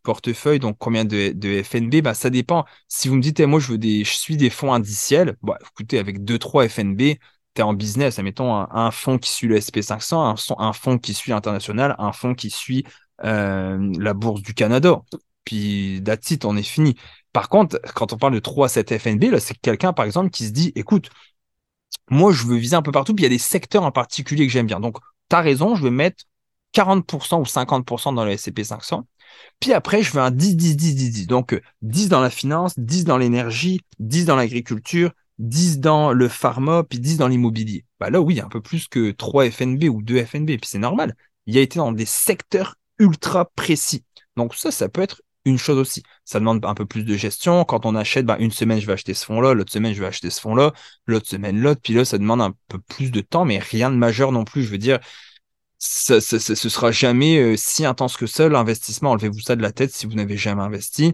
portefeuille, 0.03 0.59
donc 0.59 0.77
combien 0.79 1.03
de, 1.03 1.61
FNB, 1.63 2.01
bah, 2.01 2.13
ça 2.13 2.29
dépend. 2.29 2.65
Si 2.87 3.09
vous 3.09 3.15
me 3.15 3.21
dites, 3.21 3.41
moi, 3.41 3.59
je, 3.59 3.73
veux 3.73 3.77
des, 3.77 4.03
suis 4.05 4.37
des 4.37 4.49
fonds 4.49 4.73
indiciels, 4.73 5.35
bah, 5.41 5.57
écoutez, 5.71 5.99
avec 5.99 6.23
2-3 6.23 6.69
FNB, 6.69 7.17
tu 7.55 7.61
es 7.61 7.61
en 7.61 7.73
business. 7.73 8.17
Mettons 8.19 8.55
un, 8.55 8.91
fonds 8.91 9.17
qui 9.17 9.29
suit 9.29 9.47
le 9.47 9.57
SP500, 9.57 10.15
un, 10.15 10.63
un 10.63 10.73
fonds 10.73 10.97
qui 10.97 11.13
suit 11.13 11.31
l'international, 11.31 11.95
un 11.99 12.13
fonds 12.13 12.33
qui 12.35 12.49
suit 12.49 12.85
euh, 13.25 13.91
la 13.99 14.13
bourse 14.13 14.41
du 14.41 14.53
Canada. 14.53 15.01
Puis, 15.49 16.03
that's 16.05 16.31
on 16.43 16.55
est 16.57 16.61
fini. 16.61 16.95
Par 17.33 17.49
contre, 17.49 17.81
quand 17.95 18.13
on 18.13 18.17
parle 18.17 18.35
de 18.35 18.39
3 18.39 18.67
à 18.67 18.69
7 18.69 18.99
FNB, 18.99 19.31
là, 19.31 19.39
c'est 19.39 19.57
quelqu'un, 19.57 19.93
par 19.93 20.05
exemple, 20.05 20.29
qui 20.29 20.45
se 20.45 20.51
dit, 20.51 20.71
écoute, 20.75 21.09
moi, 22.11 22.31
je 22.31 22.45
veux 22.45 22.55
viser 22.55 22.75
un 22.75 22.83
peu 22.83 22.91
partout, 22.91 23.15
puis 23.15 23.23
il 23.23 23.25
y 23.25 23.33
a 23.33 23.35
des 23.35 23.39
secteurs 23.39 23.81
en 23.81 23.91
particulier 23.91 24.45
que 24.45 24.53
j'aime 24.53 24.67
bien. 24.67 24.79
Donc, 24.79 24.97
tu 25.27 25.35
as 25.35 25.41
raison, 25.41 25.73
je 25.73 25.83
vais 25.83 25.89
mettre 25.89 26.23
40% 26.73 27.39
ou 27.41 27.45
50% 27.45 28.13
dans 28.13 28.25
le 28.25 28.31
S&P 28.33 28.63
500. 28.63 29.07
Puis 29.59 29.73
après, 29.73 30.03
je 30.03 30.11
veux 30.13 30.21
un 30.21 30.29
10, 30.29 30.55
10, 30.55 30.75
10, 30.75 30.93
10, 30.93 31.11
10. 31.11 31.27
Donc, 31.27 31.59
10 31.81 32.09
dans 32.09 32.21
la 32.21 32.29
finance, 32.29 32.77
10 32.77 33.05
dans 33.05 33.17
l'énergie, 33.17 33.81
10 33.97 34.25
dans 34.25 34.35
l'agriculture, 34.35 35.13
10 35.39 35.79
dans 35.79 36.13
le 36.13 36.27
pharma, 36.27 36.83
puis 36.83 36.99
10 36.99 37.17
dans 37.17 37.27
l'immobilier. 37.27 37.85
Bah 37.99 38.11
là, 38.11 38.21
oui, 38.21 38.39
un 38.39 38.49
peu 38.49 38.61
plus 38.61 38.87
que 38.87 39.09
3 39.09 39.49
FNB 39.49 39.85
ou 39.85 40.03
2 40.03 40.23
FNB. 40.23 40.45
Puis 40.45 40.59
c'est 40.65 40.77
normal. 40.77 41.15
Il 41.47 41.57
a 41.57 41.61
été 41.61 41.79
dans 41.79 41.91
des 41.91 42.05
secteurs 42.05 42.75
ultra 42.99 43.45
précis. 43.55 44.03
Donc 44.37 44.53
ça, 44.53 44.69
ça 44.69 44.89
peut 44.89 45.01
être 45.01 45.23
une 45.45 45.57
chose 45.57 45.77
aussi. 45.77 46.03
Ça 46.25 46.39
demande 46.39 46.65
un 46.65 46.73
peu 46.73 46.85
plus 46.85 47.03
de 47.03 47.15
gestion. 47.15 47.63
Quand 47.65 47.85
on 47.85 47.95
achète, 47.95 48.25
bah, 48.25 48.37
une 48.39 48.51
semaine, 48.51 48.79
je 48.79 48.85
vais 48.87 48.93
acheter 48.93 49.13
ce 49.13 49.25
fonds-là, 49.25 49.53
l'autre 49.53 49.71
semaine, 49.71 49.93
je 49.93 50.01
vais 50.01 50.07
acheter 50.07 50.29
ce 50.29 50.41
fonds-là, 50.41 50.73
l'autre 51.05 51.27
semaine, 51.27 51.59
l'autre. 51.59 51.81
Puis 51.81 51.93
là, 51.93 52.05
ça 52.05 52.17
demande 52.17 52.41
un 52.41 52.53
peu 52.67 52.79
plus 52.79 53.11
de 53.11 53.21
temps, 53.21 53.45
mais 53.45 53.59
rien 53.59 53.89
de 53.91 53.95
majeur 53.95 54.31
non 54.31 54.43
plus. 54.43 54.63
Je 54.63 54.69
veux 54.69 54.77
dire, 54.77 54.99
ce, 55.79 56.19
ce, 56.19 56.39
sera 56.69 56.91
jamais 56.91 57.37
euh, 57.39 57.55
si 57.57 57.85
intense 57.85 58.17
que 58.17 58.27
ça. 58.27 58.49
L'investissement, 58.49 59.11
enlevez-vous 59.11 59.39
ça 59.39 59.55
de 59.55 59.61
la 59.61 59.71
tête 59.71 59.91
si 59.93 60.05
vous 60.05 60.13
n'avez 60.13 60.37
jamais 60.37 60.61
investi. 60.61 61.13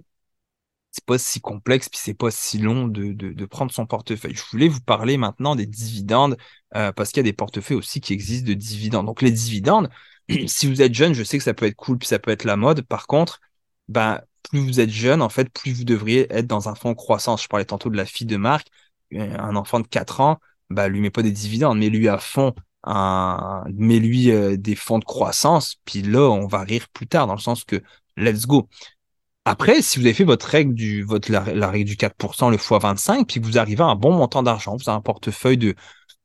C'est 0.91 1.05
pas 1.05 1.17
si 1.17 1.41
complexe, 1.41 1.89
puis 1.89 1.99
c'est 2.01 2.13
pas 2.13 2.31
si 2.31 2.57
long 2.57 2.87
de, 2.87 3.11
de, 3.11 3.33
de, 3.33 3.45
prendre 3.45 3.71
son 3.71 3.85
portefeuille. 3.85 4.33
Je 4.33 4.43
voulais 4.51 4.69
vous 4.69 4.79
parler 4.81 5.17
maintenant 5.17 5.55
des 5.55 5.65
dividendes, 5.65 6.37
euh, 6.75 6.93
parce 6.93 7.09
qu'il 7.11 7.17
y 7.17 7.19
a 7.21 7.23
des 7.23 7.33
portefeuilles 7.33 7.77
aussi 7.77 7.99
qui 7.99 8.13
existent 8.13 8.47
de 8.47 8.53
dividendes. 8.53 9.05
Donc 9.05 9.21
les 9.21 9.31
dividendes, 9.31 9.89
si 10.47 10.67
vous 10.67 10.81
êtes 10.81 10.93
jeune, 10.93 11.13
je 11.13 11.23
sais 11.23 11.37
que 11.37 11.43
ça 11.43 11.53
peut 11.53 11.65
être 11.65 11.75
cool, 11.75 11.97
puis 11.97 12.07
ça 12.07 12.17
peut 12.19 12.31
être 12.31 12.45
la 12.45 12.55
mode. 12.55 12.81
Par 12.81 13.07
contre, 13.07 13.41
ben, 13.87 14.21
plus 14.43 14.59
vous 14.59 14.79
êtes 14.79 14.89
jeune, 14.89 15.21
en 15.21 15.29
fait, 15.29 15.49
plus 15.49 15.73
vous 15.73 15.83
devriez 15.83 16.27
être 16.31 16.47
dans 16.47 16.69
un 16.69 16.75
fonds 16.75 16.95
croissance. 16.95 17.43
Je 17.43 17.47
parlais 17.47 17.65
tantôt 17.65 17.89
de 17.89 17.97
la 17.97 18.05
fille 18.05 18.27
de 18.27 18.37
Marc, 18.37 18.67
euh, 19.13 19.37
un 19.37 19.55
enfant 19.55 19.79
de 19.79 19.87
4 19.87 20.21
ans, 20.21 20.39
bah, 20.69 20.87
lui 20.87 21.01
met 21.01 21.11
pas 21.11 21.21
des 21.23 21.31
dividendes, 21.31 21.77
mais 21.79 21.89
lui 21.89 22.07
à 22.07 22.17
fond 22.17 22.53
un, 22.83 23.63
mets-lui 23.73 24.31
euh, 24.31 24.57
des 24.57 24.75
fonds 24.75 24.99
de 24.99 25.05
croissance, 25.05 25.77
puis 25.85 26.01
là, 26.01 26.29
on 26.29 26.47
va 26.47 26.61
rire 26.61 26.87
plus 26.93 27.07
tard, 27.07 27.27
dans 27.27 27.33
le 27.33 27.39
sens 27.39 27.63
que 27.63 27.81
let's 28.17 28.45
go. 28.45 28.69
Après, 29.45 29.81
si 29.81 29.99
vous 29.99 30.05
avez 30.05 30.13
fait 30.15 30.23
votre 30.23 30.47
règle 30.47 30.73
du, 30.73 31.03
votre, 31.03 31.31
la, 31.31 31.69
règle 31.69 31.85
du 31.89 31.95
4%, 31.95 32.49
le 32.49 32.57
x25, 32.57 33.25
puis 33.25 33.39
vous 33.39 33.57
arrivez 33.59 33.83
à 33.83 33.87
un 33.87 33.95
bon 33.95 34.11
montant 34.13 34.43
d'argent, 34.43 34.75
vous 34.75 34.89
avez 34.89 34.97
un 34.97 35.01
portefeuille 35.01 35.57
de, 35.57 35.75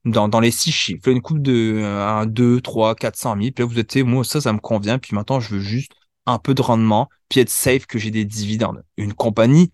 dans, 0.05 0.29
dans 0.29 0.41
les 0.41 0.51
six 0.51 0.73
chiffres, 0.73 1.09
une 1.09 1.23
coupe 1.23 1.43
de 1.43 1.83
1, 1.85 2.27
2, 2.27 2.61
3, 2.63 2.95
400 2.95 3.37
000, 3.37 3.51
puis 3.53 3.65
là, 3.65 3.67
vous 3.67 3.79
êtes, 3.79 3.97
moi, 3.99 4.25
ça, 4.25 4.41
ça 4.41 4.53
me 4.53 4.59
convient, 4.59 4.99
puis 4.99 5.15
maintenant, 5.15 5.41
je 5.41 5.55
veux 5.55 5.61
juste 5.61 5.93
un 6.31 6.39
peu 6.39 6.55
de 6.55 6.63
rendement, 6.63 7.09
puis 7.29 7.41
être 7.41 7.51
safe 7.51 7.87
que 7.87 7.99
j'ai 7.99 8.11
des 8.11 8.25
dividendes. 8.25 8.83
Une 8.97 9.15
compagnie 9.15 9.73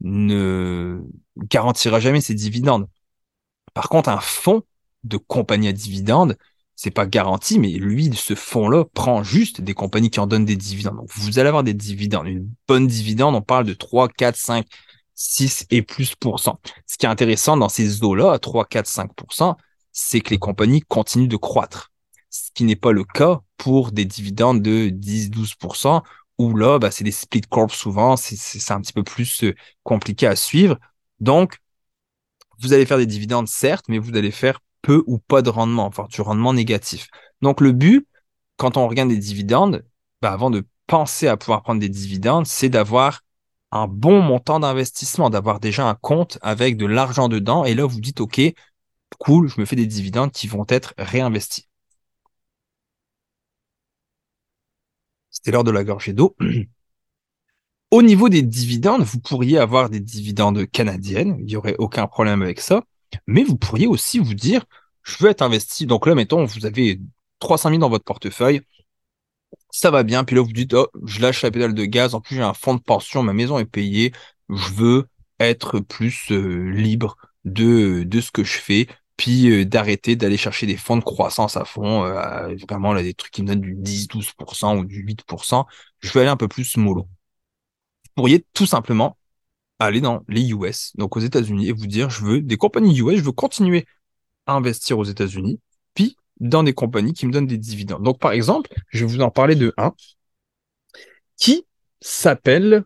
ne 0.00 1.00
garantira 1.36 2.00
jamais 2.00 2.20
ses 2.20 2.34
dividendes. 2.34 2.88
Par 3.74 3.88
contre, 3.88 4.08
un 4.08 4.20
fonds 4.20 4.62
de 5.04 5.16
compagnie 5.16 5.68
à 5.68 5.72
dividendes, 5.72 6.36
c'est 6.74 6.90
pas 6.90 7.06
garanti, 7.06 7.58
mais 7.58 7.70
lui, 7.70 8.14
ce 8.14 8.34
fonds-là 8.34 8.84
prend 8.94 9.22
juste 9.24 9.60
des 9.60 9.74
compagnies 9.74 10.10
qui 10.10 10.20
en 10.20 10.26
donnent 10.26 10.44
des 10.44 10.56
dividendes. 10.56 10.96
Donc, 10.96 11.10
vous 11.16 11.38
allez 11.38 11.48
avoir 11.48 11.64
des 11.64 11.74
dividendes. 11.74 12.28
Une 12.28 12.48
bonne 12.68 12.86
dividende, 12.86 13.34
on 13.34 13.42
parle 13.42 13.64
de 13.64 13.74
3, 13.74 14.08
4, 14.08 14.36
5, 14.36 14.66
6 15.14 15.66
et 15.70 15.82
plus 15.82 16.14
pour 16.14 16.38
cent. 16.38 16.60
Ce 16.86 16.96
qui 16.96 17.06
est 17.06 17.08
intéressant 17.08 17.56
dans 17.56 17.68
ces 17.68 18.04
eaux-là, 18.04 18.32
à 18.32 18.38
3, 18.38 18.64
4, 18.66 18.86
5 18.86 19.10
c'est 19.90 20.20
que 20.20 20.30
les 20.30 20.38
compagnies 20.38 20.80
continuent 20.82 21.28
de 21.28 21.36
croître. 21.36 21.90
Ce 22.30 22.50
qui 22.54 22.64
n'est 22.64 22.76
pas 22.76 22.92
le 22.92 23.04
cas 23.04 23.40
pour 23.56 23.92
des 23.92 24.04
dividendes 24.04 24.62
de 24.62 24.88
10, 24.90 25.30
12% 25.30 26.02
où 26.38 26.56
là, 26.56 26.78
bah, 26.78 26.90
c'est 26.90 27.04
des 27.04 27.10
split 27.10 27.40
corps 27.42 27.74
souvent, 27.74 28.16
c'est 28.16 28.72
un 28.72 28.80
petit 28.80 28.92
peu 28.92 29.02
plus 29.02 29.44
euh, 29.44 29.54
compliqué 29.82 30.26
à 30.26 30.36
suivre. 30.36 30.78
Donc, 31.20 31.58
vous 32.60 32.72
allez 32.72 32.86
faire 32.86 32.98
des 32.98 33.06
dividendes, 33.06 33.48
certes, 33.48 33.86
mais 33.88 33.98
vous 33.98 34.16
allez 34.16 34.30
faire 34.30 34.60
peu 34.82 35.02
ou 35.06 35.18
pas 35.18 35.42
de 35.42 35.50
rendement, 35.50 35.86
enfin 35.86 36.06
du 36.08 36.20
rendement 36.20 36.54
négatif. 36.54 37.08
Donc, 37.42 37.60
le 37.60 37.72
but, 37.72 38.06
quand 38.56 38.76
on 38.76 38.88
regarde 38.88 39.08
des 39.08 39.18
dividendes, 39.18 39.84
bah, 40.22 40.32
avant 40.32 40.50
de 40.50 40.66
penser 40.86 41.28
à 41.28 41.36
pouvoir 41.36 41.62
prendre 41.62 41.80
des 41.80 41.88
dividendes, 41.88 42.46
c'est 42.46 42.68
d'avoir 42.68 43.22
un 43.70 43.86
bon 43.86 44.22
montant 44.22 44.60
d'investissement, 44.60 45.30
d'avoir 45.30 45.60
déjà 45.60 45.88
un 45.88 45.94
compte 45.94 46.38
avec 46.42 46.76
de 46.76 46.86
l'argent 46.86 47.28
dedans. 47.28 47.64
Et 47.64 47.74
là, 47.74 47.84
vous 47.86 48.00
dites, 48.00 48.20
OK, 48.20 48.40
cool, 49.18 49.48
je 49.48 49.60
me 49.60 49.66
fais 49.66 49.76
des 49.76 49.86
dividendes 49.86 50.32
qui 50.32 50.46
vont 50.46 50.64
être 50.68 50.94
réinvestis. 50.98 51.67
C'était 55.38 55.52
l'heure 55.52 55.62
de 55.62 55.70
la 55.70 55.84
gorgée 55.84 56.12
d'eau. 56.12 56.34
Au 57.92 58.02
niveau 58.02 58.28
des 58.28 58.42
dividendes, 58.42 59.02
vous 59.02 59.20
pourriez 59.20 59.56
avoir 59.56 59.88
des 59.88 60.00
dividendes 60.00 60.66
canadiennes, 60.66 61.36
il 61.38 61.46
n'y 61.46 61.54
aurait 61.54 61.76
aucun 61.78 62.08
problème 62.08 62.42
avec 62.42 62.60
ça, 62.60 62.82
mais 63.28 63.44
vous 63.44 63.56
pourriez 63.56 63.86
aussi 63.86 64.18
vous 64.18 64.34
dire, 64.34 64.64
je 65.04 65.16
veux 65.20 65.30
être 65.30 65.42
investi. 65.42 65.86
Donc 65.86 66.06
là, 66.08 66.16
mettons, 66.16 66.44
vous 66.44 66.66
avez 66.66 67.00
300 67.38 67.68
000 67.68 67.80
dans 67.80 67.88
votre 67.88 68.04
portefeuille, 68.04 68.62
ça 69.70 69.92
va 69.92 70.02
bien, 70.02 70.24
puis 70.24 70.34
là, 70.34 70.42
vous 70.42 70.52
dites, 70.52 70.74
oh, 70.74 70.88
je 71.06 71.20
lâche 71.20 71.42
la 71.42 71.52
pédale 71.52 71.72
de 71.72 71.84
gaz, 71.84 72.16
en 72.16 72.20
plus 72.20 72.34
j'ai 72.34 72.42
un 72.42 72.52
fonds 72.52 72.74
de 72.74 72.82
pension, 72.82 73.22
ma 73.22 73.32
maison 73.32 73.60
est 73.60 73.64
payée, 73.64 74.12
je 74.50 74.72
veux 74.72 75.06
être 75.38 75.78
plus 75.78 76.32
euh, 76.32 76.70
libre 76.72 77.16
de, 77.44 78.02
de 78.02 78.20
ce 78.20 78.32
que 78.32 78.42
je 78.42 78.58
fais, 78.58 78.88
puis 79.18 79.50
euh, 79.50 79.64
d'arrêter 79.66 80.16
d'aller 80.16 80.38
chercher 80.38 80.66
des 80.66 80.76
fonds 80.78 80.96
de 80.96 81.04
croissance 81.04 81.56
à 81.58 81.64
fond, 81.66 82.04
euh, 82.04 82.54
vraiment 82.68 82.94
des 82.94 83.14
trucs 83.14 83.32
qui 83.32 83.42
me 83.42 83.48
donnent 83.48 83.60
du 83.60 83.74
10-12% 83.74 84.78
ou 84.78 84.84
du 84.86 85.02
8%, 85.04 85.66
je 86.00 86.12
vais 86.12 86.20
aller 86.20 86.30
un 86.30 86.36
peu 86.36 86.48
plus 86.48 86.76
mollo. 86.78 87.02
Vous 87.02 87.08
pourriez 88.14 88.46
tout 88.54 88.66
simplement 88.66 89.18
aller 89.80 90.00
dans 90.00 90.24
les 90.28 90.50
US, 90.52 90.92
donc 90.96 91.16
aux 91.16 91.20
États-Unis, 91.20 91.68
et 91.68 91.72
vous 91.72 91.86
dire, 91.86 92.10
je 92.10 92.24
veux 92.24 92.40
des 92.40 92.56
compagnies 92.56 92.98
US, 93.00 93.18
je 93.18 93.24
veux 93.24 93.32
continuer 93.32 93.86
à 94.46 94.54
investir 94.54 94.98
aux 94.98 95.04
États-Unis, 95.04 95.60
puis 95.94 96.16
dans 96.40 96.62
des 96.62 96.74
compagnies 96.74 97.12
qui 97.12 97.26
me 97.26 97.32
donnent 97.32 97.46
des 97.46 97.58
dividendes. 97.58 98.04
Donc 98.04 98.20
par 98.20 98.32
exemple, 98.32 98.70
je 98.90 99.04
vais 99.04 99.12
vous 99.12 99.20
en 99.22 99.30
parler 99.30 99.56
de 99.56 99.74
un 99.78 99.94
qui 101.36 101.66
s'appelle, 102.00 102.84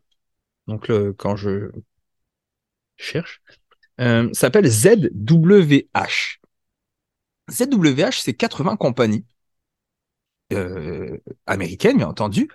donc 0.67 0.91
quand 1.19 1.37
je 1.37 1.71
cherche, 2.97 3.43
euh, 4.01 4.29
s'appelle 4.33 4.67
ZWH. 4.67 6.41
ZWH, 7.51 8.21
c'est 8.23 8.35
80 8.35 8.77
compagnies 8.77 9.25
euh, 10.53 11.19
américaines, 11.47 11.99
bien 11.99 12.09
entendu, 12.09 12.49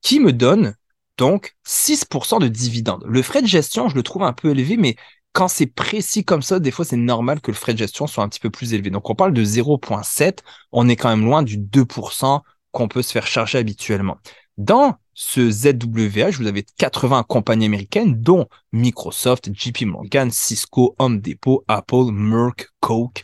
qui 0.00 0.20
me 0.20 0.32
donnent 0.32 0.74
donc 1.18 1.56
6% 1.64 2.40
de 2.40 2.48
dividendes. 2.48 3.04
Le 3.06 3.22
frais 3.22 3.42
de 3.42 3.46
gestion, 3.46 3.88
je 3.88 3.94
le 3.94 4.02
trouve 4.02 4.22
un 4.22 4.32
peu 4.32 4.50
élevé, 4.50 4.76
mais 4.76 4.96
quand 5.32 5.48
c'est 5.48 5.66
précis 5.66 6.24
comme 6.24 6.42
ça, 6.42 6.60
des 6.60 6.70
fois, 6.70 6.84
c'est 6.84 6.96
normal 6.96 7.40
que 7.40 7.50
le 7.50 7.56
frais 7.56 7.72
de 7.72 7.78
gestion 7.78 8.06
soit 8.06 8.24
un 8.24 8.28
petit 8.28 8.40
peu 8.40 8.50
plus 8.50 8.74
élevé. 8.74 8.90
Donc, 8.90 9.08
on 9.08 9.14
parle 9.14 9.32
de 9.32 9.44
0,7. 9.44 10.38
On 10.72 10.88
est 10.88 10.96
quand 10.96 11.08
même 11.08 11.24
loin 11.24 11.42
du 11.42 11.58
2% 11.58 12.42
qu'on 12.70 12.88
peut 12.88 13.02
se 13.02 13.12
faire 13.12 13.26
charger 13.26 13.58
habituellement. 13.58 14.18
Dans 14.58 14.96
ce 15.14 15.50
ZWH, 15.50 16.36
vous 16.38 16.46
avez 16.46 16.62
80 16.62 17.24
compagnies 17.24 17.66
américaines, 17.66 18.20
dont 18.20 18.46
Microsoft, 18.72 19.50
JP 19.52 19.82
Morgan, 19.82 20.30
Cisco, 20.30 20.94
Home 20.98 21.20
Depot, 21.20 21.64
Apple, 21.68 22.10
Merck, 22.12 22.68
Coke. 22.80 23.22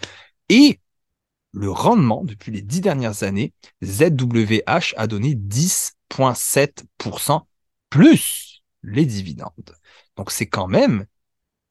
Et 0.48 0.81
le 1.53 1.70
rendement 1.70 2.24
depuis 2.24 2.53
les 2.53 2.62
dix 2.62 2.81
dernières 2.81 3.22
années, 3.22 3.53
ZWH 3.83 4.94
a 4.96 5.07
donné 5.07 5.35
10,7% 5.35 7.42
plus 7.90 8.62
les 8.83 9.05
dividendes. 9.07 9.77
Donc 10.16 10.31
c'est 10.31 10.46
quand 10.46 10.68
même, 10.68 11.07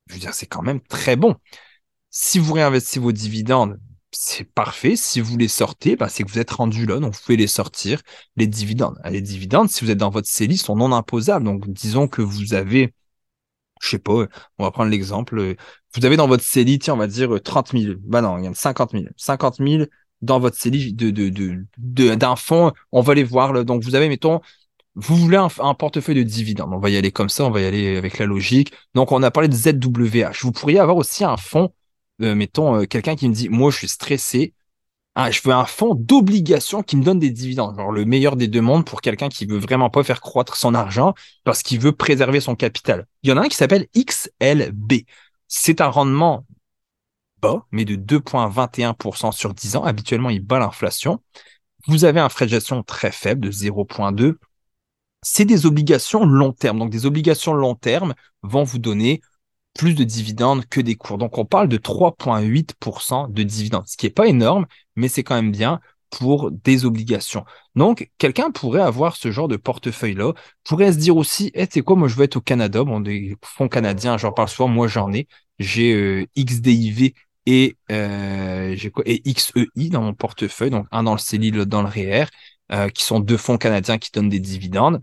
je 0.07 0.15
veux 0.15 0.19
dire, 0.19 0.33
c'est 0.33 0.47
quand 0.47 0.63
même 0.63 0.81
très 0.81 1.15
bon. 1.15 1.35
Si 2.09 2.39
vous 2.39 2.53
réinvestissez 2.53 2.99
vos 2.99 3.11
dividendes, 3.11 3.79
c'est 4.11 4.45
parfait. 4.45 4.95
Si 4.95 5.19
vous 5.21 5.37
les 5.37 5.47
sortez, 5.47 5.95
bah, 5.95 6.09
c'est 6.09 6.23
que 6.23 6.31
vous 6.31 6.39
êtes 6.39 6.51
rendu 6.51 6.85
là, 6.85 6.99
donc 6.99 7.13
vous 7.13 7.19
pouvez 7.23 7.37
les 7.37 7.47
sortir. 7.47 8.01
Les 8.35 8.47
dividendes. 8.47 8.99
Les 9.09 9.21
dividendes, 9.21 9.69
si 9.69 9.83
vous 9.83 9.91
êtes 9.91 9.97
dans 9.97 10.09
votre 10.09 10.27
CELI, 10.27 10.57
sont 10.57 10.75
non 10.75 10.91
imposables. 10.93 11.45
Donc, 11.45 11.67
disons 11.69 12.07
que 12.07 12.21
vous 12.21 12.53
avez, 12.53 12.93
je 13.81 13.89
sais 13.89 13.99
pas, 13.99 14.27
on 14.57 14.63
va 14.63 14.71
prendre 14.71 14.91
l'exemple. 14.91 15.55
Vous 15.95 16.05
avez 16.05 16.17
dans 16.17 16.27
votre 16.27 16.43
CELI, 16.43 16.79
tiens, 16.79 16.93
on 16.95 16.97
va 16.97 17.07
dire 17.07 17.41
30 17.43 17.71
000. 17.73 17.95
Bah 18.03 18.21
non, 18.21 18.37
il 18.37 18.45
y 18.45 18.47
a 18.47 18.53
50 18.53 18.91
000. 18.91 19.05
50 19.17 19.57
000 19.57 19.85
dans 20.21 20.39
votre 20.39 20.57
CELI 20.57 20.93
de, 20.93 21.11
de, 21.11 21.29
de, 21.77 22.15
d'un 22.15 22.35
fonds. 22.35 22.73
On 22.91 23.01
va 23.01 23.13
les 23.13 23.23
voir. 23.23 23.53
Là. 23.53 23.63
Donc, 23.63 23.83
vous 23.83 23.95
avez, 23.95 24.09
mettons, 24.09 24.41
vous 24.95 25.15
voulez 25.15 25.37
un, 25.37 25.49
un, 25.59 25.73
portefeuille 25.75 26.15
de 26.15 26.23
dividendes. 26.23 26.73
On 26.73 26.79
va 26.79 26.89
y 26.89 26.97
aller 26.97 27.11
comme 27.11 27.29
ça, 27.29 27.45
on 27.45 27.51
va 27.51 27.61
y 27.61 27.65
aller 27.65 27.97
avec 27.97 28.17
la 28.19 28.25
logique. 28.25 28.73
Donc, 28.95 29.11
on 29.11 29.21
a 29.23 29.31
parlé 29.31 29.49
de 29.49 29.55
ZWH. 29.55 30.41
Vous 30.41 30.51
pourriez 30.51 30.79
avoir 30.79 30.97
aussi 30.97 31.23
un 31.23 31.37
fonds 31.37 31.71
euh, 32.21 32.35
mettons, 32.35 32.81
euh, 32.81 32.85
quelqu'un 32.85 33.15
qui 33.15 33.29
me 33.29 33.33
dit, 33.33 33.49
moi, 33.49 33.71
je 33.71 33.77
suis 33.77 33.87
stressé, 33.87 34.53
ah, 35.19 35.31
je 35.31 35.41
veux 35.43 35.51
un 35.51 35.65
fonds 35.65 35.95
d'obligation 35.95 36.83
qui 36.83 36.95
me 36.95 37.03
donne 37.03 37.17
des 37.17 37.31
dividendes. 37.31 37.75
Genre 37.75 37.91
le 37.91 38.05
meilleur 38.05 38.35
des 38.35 38.47
deux 38.47 38.61
mondes 38.61 38.85
pour 38.85 39.01
quelqu'un 39.01 39.29
qui 39.29 39.47
veut 39.47 39.57
vraiment 39.57 39.89
pas 39.89 40.03
faire 40.03 40.21
croître 40.21 40.55
son 40.55 40.75
argent 40.75 41.15
parce 41.43 41.63
qu'il 41.63 41.79
veut 41.79 41.91
préserver 41.91 42.39
son 42.39 42.55
capital. 42.55 43.07
Il 43.23 43.29
y 43.31 43.33
en 43.33 43.37
a 43.37 43.41
un 43.41 43.47
qui 43.47 43.55
s'appelle 43.55 43.87
XLB. 43.95 45.05
C'est 45.47 45.81
un 45.81 45.87
rendement 45.87 46.45
bas, 47.41 47.65
mais 47.71 47.83
de 47.83 47.95
2,21% 47.95 49.31
sur 49.31 49.55
10 49.55 49.77
ans. 49.77 49.83
Habituellement, 49.85 50.29
il 50.29 50.41
bat 50.41 50.59
l'inflation. 50.59 51.19
Vous 51.87 52.05
avez 52.05 52.19
un 52.19 52.29
frais 52.29 52.45
de 52.45 52.51
gestion 52.51 52.83
très 52.83 53.11
faible 53.11 53.41
de 53.41 53.51
0,2. 53.51 54.35
C'est 55.23 55.45
des 55.45 55.65
obligations 55.65 56.25
long 56.25 56.53
terme. 56.53 56.77
Donc, 56.77 56.91
des 56.91 57.07
obligations 57.07 57.53
long 57.53 57.73
terme 57.73 58.13
vont 58.43 58.63
vous 58.63 58.77
donner 58.77 59.21
plus 59.77 59.93
de 59.93 60.03
dividendes 60.03 60.65
que 60.65 60.81
des 60.81 60.95
cours. 60.95 61.17
Donc 61.17 61.37
on 61.37 61.45
parle 61.45 61.69
de 61.69 61.77
3,8% 61.77 63.31
de 63.31 63.43
dividendes, 63.43 63.87
ce 63.87 63.95
qui 63.95 64.07
n'est 64.07 64.11
pas 64.11 64.27
énorme, 64.27 64.65
mais 64.95 65.07
c'est 65.07 65.23
quand 65.23 65.35
même 65.35 65.51
bien 65.51 65.79
pour 66.09 66.51
des 66.51 66.85
obligations. 66.85 67.45
Donc, 67.75 68.09
quelqu'un 68.17 68.51
pourrait 68.51 68.81
avoir 68.81 69.17
ce 69.17 69.31
genre 69.31 69.47
de 69.47 69.57
portefeuille-là, 69.57 70.33
pourrait 70.63 70.93
se 70.93 70.97
dire 70.97 71.17
aussi, 71.17 71.51
hey, 71.53 71.67
c'est 71.69 71.81
quoi, 71.81 71.95
moi 71.95 72.07
je 72.07 72.15
veux 72.15 72.23
être 72.23 72.37
au 72.37 72.41
Canada, 72.41 72.83
bon, 72.83 73.01
des 73.01 73.35
fonds 73.43 73.67
canadiens, 73.67 74.17
j'en 74.17 74.31
parle 74.31 74.47
souvent, 74.47 74.69
moi 74.69 74.87
j'en 74.87 75.11
ai, 75.11 75.27
j'ai 75.59 75.93
euh, 75.93 76.25
XDIV 76.37 77.13
et, 77.45 77.77
euh, 77.91 78.75
quoi, 78.93 79.03
et 79.05 79.21
XEI 79.21 79.89
dans 79.89 80.01
mon 80.01 80.13
portefeuille, 80.13 80.69
donc 80.69 80.87
un 80.91 81.03
dans 81.03 81.13
le 81.13 81.19
CELI, 81.19 81.51
l'autre 81.51 81.69
dans 81.69 81.81
le 81.81 81.89
REER, 81.89 82.25
euh, 82.71 82.89
qui 82.89 83.03
sont 83.03 83.19
deux 83.19 83.37
fonds 83.37 83.57
canadiens 83.57 83.97
qui 83.97 84.11
donnent 84.11 84.29
des 84.29 84.39
dividendes 84.39 85.01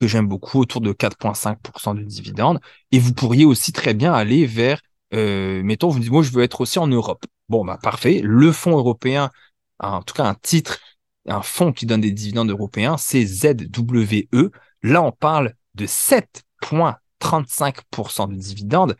que 0.00 0.06
j'aime 0.06 0.26
beaucoup, 0.26 0.60
autour 0.60 0.80
de 0.80 0.92
4,5% 0.92 1.94
de 1.94 2.02
dividendes. 2.02 2.60
Et 2.90 2.98
vous 2.98 3.12
pourriez 3.12 3.44
aussi 3.44 3.72
très 3.72 3.94
bien 3.94 4.14
aller 4.14 4.46
vers, 4.46 4.80
euh, 5.14 5.62
mettons, 5.62 5.88
vous 5.88 6.00
dites, 6.00 6.10
moi, 6.10 6.22
je 6.22 6.30
veux 6.30 6.42
être 6.42 6.62
aussi 6.62 6.78
en 6.78 6.86
Europe. 6.86 7.26
Bon, 7.48 7.64
bah, 7.64 7.78
parfait. 7.82 8.20
Le 8.24 8.52
fonds 8.52 8.76
européen, 8.76 9.30
en 9.78 10.02
tout 10.02 10.14
cas, 10.14 10.24
un 10.24 10.34
titre, 10.34 10.78
un 11.26 11.42
fonds 11.42 11.72
qui 11.72 11.86
donne 11.86 12.00
des 12.00 12.12
dividendes 12.12 12.50
européens, 12.50 12.96
c'est 12.96 13.26
ZWE. 13.26 14.50
Là, 14.82 15.02
on 15.02 15.12
parle 15.12 15.54
de 15.74 15.86
7,35% 15.86 18.28
de 18.28 18.36
dividendes. 18.36 18.96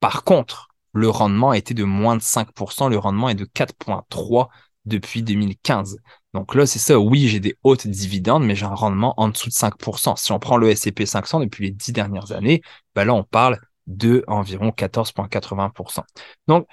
Par 0.00 0.24
contre, 0.24 0.68
le 0.92 1.08
rendement 1.08 1.50
a 1.50 1.58
été 1.58 1.74
de 1.74 1.84
moins 1.84 2.16
de 2.16 2.22
5%. 2.22 2.88
Le 2.88 2.98
rendement 2.98 3.28
est 3.28 3.34
de 3.34 3.44
4,3% 3.44 4.48
depuis 4.84 5.22
2015. 5.22 5.98
Donc 6.34 6.56
là, 6.56 6.66
c'est 6.66 6.80
ça. 6.80 6.98
Oui, 6.98 7.28
j'ai 7.28 7.38
des 7.40 7.56
hautes 7.62 7.86
dividendes, 7.86 8.44
mais 8.44 8.56
j'ai 8.56 8.66
un 8.66 8.74
rendement 8.74 9.14
en 9.18 9.28
dessous 9.28 9.48
de 9.48 9.54
5%. 9.54 10.16
Si 10.16 10.32
on 10.32 10.40
prend 10.40 10.56
le 10.56 10.68
S&P 10.68 11.06
500 11.06 11.40
depuis 11.40 11.66
les 11.66 11.70
dix 11.70 11.92
dernières 11.92 12.32
années, 12.32 12.60
ben 12.94 13.04
là, 13.04 13.14
on 13.14 13.22
parle 13.22 13.60
de 13.86 14.24
environ 14.26 14.70
14,80%. 14.70 16.02
Donc, 16.48 16.66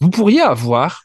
vous 0.00 0.10
pourriez 0.10 0.40
avoir, 0.40 1.04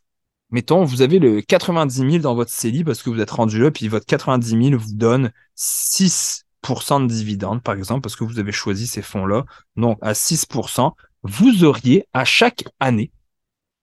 mettons, 0.50 0.84
vous 0.84 1.04
avez 1.04 1.20
le 1.20 1.42
90 1.42 1.98
000 1.98 2.18
dans 2.18 2.34
votre 2.34 2.52
CELI 2.52 2.84
parce 2.84 3.04
que 3.04 3.12
vous 3.12 3.20
êtes 3.20 3.30
rendu 3.30 3.62
là, 3.62 3.70
puis 3.70 3.88
votre 3.88 4.08
90 4.08 4.70
000 4.70 4.82
vous 4.82 4.94
donne 4.94 5.32
6% 5.56 7.02
de 7.02 7.08
dividendes, 7.08 7.62
par 7.62 7.76
exemple, 7.76 8.02
parce 8.02 8.16
que 8.16 8.24
vous 8.24 8.40
avez 8.40 8.52
choisi 8.52 8.88
ces 8.88 9.04
fonds-là. 9.04 9.46
Donc, 9.76 10.00
à 10.02 10.14
6%, 10.14 10.94
vous 11.22 11.64
auriez 11.64 12.08
à 12.14 12.26
chaque 12.26 12.64
année, 12.80 13.12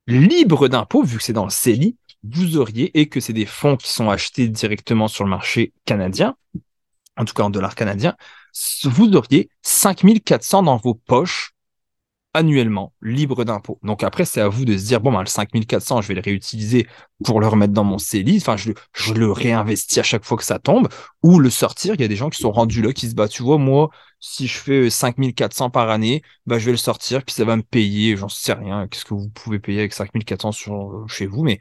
libre 0.09 0.66
d'impôt, 0.66 1.05
vu 1.05 1.18
que 1.18 1.22
c'est 1.22 1.32
dans 1.32 1.45
le 1.45 1.51
CELI, 1.51 1.97
vous 2.32 2.56
auriez, 2.56 2.98
et 2.98 3.08
que 3.08 3.20
c'est 3.20 3.32
des 3.32 3.46
fonds 3.46 3.76
qui 3.76 3.88
sont 3.88 4.10
achetés 4.10 4.48
directement 4.48 5.08
sur 5.08 5.24
le 5.24 5.30
marché 5.30 5.72
canadien, 5.84 6.36
en 7.16 7.24
tout 7.24 7.34
cas 7.34 7.44
en 7.44 7.50
dollars 7.50 7.74
canadiens, 7.74 8.16
vous 8.84 9.14
auriez 9.14 9.50
5400 9.62 10.62
dans 10.62 10.76
vos 10.76 10.94
poches 10.94 11.54
annuellement, 12.34 12.92
libre 13.00 13.44
d'impôts. 13.44 13.78
Donc 13.84 14.02
après, 14.02 14.24
c'est 14.24 14.40
à 14.40 14.48
vous 14.48 14.64
de 14.64 14.76
se 14.76 14.84
dire, 14.86 15.00
bon, 15.00 15.12
ben, 15.12 15.20
le 15.20 15.26
5400, 15.26 16.02
je 16.02 16.08
vais 16.08 16.14
le 16.14 16.20
réutiliser 16.20 16.88
pour 17.24 17.40
le 17.40 17.46
remettre 17.46 17.72
dans 17.72 17.84
mon 17.84 17.98
CELI, 17.98 18.38
enfin, 18.38 18.56
je, 18.56 18.72
le 19.14 19.30
réinvestis 19.30 20.00
à 20.00 20.02
chaque 20.02 20.24
fois 20.24 20.36
que 20.36 20.44
ça 20.44 20.58
tombe, 20.58 20.88
ou 21.22 21.38
le 21.38 21.48
sortir. 21.48 21.94
Il 21.94 22.00
y 22.00 22.04
a 22.04 22.08
des 22.08 22.16
gens 22.16 22.30
qui 22.30 22.42
sont 22.42 22.50
rendus 22.50 22.82
là, 22.82 22.92
qui 22.92 23.08
se 23.08 23.14
battent, 23.14 23.30
tu 23.30 23.44
vois, 23.44 23.58
moi, 23.58 23.90
si 24.18 24.48
je 24.48 24.58
fais 24.58 24.90
5400 24.90 25.70
par 25.70 25.90
année, 25.90 26.22
bah, 26.46 26.58
je 26.58 26.66
vais 26.66 26.72
le 26.72 26.76
sortir, 26.76 27.24
puis 27.24 27.34
ça 27.34 27.44
va 27.44 27.56
me 27.56 27.62
payer, 27.62 28.16
j'en 28.16 28.28
sais 28.28 28.52
rien, 28.52 28.88
qu'est-ce 28.88 29.04
que 29.04 29.14
vous 29.14 29.28
pouvez 29.28 29.60
payer 29.60 29.78
avec 29.78 29.92
5400 29.92 30.50
sur, 30.52 31.04
chez 31.08 31.26
vous, 31.26 31.44
mais 31.44 31.60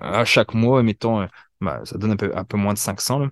à 0.00 0.24
chaque 0.24 0.54
mois, 0.54 0.82
mettons, 0.82 1.28
bah, 1.60 1.80
ça 1.84 1.98
donne 1.98 2.12
un 2.12 2.16
peu, 2.16 2.36
un 2.36 2.44
peu 2.44 2.56
moins 2.56 2.74
de 2.74 2.78
500, 2.78 3.18
là. 3.20 3.28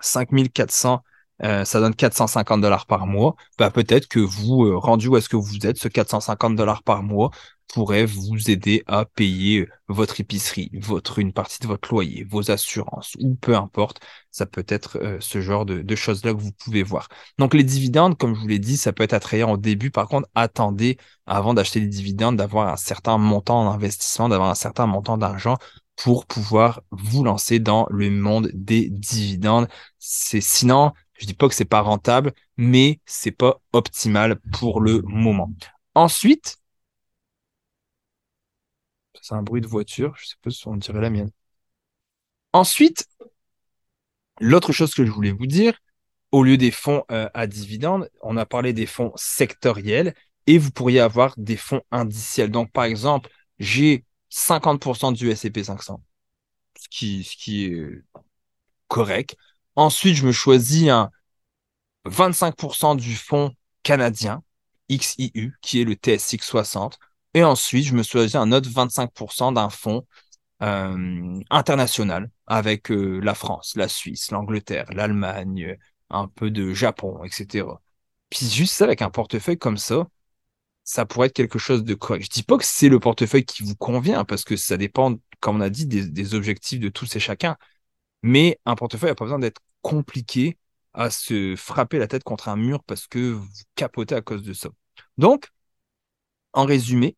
5400 0.00 1.02
euh, 1.44 1.64
ça 1.64 1.80
donne 1.80 1.94
450 1.94 2.60
dollars 2.60 2.86
par 2.86 3.06
mois, 3.06 3.34
bah, 3.58 3.70
peut-être 3.70 4.06
que 4.06 4.20
vous, 4.20 4.64
euh, 4.64 4.76
rendu 4.76 5.08
où 5.08 5.16
est-ce 5.16 5.28
que 5.28 5.36
vous 5.36 5.66
êtes, 5.66 5.76
ce 5.76 5.88
450 5.88 6.54
dollars 6.54 6.82
par 6.84 7.02
mois 7.02 7.30
pourrait 7.68 8.06
vous 8.06 8.50
aider 8.50 8.82
à 8.86 9.04
payer 9.04 9.60
euh, 9.60 9.68
votre 9.88 10.20
épicerie, 10.20 10.70
votre, 10.74 11.18
une 11.18 11.32
partie 11.32 11.60
de 11.60 11.66
votre 11.66 11.90
loyer, 11.90 12.24
vos 12.24 12.50
assurances, 12.50 13.16
ou 13.20 13.34
peu 13.34 13.56
importe. 13.56 14.00
Ça 14.30 14.46
peut 14.46 14.64
être 14.68 14.98
ce 15.20 15.40
genre 15.40 15.66
de, 15.66 15.82
de 15.82 15.94
choses-là 15.94 16.32
que 16.32 16.40
vous 16.40 16.52
pouvez 16.52 16.82
voir. 16.82 17.08
Donc, 17.38 17.52
les 17.54 17.64
dividendes, 17.64 18.16
comme 18.16 18.34
je 18.34 18.40
vous 18.40 18.48
l'ai 18.48 18.58
dit, 18.58 18.76
ça 18.76 18.92
peut 18.92 19.02
être 19.02 19.12
attrayant 19.12 19.52
au 19.52 19.56
début. 19.58 19.90
Par 19.90 20.08
contre, 20.08 20.28
attendez, 20.34 20.96
avant 21.26 21.52
d'acheter 21.54 21.80
des 21.80 21.88
dividendes, 21.88 22.36
d'avoir 22.36 22.68
un 22.68 22.76
certain 22.76 23.18
montant 23.18 23.70
d'investissement, 23.70 24.28
d'avoir 24.28 24.50
un 24.50 24.54
certain 24.54 24.86
montant 24.86 25.18
d'argent 25.18 25.58
pour 25.96 26.26
pouvoir 26.26 26.82
vous 26.90 27.24
lancer 27.24 27.58
dans 27.58 27.86
le 27.90 28.10
monde 28.10 28.50
des 28.54 28.88
dividendes. 28.90 29.68
C'est 29.98 30.40
sinon, 30.40 30.92
je 31.14 31.26
dis 31.26 31.34
pas 31.34 31.48
que 31.48 31.54
c'est 31.54 31.64
pas 31.64 31.80
rentable, 31.80 32.32
mais 32.56 33.00
c'est 33.06 33.30
pas 33.30 33.60
optimal 33.72 34.38
pour 34.52 34.80
le 34.80 35.02
moment. 35.02 35.52
Ensuite, 35.94 36.58
c'est 39.22 39.34
un 39.34 39.42
bruit 39.42 39.62
de 39.62 39.66
voiture, 39.68 40.14
je 40.18 40.26
sais 40.26 40.36
pas 40.42 40.50
si 40.50 40.68
on 40.68 40.76
dirait 40.76 41.00
la 41.00 41.08
mienne. 41.08 41.30
Ensuite, 42.52 43.06
l'autre 44.40 44.72
chose 44.72 44.94
que 44.94 45.06
je 45.06 45.10
voulais 45.10 45.32
vous 45.32 45.46
dire, 45.46 45.78
au 46.32 46.42
lieu 46.42 46.56
des 46.56 46.70
fonds 46.70 47.04
euh, 47.10 47.28
à 47.34 47.46
dividendes, 47.46 48.10
on 48.20 48.36
a 48.36 48.46
parlé 48.46 48.72
des 48.72 48.86
fonds 48.86 49.12
sectoriels 49.16 50.14
et 50.46 50.58
vous 50.58 50.70
pourriez 50.70 51.00
avoir 51.00 51.34
des 51.36 51.56
fonds 51.56 51.82
indiciels. 51.90 52.50
Donc, 52.50 52.72
par 52.72 52.84
exemple, 52.84 53.30
j'ai 53.58 54.04
50% 54.28 55.12
du 55.12 55.30
S&P 55.30 55.62
500, 55.64 56.02
ce 56.78 56.88
qui, 56.88 57.24
ce 57.24 57.36
qui 57.36 57.66
est 57.66 58.02
correct. 58.88 59.36
Ensuite, 59.76 60.16
je 60.16 60.26
me 60.26 60.32
choisis 60.32 60.88
un 60.88 61.10
25% 62.06 62.96
du 62.96 63.14
fonds 63.14 63.54
canadien, 63.82 64.42
XIU, 64.90 65.54
qui 65.62 65.80
est 65.80 65.84
le 65.84 65.94
TSX 65.94 66.44
60. 66.44 66.98
Et 67.34 67.44
ensuite, 67.44 67.86
je 67.86 67.94
me 67.94 68.02
choisis 68.02 68.34
un 68.34 68.52
autre 68.52 68.68
25% 68.70 69.52
d'un 69.52 69.70
fonds 69.70 70.06
euh, 70.62 71.40
international 71.50 72.30
avec 72.46 72.90
euh, 72.90 73.20
la 73.20 73.34
France, 73.34 73.74
la 73.76 73.88
Suisse, 73.88 74.30
l'Angleterre, 74.30 74.86
l'Allemagne, 74.92 75.76
un 76.10 76.28
peu 76.28 76.50
de 76.50 76.72
Japon, 76.74 77.24
etc. 77.24 77.82
Puis 78.30 78.48
juste 78.48 78.74
ça, 78.74 78.84
avec 78.84 79.02
un 79.02 79.10
portefeuille 79.10 79.58
comme 79.58 79.78
ça, 79.78 80.06
ça 80.84 81.06
pourrait 81.06 81.28
être 81.28 81.34
quelque 81.34 81.58
chose 81.58 81.84
de 81.84 81.94
correct. 81.94 82.24
Je 82.24 82.30
dis 82.30 82.42
pas 82.42 82.58
que 82.58 82.64
c'est 82.64 82.88
le 82.88 83.00
portefeuille 83.00 83.44
qui 83.44 83.62
vous 83.62 83.76
convient, 83.76 84.24
parce 84.24 84.44
que 84.44 84.56
ça 84.56 84.76
dépend, 84.76 85.16
comme 85.40 85.56
on 85.56 85.60
a 85.60 85.70
dit, 85.70 85.86
des, 85.86 86.06
des 86.08 86.34
objectifs 86.34 86.80
de 86.80 86.88
tous 86.88 87.14
et 87.16 87.20
chacun. 87.20 87.56
Mais 88.22 88.60
un 88.66 88.76
portefeuille 88.76 89.10
n'a 89.10 89.14
pas 89.16 89.24
besoin 89.26 89.38
d'être 89.38 89.60
compliqué 89.82 90.58
à 90.94 91.10
se 91.10 91.56
frapper 91.56 91.98
la 91.98 92.08
tête 92.08 92.24
contre 92.24 92.48
un 92.48 92.56
mur 92.56 92.82
parce 92.84 93.06
que 93.06 93.32
vous 93.32 93.48
capotez 93.76 94.14
à 94.14 94.22
cause 94.22 94.42
de 94.42 94.52
ça. 94.52 94.70
Donc, 95.18 95.48
en 96.52 96.64
résumé, 96.64 97.16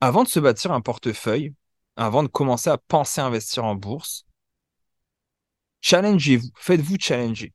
avant 0.00 0.24
de 0.24 0.28
se 0.28 0.40
bâtir 0.40 0.72
un 0.72 0.80
portefeuille, 0.80 1.54
avant 1.96 2.22
de 2.22 2.28
commencer 2.28 2.70
à 2.70 2.78
penser 2.78 3.20
à 3.20 3.26
investir 3.26 3.64
en 3.64 3.74
bourse, 3.74 4.26
challengez-vous, 5.80 6.48
faites-vous 6.56 6.96
challenger. 7.00 7.52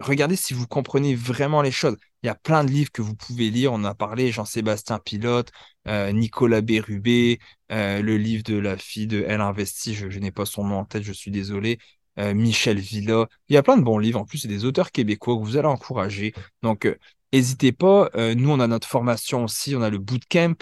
Regardez 0.00 0.36
si 0.36 0.52
vous 0.52 0.66
comprenez 0.66 1.14
vraiment 1.14 1.62
les 1.62 1.70
choses. 1.70 1.96
Il 2.22 2.26
y 2.26 2.28
a 2.28 2.34
plein 2.34 2.64
de 2.64 2.70
livres 2.70 2.90
que 2.92 3.00
vous 3.00 3.14
pouvez 3.14 3.50
lire. 3.50 3.72
On 3.72 3.84
a 3.84 3.94
parlé 3.94 4.30
Jean-Sébastien 4.30 4.98
Pilote, 4.98 5.50
euh, 5.88 6.12
Nicolas 6.12 6.60
Bérubé, 6.60 7.38
euh, 7.72 8.02
le 8.02 8.18
livre 8.18 8.42
de 8.42 8.56
la 8.58 8.76
fille 8.76 9.06
de 9.06 9.24
Elle 9.26 9.40
Investit. 9.40 9.94
Je, 9.94 10.18
n'ai 10.18 10.30
pas 10.32 10.44
son 10.44 10.64
nom 10.64 10.78
en 10.80 10.84
tête, 10.84 11.02
je 11.02 11.12
suis 11.12 11.30
désolé. 11.30 11.78
Euh, 12.18 12.34
Michel 12.34 12.78
Villa. 12.78 13.26
Il 13.48 13.54
y 13.54 13.56
a 13.56 13.62
plein 13.62 13.76
de 13.78 13.82
bons 13.82 13.98
livres. 13.98 14.20
En 14.20 14.24
plus, 14.26 14.38
c'est 14.38 14.48
des 14.48 14.64
auteurs 14.64 14.90
québécois 14.90 15.36
que 15.36 15.42
vous 15.42 15.56
allez 15.56 15.68
encourager. 15.68 16.34
Donc, 16.62 16.86
n'hésitez 17.32 17.72
pas. 17.72 18.10
Euh, 18.14 18.34
nous, 18.34 18.50
on 18.50 18.60
a 18.60 18.66
notre 18.66 18.88
formation 18.88 19.44
aussi. 19.44 19.76
On 19.76 19.82
a 19.82 19.90
le 19.90 19.98
bootcamp, 19.98 20.54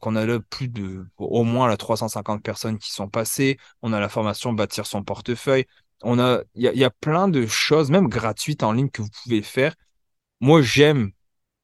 qu'on 0.00 0.16
a 0.16 0.24
là 0.24 0.40
plus 0.40 0.68
de 0.68 1.06
au 1.18 1.44
moins 1.44 1.68
là, 1.68 1.76
350 1.76 2.42
personnes 2.42 2.78
qui 2.78 2.90
sont 2.90 3.08
passées. 3.08 3.58
On 3.82 3.92
a 3.92 4.00
la 4.00 4.08
formation 4.08 4.52
Bâtir 4.54 4.86
son 4.86 5.02
portefeuille. 5.04 5.66
On 6.02 6.18
a, 6.18 6.40
il 6.54 6.70
y, 6.74 6.78
y, 6.78 6.84
a 6.84 6.90
plein 6.90 7.28
de 7.28 7.46
choses, 7.46 7.90
même 7.90 8.08
gratuites 8.08 8.62
en 8.62 8.72
ligne, 8.72 8.88
que 8.90 9.02
vous 9.02 9.10
pouvez 9.22 9.42
faire. 9.42 9.74
Moi, 10.40 10.62
j'aime 10.62 11.12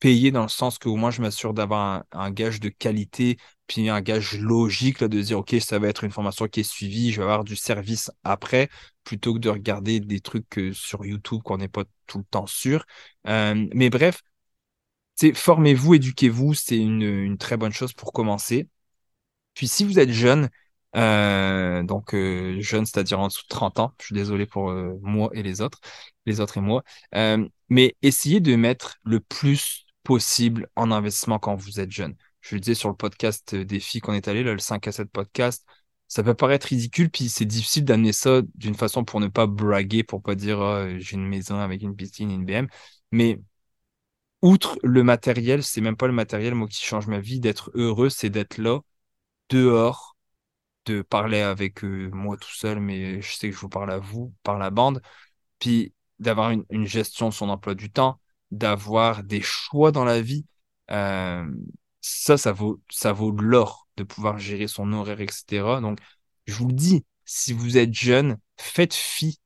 payer 0.01 0.31
dans 0.33 0.43
le 0.43 0.49
sens 0.49 0.79
que 0.79 0.89
au 0.89 0.97
moins 0.97 1.11
je 1.11 1.21
m'assure 1.23 1.55
d'avoir 1.55 2.05
un, 2.13 2.31
gage 2.31 2.59
de 2.61 2.71
qualité, 2.71 3.37
puis 3.67 3.89
un 3.89 4.01
gage 4.01 4.39
logique 4.39 5.01
là, 5.01 5.09
de 5.09 5.21
dire 5.21 5.39
ok, 5.39 5.57
ça 5.61 5.79
va 5.79 5.89
être 5.89 6.05
une 6.05 6.11
formation 6.11 6.49
qui 6.49 6.61
est 6.61 6.63
suivie, 6.65 7.13
je 7.13 7.19
vais 7.19 7.25
avoir 7.25 7.45
du 7.45 7.55
service 7.57 8.11
après, 8.25 8.71
plutôt 9.05 9.35
que 9.35 9.39
de 9.39 9.51
regarder 9.51 10.01
des 10.01 10.21
trucs 10.21 10.61
sur 10.73 11.05
YouTube 11.05 11.43
qu'on 11.45 11.59
n'est 11.59 11.69
pas 11.69 11.85
tout 12.07 12.19
le 12.19 12.25
temps 12.25 12.47
sûr. 12.47 12.85
Euh, 13.29 13.67
mais 13.75 13.91
bref, 13.91 14.23
formez-vous, 15.35 15.95
éduquez-vous, 15.95 16.55
c'est 16.55 16.77
une, 16.77 17.37
très 17.39 17.57
bonne 17.57 17.73
chose 17.73 17.93
pour 17.93 18.13
commencer. 18.13 18.69
Puis 19.55 19.69
si 19.69 19.85
vous 19.85 19.99
êtes 19.99 20.11
jeune, 20.11 20.51
euh, 20.97 21.83
donc 21.83 22.15
euh, 22.15 22.61
jeune, 22.61 22.87
c'est-à-dire 22.87 23.21
en 23.21 23.29
dessous 23.29 23.43
de 23.43 23.49
30 23.49 23.79
ans, 23.81 23.95
je 24.01 24.07
suis 24.07 24.15
désolé 24.15 24.47
pour 24.47 24.73
moi 25.03 25.31
et 25.35 25.43
les 25.43 25.61
autres, 25.61 25.81
les 26.27 26.41
autres 26.41 26.59
et 26.59 26.61
moi, 26.61 26.83
mais 27.69 27.97
essayez 28.03 28.41
de 28.41 28.57
mettre 28.57 28.99
le 29.05 29.21
plus 29.21 29.87
possible 30.05 30.69
en 30.77 30.91
investissement 30.91 31.39
quand 31.39 31.55
vous 31.57 31.81
êtes 31.81 31.93
jeune. 31.93 32.17
Je 32.41 32.55
le 32.55 32.61
disais 32.61 32.75
sur 32.75 32.89
le 32.89 32.97
podcast 32.97 33.55
des 33.55 33.81
filles 33.81 34.01
qu'on 34.01 34.15
est 34.15 34.29
allé, 34.29 34.43
le 34.43 34.59
5 34.59 34.89
à 34.89 34.93
7 34.93 35.11
podcast, 35.11 35.67
ça 36.11 36.25
peut 36.25 36.35
paraître 36.35 36.67
ridicule, 36.67 37.09
puis 37.09 37.29
c'est 37.29 37.45
difficile 37.45 37.85
d'amener 37.85 38.13
ça 38.13 38.43
d'une 38.57 38.75
façon 38.75 39.05
pour 39.05 39.21
ne 39.21 39.29
pas 39.29 39.47
braguer, 39.47 40.03
pour 40.03 40.23
pas 40.23 40.35
dire 40.35 40.59
oh, 40.59 40.87
j'ai 40.99 41.15
une 41.15 41.27
maison 41.29 41.57
avec 41.61 41.83
une 41.83 41.95
piscine 41.95 42.33
une 42.33 42.45
BM. 42.45 42.67
Mais 43.13 43.41
outre 44.43 44.79
le 44.83 45.03
matériel, 45.03 45.63
c'est 45.63 45.81
même 45.81 45.97
pas 45.97 46.07
le 46.07 46.13
matériel, 46.13 46.55
moi, 46.55 46.69
qui 46.69 46.85
change 46.85 47.07
ma 47.07 47.21
vie, 47.21 47.41
d'être 47.41 47.71
heureux, 47.75 48.11
c'est 48.11 48.31
d'être 48.31 48.59
là, 48.59 48.81
dehors, 49.51 50.17
de 50.87 51.03
parler 51.03 51.41
avec 51.41 51.83
moi 51.83 52.37
tout 52.37 52.53
seul, 52.53 52.81
mais 52.81 53.21
je 53.23 53.33
sais 53.35 53.51
que 53.51 53.57
je 53.57 53.61
vous 53.61 53.69
parle 53.69 53.91
à 53.93 53.99
vous, 53.99 54.35
par 54.43 54.59
la 54.59 54.71
bande, 54.71 55.03
puis 55.59 55.95
d'avoir 56.19 56.51
une, 56.51 56.87
gestion 56.87 57.29
de 57.31 57.35
son 57.35 57.49
emploi 57.49 57.75
du 57.75 57.91
temps, 57.91 58.21
d'avoir 58.51 59.25
des 59.25 59.43
choix 59.43 59.93
dans 59.93 60.05
la 60.05 60.21
vie. 60.21 60.47
Euh, 60.91 61.47
ça, 62.01 62.37
ça 62.39 62.53
vaut, 62.53 62.81
ça 62.91 63.13
vaut 63.13 63.33
de 63.33 63.43
l'or 63.43 63.89
de 63.97 64.05
pouvoir 64.05 64.39
gérer 64.39 64.67
son 64.69 64.93
horaire, 64.93 65.21
etc. 65.21 65.81
Donc, 65.81 65.99
je 66.47 66.55
vous 66.55 66.69
le 66.69 66.75
dis, 66.75 67.05
si 67.25 67.53
vous 67.53 67.79
êtes 67.79 67.95
jeune, 67.95 68.39
faites 68.59 68.95
fi. 68.95 69.39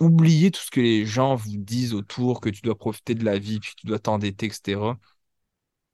Oubliez 0.00 0.50
tout 0.50 0.62
ce 0.62 0.70
que 0.70 0.80
les 0.80 1.06
gens 1.06 1.36
vous 1.36 1.56
disent 1.58 1.94
autour, 1.94 2.40
que 2.40 2.48
tu 2.50 2.62
dois 2.62 2.76
profiter 2.76 3.14
de 3.14 3.24
la 3.24 3.38
vie, 3.38 3.60
puis 3.60 3.72
tu 3.76 3.86
dois 3.86 3.98
t'endetter, 3.98 4.46
etc. 4.46 4.98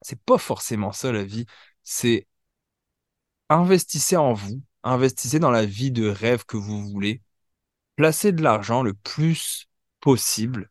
C'est 0.02 0.20
pas 0.22 0.38
forcément 0.38 0.92
ça 0.92 1.12
la 1.12 1.24
vie. 1.24 1.46
C'est 1.82 2.26
investissez 3.48 4.16
en 4.16 4.32
vous, 4.34 4.62
investissez 4.84 5.38
dans 5.40 5.50
la 5.50 5.66
vie 5.66 5.90
de 5.90 6.09
rêve 6.09 6.44
que 6.44 6.57
vous 6.57 6.82
voulez, 6.88 7.22
placez 7.96 8.32
de 8.32 8.42
l'argent 8.42 8.82
le 8.82 8.94
plus 8.94 9.68
possible 10.00 10.70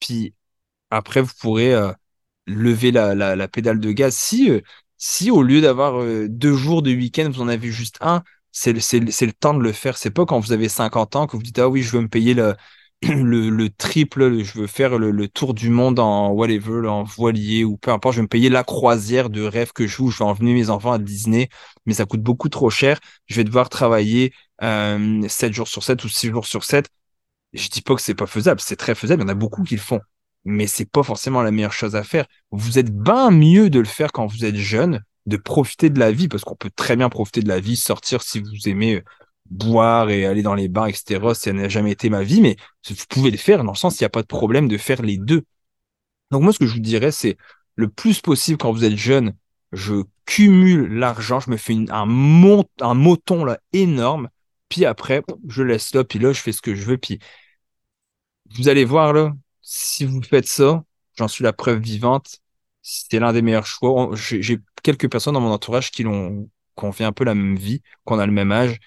puis 0.00 0.34
après, 0.90 1.22
vous 1.22 1.32
pourrez 1.40 1.74
euh, 1.74 1.92
lever 2.46 2.92
la, 2.92 3.14
la, 3.14 3.48
pédale 3.48 3.80
de 3.80 3.92
gaz. 3.92 4.14
Si, 4.16 4.50
euh, 4.50 4.60
si 4.98 5.30
au 5.30 5.42
lieu 5.42 5.60
d'avoir 5.60 6.02
euh, 6.02 6.28
deux 6.28 6.54
jours 6.56 6.82
de 6.82 6.90
week-end, 6.92 7.30
vous 7.32 7.42
en 7.42 7.48
avez 7.48 7.70
juste 7.72 7.98
un, 8.00 8.22
c'est 8.52 8.72
le, 8.72 9.32
temps 9.32 9.54
de 9.54 9.62
le 9.62 9.72
faire. 9.72 9.96
C'est 9.96 10.10
pas 10.10 10.26
quand 10.26 10.40
vous 10.40 10.52
avez 10.52 10.68
50 10.68 11.16
ans 11.16 11.26
que 11.26 11.36
vous 11.36 11.42
dites 11.42 11.58
Ah 11.58 11.68
oui, 11.68 11.82
je 11.82 11.92
veux 11.92 12.02
me 12.02 12.08
payer 12.08 12.34
le, 12.34 12.56
le, 13.02 13.68
triple, 13.70 14.42
je 14.42 14.58
veux 14.58 14.66
faire 14.66 14.98
le, 14.98 15.28
tour 15.28 15.54
du 15.54 15.70
monde 15.70 15.98
en 15.98 16.30
whatever, 16.30 16.88
en 16.88 17.02
voilier 17.04 17.64
ou 17.64 17.76
peu 17.76 17.90
importe, 17.90 18.14
je 18.14 18.20
veux 18.20 18.24
me 18.24 18.28
payer 18.28 18.48
la 18.48 18.64
croisière 18.64 19.30
de 19.30 19.42
rêve 19.42 19.72
que 19.72 19.86
je 19.86 19.96
joue, 19.96 20.10
je 20.10 20.18
vais 20.18 20.24
emmener 20.24 20.54
mes 20.54 20.70
enfants 20.70 20.92
à 20.92 20.98
Disney, 20.98 21.48
mais 21.86 21.94
ça 21.94 22.04
coûte 22.06 22.22
beaucoup 22.22 22.48
trop 22.48 22.70
cher. 22.70 23.00
Je 23.26 23.36
vais 23.36 23.44
devoir 23.44 23.68
travailler 23.68 24.32
7 24.60 25.52
jours 25.52 25.68
sur 25.68 25.82
7 25.84 26.04
ou 26.04 26.08
6 26.08 26.28
jours 26.30 26.46
sur 26.46 26.64
7 26.64 26.88
je 27.52 27.68
dis 27.68 27.82
pas 27.82 27.94
que 27.94 28.02
c'est 28.02 28.14
pas 28.14 28.26
faisable, 28.26 28.60
c'est 28.60 28.76
très 28.76 28.94
faisable, 28.94 29.22
il 29.22 29.24
y 29.24 29.28
en 29.28 29.32
a 29.32 29.34
beaucoup 29.34 29.62
qui 29.64 29.74
le 29.74 29.80
font. 29.80 30.00
Mais 30.44 30.66
c'est 30.66 30.90
pas 30.90 31.02
forcément 31.02 31.42
la 31.42 31.50
meilleure 31.50 31.72
chose 31.72 31.96
à 31.96 32.04
faire. 32.04 32.26
Vous 32.50 32.78
êtes 32.78 32.92
bien 32.94 33.30
mieux 33.30 33.70
de 33.70 33.78
le 33.78 33.86
faire 33.86 34.12
quand 34.12 34.26
vous 34.26 34.44
êtes 34.44 34.56
jeune, 34.56 35.02
de 35.26 35.36
profiter 35.36 35.90
de 35.90 35.98
la 35.98 36.12
vie, 36.12 36.28
parce 36.28 36.44
qu'on 36.44 36.56
peut 36.56 36.70
très 36.74 36.96
bien 36.96 37.08
profiter 37.08 37.42
de 37.42 37.48
la 37.48 37.60
vie, 37.60 37.76
sortir 37.76 38.22
si 38.22 38.40
vous 38.40 38.68
aimez 38.68 39.02
boire 39.50 40.10
et 40.10 40.26
aller 40.26 40.42
dans 40.42 40.54
les 40.54 40.68
bars, 40.68 40.88
etc. 40.88 41.20
Ça 41.34 41.52
n'a 41.52 41.68
jamais 41.68 41.92
été 41.92 42.08
ma 42.08 42.22
vie, 42.22 42.40
mais 42.40 42.56
vous 42.88 42.94
pouvez 43.08 43.30
le 43.30 43.36
faire 43.36 43.64
dans 43.64 43.72
le 43.72 43.76
sens, 43.76 44.00
il 44.00 44.04
n'y 44.04 44.06
a 44.06 44.10
pas 44.10 44.22
de 44.22 44.26
problème 44.26 44.68
de 44.68 44.78
faire 44.78 45.02
les 45.02 45.18
deux. 45.18 45.42
Donc 46.30 46.42
moi, 46.42 46.52
ce 46.52 46.58
que 46.58 46.66
je 46.66 46.74
vous 46.74 46.80
dirais, 46.80 47.10
c'est 47.10 47.36
le 47.74 47.88
plus 47.88 48.20
possible 48.20 48.58
quand 48.58 48.72
vous 48.72 48.84
êtes 48.84 48.96
jeune, 48.96 49.34
je 49.72 50.02
cumule 50.24 50.92
l'argent, 50.94 51.40
je 51.40 51.50
me 51.50 51.56
fais 51.56 51.76
un, 51.90 52.06
mont, 52.06 52.64
un 52.80 52.94
moton 52.94 53.44
là 53.44 53.58
énorme, 53.72 54.28
puis 54.68 54.84
après, 54.84 55.22
je 55.48 55.62
laisse 55.62 55.94
là, 55.94 56.04
puis 56.04 56.18
là, 56.18 56.32
je 56.32 56.40
fais 56.40 56.52
ce 56.52 56.62
que 56.62 56.74
je 56.74 56.84
veux, 56.84 56.98
puis 56.98 57.18
vous 58.56 58.68
allez 58.68 58.84
voir 58.84 59.12
là, 59.12 59.32
si 59.60 60.04
vous 60.04 60.22
faites 60.22 60.46
ça, 60.46 60.84
j'en 61.16 61.28
suis 61.28 61.44
la 61.44 61.52
preuve 61.52 61.80
vivante, 61.80 62.38
c'était 62.82 63.18
l'un 63.18 63.32
des 63.32 63.42
meilleurs 63.42 63.66
choix. 63.66 64.10
Quelques 64.82 65.10
personnes 65.10 65.34
dans 65.34 65.40
mon 65.40 65.52
entourage 65.52 65.90
qui 65.90 66.02
l'ont, 66.02 66.48
qu'on 66.74 66.92
fait 66.92 67.04
un 67.04 67.12
peu 67.12 67.24
la 67.24 67.34
même 67.34 67.56
vie, 67.56 67.82
qu'on 68.04 68.18
a 68.18 68.26
le 68.26 68.32
même 68.32 68.52
âge. 68.52 68.78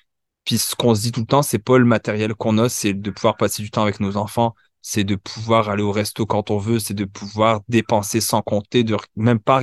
Puis 0.45 0.57
ce 0.57 0.75
qu'on 0.75 0.93
se 0.95 1.01
dit 1.01 1.11
tout 1.11 1.21
le 1.21 1.25
temps, 1.25 1.41
c'est 1.41 1.59
pas 1.59 1.77
le 1.77 1.85
matériel 1.85 2.35
qu'on 2.35 2.57
a, 2.57 2.69
c'est 2.69 2.93
de 2.93 3.11
pouvoir 3.11 3.37
passer 3.37 3.63
du 3.63 3.71
temps 3.71 3.83
avec 3.83 3.99
nos 3.99 4.17
enfants, 4.17 4.55
c'est 4.81 5.05
de 5.05 5.15
pouvoir 5.15 5.69
aller 5.69 5.83
au 5.83 5.91
resto 5.91 6.25
quand 6.25 6.51
on 6.51 6.57
veut, 6.57 6.79
c'est 6.79 6.93
de 6.93 7.05
pouvoir 7.05 7.61
dépenser 7.69 8.19
sans 8.19 8.41
compter, 8.41 8.83
de 8.83 8.97
même 9.15 9.39
pas 9.39 9.61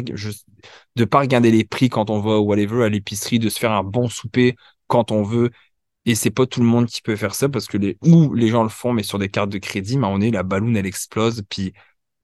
de 0.97 1.05
pas 1.05 1.21
regarder 1.21 1.51
les 1.51 1.65
prix 1.65 1.89
quand 1.89 2.11
on 2.11 2.21
va 2.21 2.39
whatever 2.41 2.85
à 2.85 2.89
l'épicerie, 2.89 3.39
de 3.39 3.49
se 3.49 3.59
faire 3.59 3.73
un 3.73 3.85
bon 3.85 4.09
souper 4.09 4.57
quand 4.87 5.13
on 5.13 5.23
veut. 5.23 5.51
Et 6.07 6.15
c'est 6.15 6.31
pas 6.31 6.47
tout 6.47 6.61
le 6.61 6.67
monde 6.67 6.87
qui 6.87 7.03
peut 7.03 7.17
faire 7.17 7.35
ça 7.35 7.49
parce 7.49 7.67
que 7.67 7.77
les 7.77 7.99
les 8.35 8.49
gens 8.49 8.63
le 8.63 8.71
font 8.71 8.93
mais 8.95 9.03
sur 9.03 9.19
des 9.19 9.29
cartes 9.29 9.51
de 9.51 9.59
crédit, 9.59 9.99
mais 9.99 10.07
on 10.07 10.21
est 10.21 10.31
la 10.31 10.43
balloune 10.43 10.77
elle 10.77 10.87
explose 10.87 11.43
puis 11.49 11.75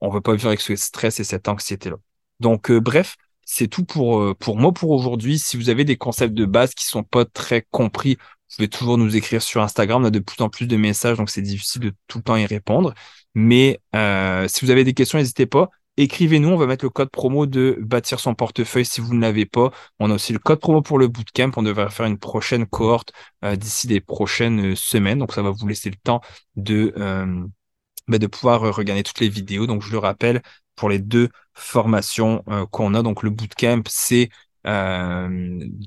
on 0.01 0.09
veut 0.11 0.21
pas 0.23 0.33
vivre 0.35 0.49
avec 0.49 0.61
ce 0.61 0.75
stress 0.77 1.21
et 1.21 1.25
cette 1.25 1.49
anxiété 1.49 1.91
là. 1.91 1.97
Donc 2.41 2.71
euh, 2.71 2.81
bref, 2.81 3.17
c'est 3.47 3.69
tout 3.69 3.85
pour 3.85 4.21
euh, 4.21 4.35
pour 4.35 4.59
moi 4.59 4.73
pour 4.73 4.91
aujourd'hui. 4.91 5.39
Si 5.39 5.57
vous 5.57 5.71
avez 5.71 5.85
des 5.85 5.97
concepts 5.97 6.35
de 6.35 6.45
base 6.45 6.75
qui 6.75 6.85
sont 6.85 7.05
pas 7.05 7.25
très 7.25 7.67
compris, 7.71 8.17
vous 8.17 8.57
pouvez 8.57 8.69
toujours 8.69 8.99
nous 8.99 9.17
écrire 9.17 9.41
sur 9.41 9.63
Instagram. 9.63 10.03
On 10.03 10.07
a 10.07 10.11
de 10.11 10.19
plus 10.19 10.43
en 10.43 10.51
plus 10.51 10.67
de 10.67 10.77
messages, 10.77 11.17
donc 11.17 11.31
c'est 11.31 11.43
difficile 11.43 11.81
de 11.83 11.93
tout 12.09 12.19
le 12.19 12.25
temps 12.25 12.37
y 12.37 12.45
répondre. 12.45 12.93
Mais 13.35 13.81
euh, 13.95 14.49
si 14.49 14.65
vous 14.65 14.71
avez 14.71 14.85
des 14.85 14.95
questions, 14.95 15.19
n'hésitez 15.19 15.47
pas 15.47 15.71
écrivez-nous, 15.99 16.51
on 16.51 16.57
va 16.59 16.67
mettre 16.67 16.85
le 16.85 16.91
code 16.91 17.11
promo 17.11 17.47
de 17.47 17.79
bâtir 17.81 18.21
son 18.21 18.35
portefeuille 18.35 18.85
si 18.85 19.01
vous 19.01 19.15
ne 19.15 19.21
l'avez 19.23 19.47
pas. 19.47 19.71
On 19.99 20.11
a 20.11 20.15
aussi 20.15 20.35
le 20.35 20.39
code 20.39 20.61
promo 20.61 20.83
pour 20.83 20.99
le 20.99 21.09
bootcamp. 21.09 21.53
On 21.57 21.63
devrait 21.63 21.89
faire 21.91 22.05
une 22.05 22.19
prochaine 22.19 22.67
cohorte 22.67 23.13
euh, 23.45 23.57
d'ici 23.57 23.87
des 23.87 24.01
prochaines 24.01 24.77
semaines. 24.77 25.19
Donc 25.21 25.33
ça 25.33 25.41
va 25.43 25.51
vous 25.51 25.67
laisser 25.67 25.89
le 25.89 25.97
temps 25.97 26.21
de, 26.57 26.93
bah, 28.09 28.19
de 28.19 28.27
pouvoir 28.27 28.61
regarder 28.61 29.03
toutes 29.03 29.21
les 29.21 29.29
vidéos. 29.29 29.67
Donc 29.67 29.83
je 29.83 29.91
le 29.91 29.99
rappelle, 29.99 30.43
pour 30.77 30.89
les 30.89 30.99
deux 30.99 31.31
formations 31.55 32.45
qu'on 32.71 32.95
a, 32.95 33.03
donc 33.03 33.23
le 33.23 33.31
bootcamp, 33.31 33.83
c'est 33.89 34.29
euh, 34.67 35.29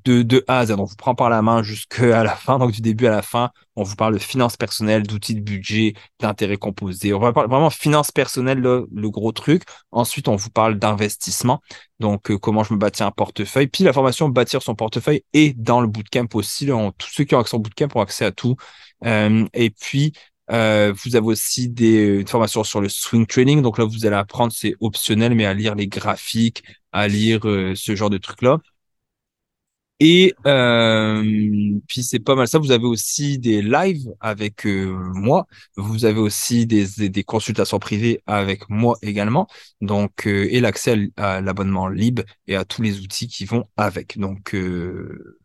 de, 0.06 0.22
de 0.22 0.44
A 0.48 0.60
à 0.60 0.66
Z. 0.66 0.72
On 0.72 0.86
vous 0.86 0.96
prend 0.96 1.14
par 1.14 1.30
la 1.30 1.42
main 1.42 1.64
jusqu'à 1.64 2.24
la 2.24 2.36
fin, 2.36 2.60
donc 2.60 2.72
du 2.72 2.82
début 2.82 3.08
à 3.08 3.12
la 3.12 3.22
fin. 3.22 3.52
On 3.76 3.84
vous 3.84 3.96
parle 3.96 4.14
de 4.14 4.20
finances 4.20 4.56
personnelles, 4.56 5.04
d'outils 5.04 5.36
de 5.36 5.42
budget, 5.42 5.96
d'intérêts 6.20 6.58
composés. 6.58 7.14
On 7.14 7.20
va 7.20 7.34
parler 7.34 7.50
vraiment 7.50 7.70
finances 7.70 8.12
personnelles, 8.12 8.60
le, 8.60 9.10
gros 9.10 9.34
truc. 9.34 9.64
Ensuite, 9.92 10.30
on 10.30 10.36
vous 10.38 10.50
parle 10.50 10.80
d'investissement. 10.80 11.62
Donc, 12.00 12.32
euh, 12.32 12.38
comment 12.38 12.64
je 12.64 12.74
me 12.74 12.80
bâtis 12.80 13.04
un 13.04 13.12
portefeuille. 13.12 13.68
Puis 13.68 13.84
la 13.84 13.92
formation 13.92 14.30
bâtir 14.30 14.62
son 14.62 14.76
portefeuille 14.76 15.24
est 15.34 15.58
dans 15.58 15.82
le 15.82 15.88
bootcamp 15.88 16.28
aussi. 16.34 16.68
Tous 16.68 17.10
ceux 17.12 17.26
qui 17.26 17.36
ont 17.36 17.40
accès 17.40 17.56
au 17.56 17.60
bootcamp 17.60 17.90
ont 17.96 18.02
accès 18.02 18.26
à 18.26 18.32
tout. 18.32 18.56
Euh, 19.06 19.46
et 19.54 19.72
puis, 19.72 20.14
euh, 20.52 20.93
vous 21.04 21.16
avez 21.16 21.26
aussi 21.28 21.70
des 21.70 22.26
formations 22.28 22.64
sur 22.64 22.82
le 22.82 22.89
swing 22.89 23.26
trading. 23.28 23.62
Donc 23.62 23.78
là, 23.78 23.86
vous 23.86 24.06
allez 24.06 24.16
apprendre, 24.16 24.54
c'est 24.54 24.76
optionnel, 24.80 25.36
mais 25.36 25.45
à 25.45 25.54
lire 25.54 25.76
les 25.76 25.88
graphiques, 25.88 26.64
à 26.91 27.08
lire 27.08 27.47
euh, 27.47 27.74
ce 27.76 27.95
genre 27.95 28.10
de 28.10 28.18
trucs-là. 28.18 28.60
Et 30.02 30.34
euh, 30.47 31.22
puis 31.88 32.04
c'est 32.04 32.20
pas 32.20 32.36
mal 32.36 32.47
ça. 32.47 32.58
Vous 32.58 32.72
avez 32.72 32.86
aussi 32.86 33.38
des 33.38 33.62
lives 33.62 34.08
avec 34.22 34.66
euh, 34.66 34.95
moi. 35.14 35.45
Vous 35.76 36.06
avez 36.06 36.20
aussi 36.20 36.66
des, 36.66 37.10
des, 37.10 37.24
consultations 37.26 37.80
privées 37.80 38.22
avec 38.26 38.70
moi 38.70 38.97
également. 39.02 39.47
Donc 39.82 40.26
et 40.26 40.62
l'accès 40.62 41.10
à, 41.18 41.41
l'abonnement 41.41 41.89
libre 41.89 42.24
et 42.47 42.56
à 42.56 42.64
tous 42.64 42.82
les 42.82 43.00
outils 43.02 43.28
qui 43.28 43.43
vont 43.43 43.66
avec. 43.76 44.18
Donc 44.18 44.56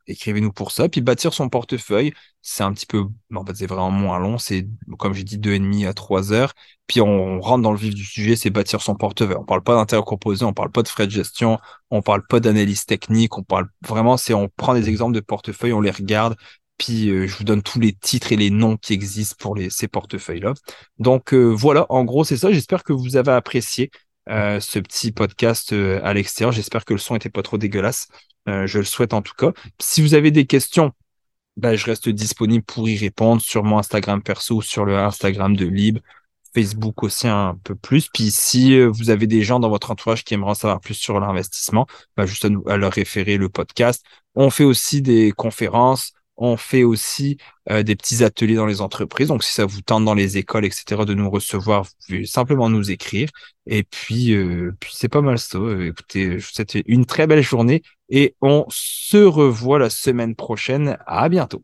écrivez-nous 0.07 0.53
pour 0.53 0.71
ça. 0.71 0.89
Puis 0.89 1.01
bâtir 1.01 1.33
son 1.35 1.49
portefeuille, 1.49 2.13
c'est 2.43 2.63
un 2.63 2.73
petit 2.73 2.87
peu, 2.87 3.05
en 3.35 3.45
fait 3.45 3.55
c'est 3.57 3.67
vraiment 3.67 3.91
moins 3.91 4.19
long. 4.19 4.39
C'est 4.39 4.67
comme 4.99 5.15
j'ai 5.15 5.25
dit 5.25 5.39
deux 5.39 5.53
et 5.53 5.59
demi 5.59 5.87
à 5.87 5.95
trois 5.95 6.33
heures. 6.33 6.55
Puis 6.87 7.01
on 7.01 7.41
rentre 7.41 7.63
dans 7.63 7.73
le 7.73 7.79
vif 7.79 7.95
du 7.95 8.05
sujet, 8.05 8.37
c'est 8.37 8.51
bâtir 8.51 8.83
son 8.83 8.95
portefeuille. 8.95 9.37
On 9.39 9.45
parle 9.45 9.63
pas 9.63 9.75
d'intérêt 9.75 10.03
composé, 10.03 10.45
on 10.45 10.53
parle 10.53 10.71
pas 10.71 10.83
de 10.83 10.89
frais 10.89 11.07
de 11.07 11.13
gestion, 11.13 11.59
on 11.91 12.03
parle 12.03 12.27
pas 12.27 12.41
d'analyse 12.41 12.85
technique, 12.85 13.39
on 13.39 13.43
parle 13.43 13.69
vraiment, 13.87 14.17
c'est 14.17 14.35
on 14.35 14.49
prend 14.49 14.75
des 14.75 14.89
exemples 14.89 15.15
de 15.15 15.21
portefeuilles, 15.21 15.73
on 15.73 15.81
les 15.81 15.91
regarde, 15.91 16.37
puis 16.79 17.09
euh, 17.09 17.27
je 17.27 17.37
vous 17.37 17.45
donne 17.45 17.63
tous 17.63 17.81
les 17.81 17.93
titres 17.93 18.33
et 18.33 18.37
les 18.37 18.51
noms 18.51 18.77
qui 18.77 18.93
existent 18.93 19.37
pour 19.39 19.57
ces 19.71 19.89
portefeuilles-là. 19.89 20.55
Donc 20.99 21.33
euh, 21.33 21.47
voilà, 21.47 21.87
en 21.89 22.05
gros 22.05 22.25
c'est 22.25 22.37
ça. 22.37 22.53
J'espère 22.53 22.85
que 22.85 22.93
vous 22.93 23.17
avez 23.17 23.33
apprécié 23.33 23.91
euh, 24.29 24.61
ce 24.61 24.79
petit 24.79 25.13
podcast 25.13 25.73
à 25.73 26.15
l'extérieur. 26.15 26.53
J'espère 26.53 26.85
que 26.85 26.93
le 26.95 26.99
son 26.99 27.17
était 27.17 27.31
pas 27.31 27.43
trop 27.43 27.59
dégueulasse. 27.59 28.09
Je 28.47 28.79
le 28.79 28.85
souhaite 28.85 29.15
en 29.15 29.23
tout 29.23 29.35
cas. 29.37 29.53
Si 29.81 30.03
vous 30.03 30.15
avez 30.15 30.31
des 30.31 30.47
questions, 30.47 30.93
ben, 31.57 31.77
je 31.77 31.87
reste 31.87 32.09
disponible 32.09 32.65
pour 32.65 32.89
y 32.89 32.97
répondre 32.97 33.41
sur 33.41 33.63
mon 33.65 33.79
Instagram 33.79 34.23
perso 34.23 34.61
sur 34.61 34.85
le 34.85 34.97
Instagram 34.97 35.57
de 35.57 35.67
Lib. 35.67 35.99
Facebook 36.55 37.03
aussi 37.03 37.27
un 37.29 37.59
peu 37.65 37.75
plus. 37.75 38.09
Puis 38.09 38.31
si 38.31 38.75
euh, 38.79 38.87
vous 38.87 39.11
avez 39.11 39.27
des 39.27 39.43
gens 39.43 39.61
dans 39.61 39.69
votre 39.69 39.91
entourage 39.91 40.25
qui 40.25 40.35
aimeraient 40.35 40.53
en 40.53 40.55
savoir 40.55 40.81
plus 40.81 40.95
sur 40.95 41.19
l'investissement, 41.21 41.87
bah 42.17 42.27
juste 42.27 42.45
à, 42.45 42.49
nous, 42.49 42.63
à 42.69 42.77
leur 42.77 42.93
référer 42.93 43.37
le 43.37 43.49
podcast. 43.49 44.05
On 44.35 44.51
fait 44.51 44.65
aussi 44.65 45.03
des 45.03 45.33
conférences, 45.33 46.13
on 46.37 46.57
fait 46.57 46.83
aussi 46.85 47.39
euh, 47.71 47.83
des 47.83 47.97
petits 47.97 48.25
ateliers 48.25 48.57
dans 48.57 48.67
les 48.67 48.81
entreprises. 48.81 49.29
Donc 49.29 49.45
si 49.45 49.53
ça 49.53 49.67
vous 49.67 49.83
tente 49.83 50.05
dans 50.05 50.15
les 50.15 50.39
écoles, 50.39 50.65
etc., 50.65 51.05
de 51.05 51.15
nous 51.15 51.31
recevoir, 51.31 51.85
vous 51.85 51.91
pouvez 52.07 52.27
simplement 52.27 52.69
nous 52.69 52.91
écrire. 52.91 53.29
Et 53.67 53.83
puis, 53.85 54.33
euh, 54.35 54.73
puis 54.81 54.93
c'est 54.95 55.09
pas 55.09 55.23
mal 55.23 55.39
ça. 55.39 55.59
Écoutez, 55.81 56.39
je 56.39 56.47
vous 56.47 56.53
souhaite 56.53 56.77
une 56.87 57.07
très 57.07 57.27
belle 57.27 57.43
journée 57.43 57.83
et 58.09 58.35
on 58.41 58.67
se 58.69 59.19
revoit 59.19 59.79
la 59.79 59.91
semaine 59.91 60.35
prochaine. 60.35 60.99
À 61.07 61.29
bientôt. 61.29 61.63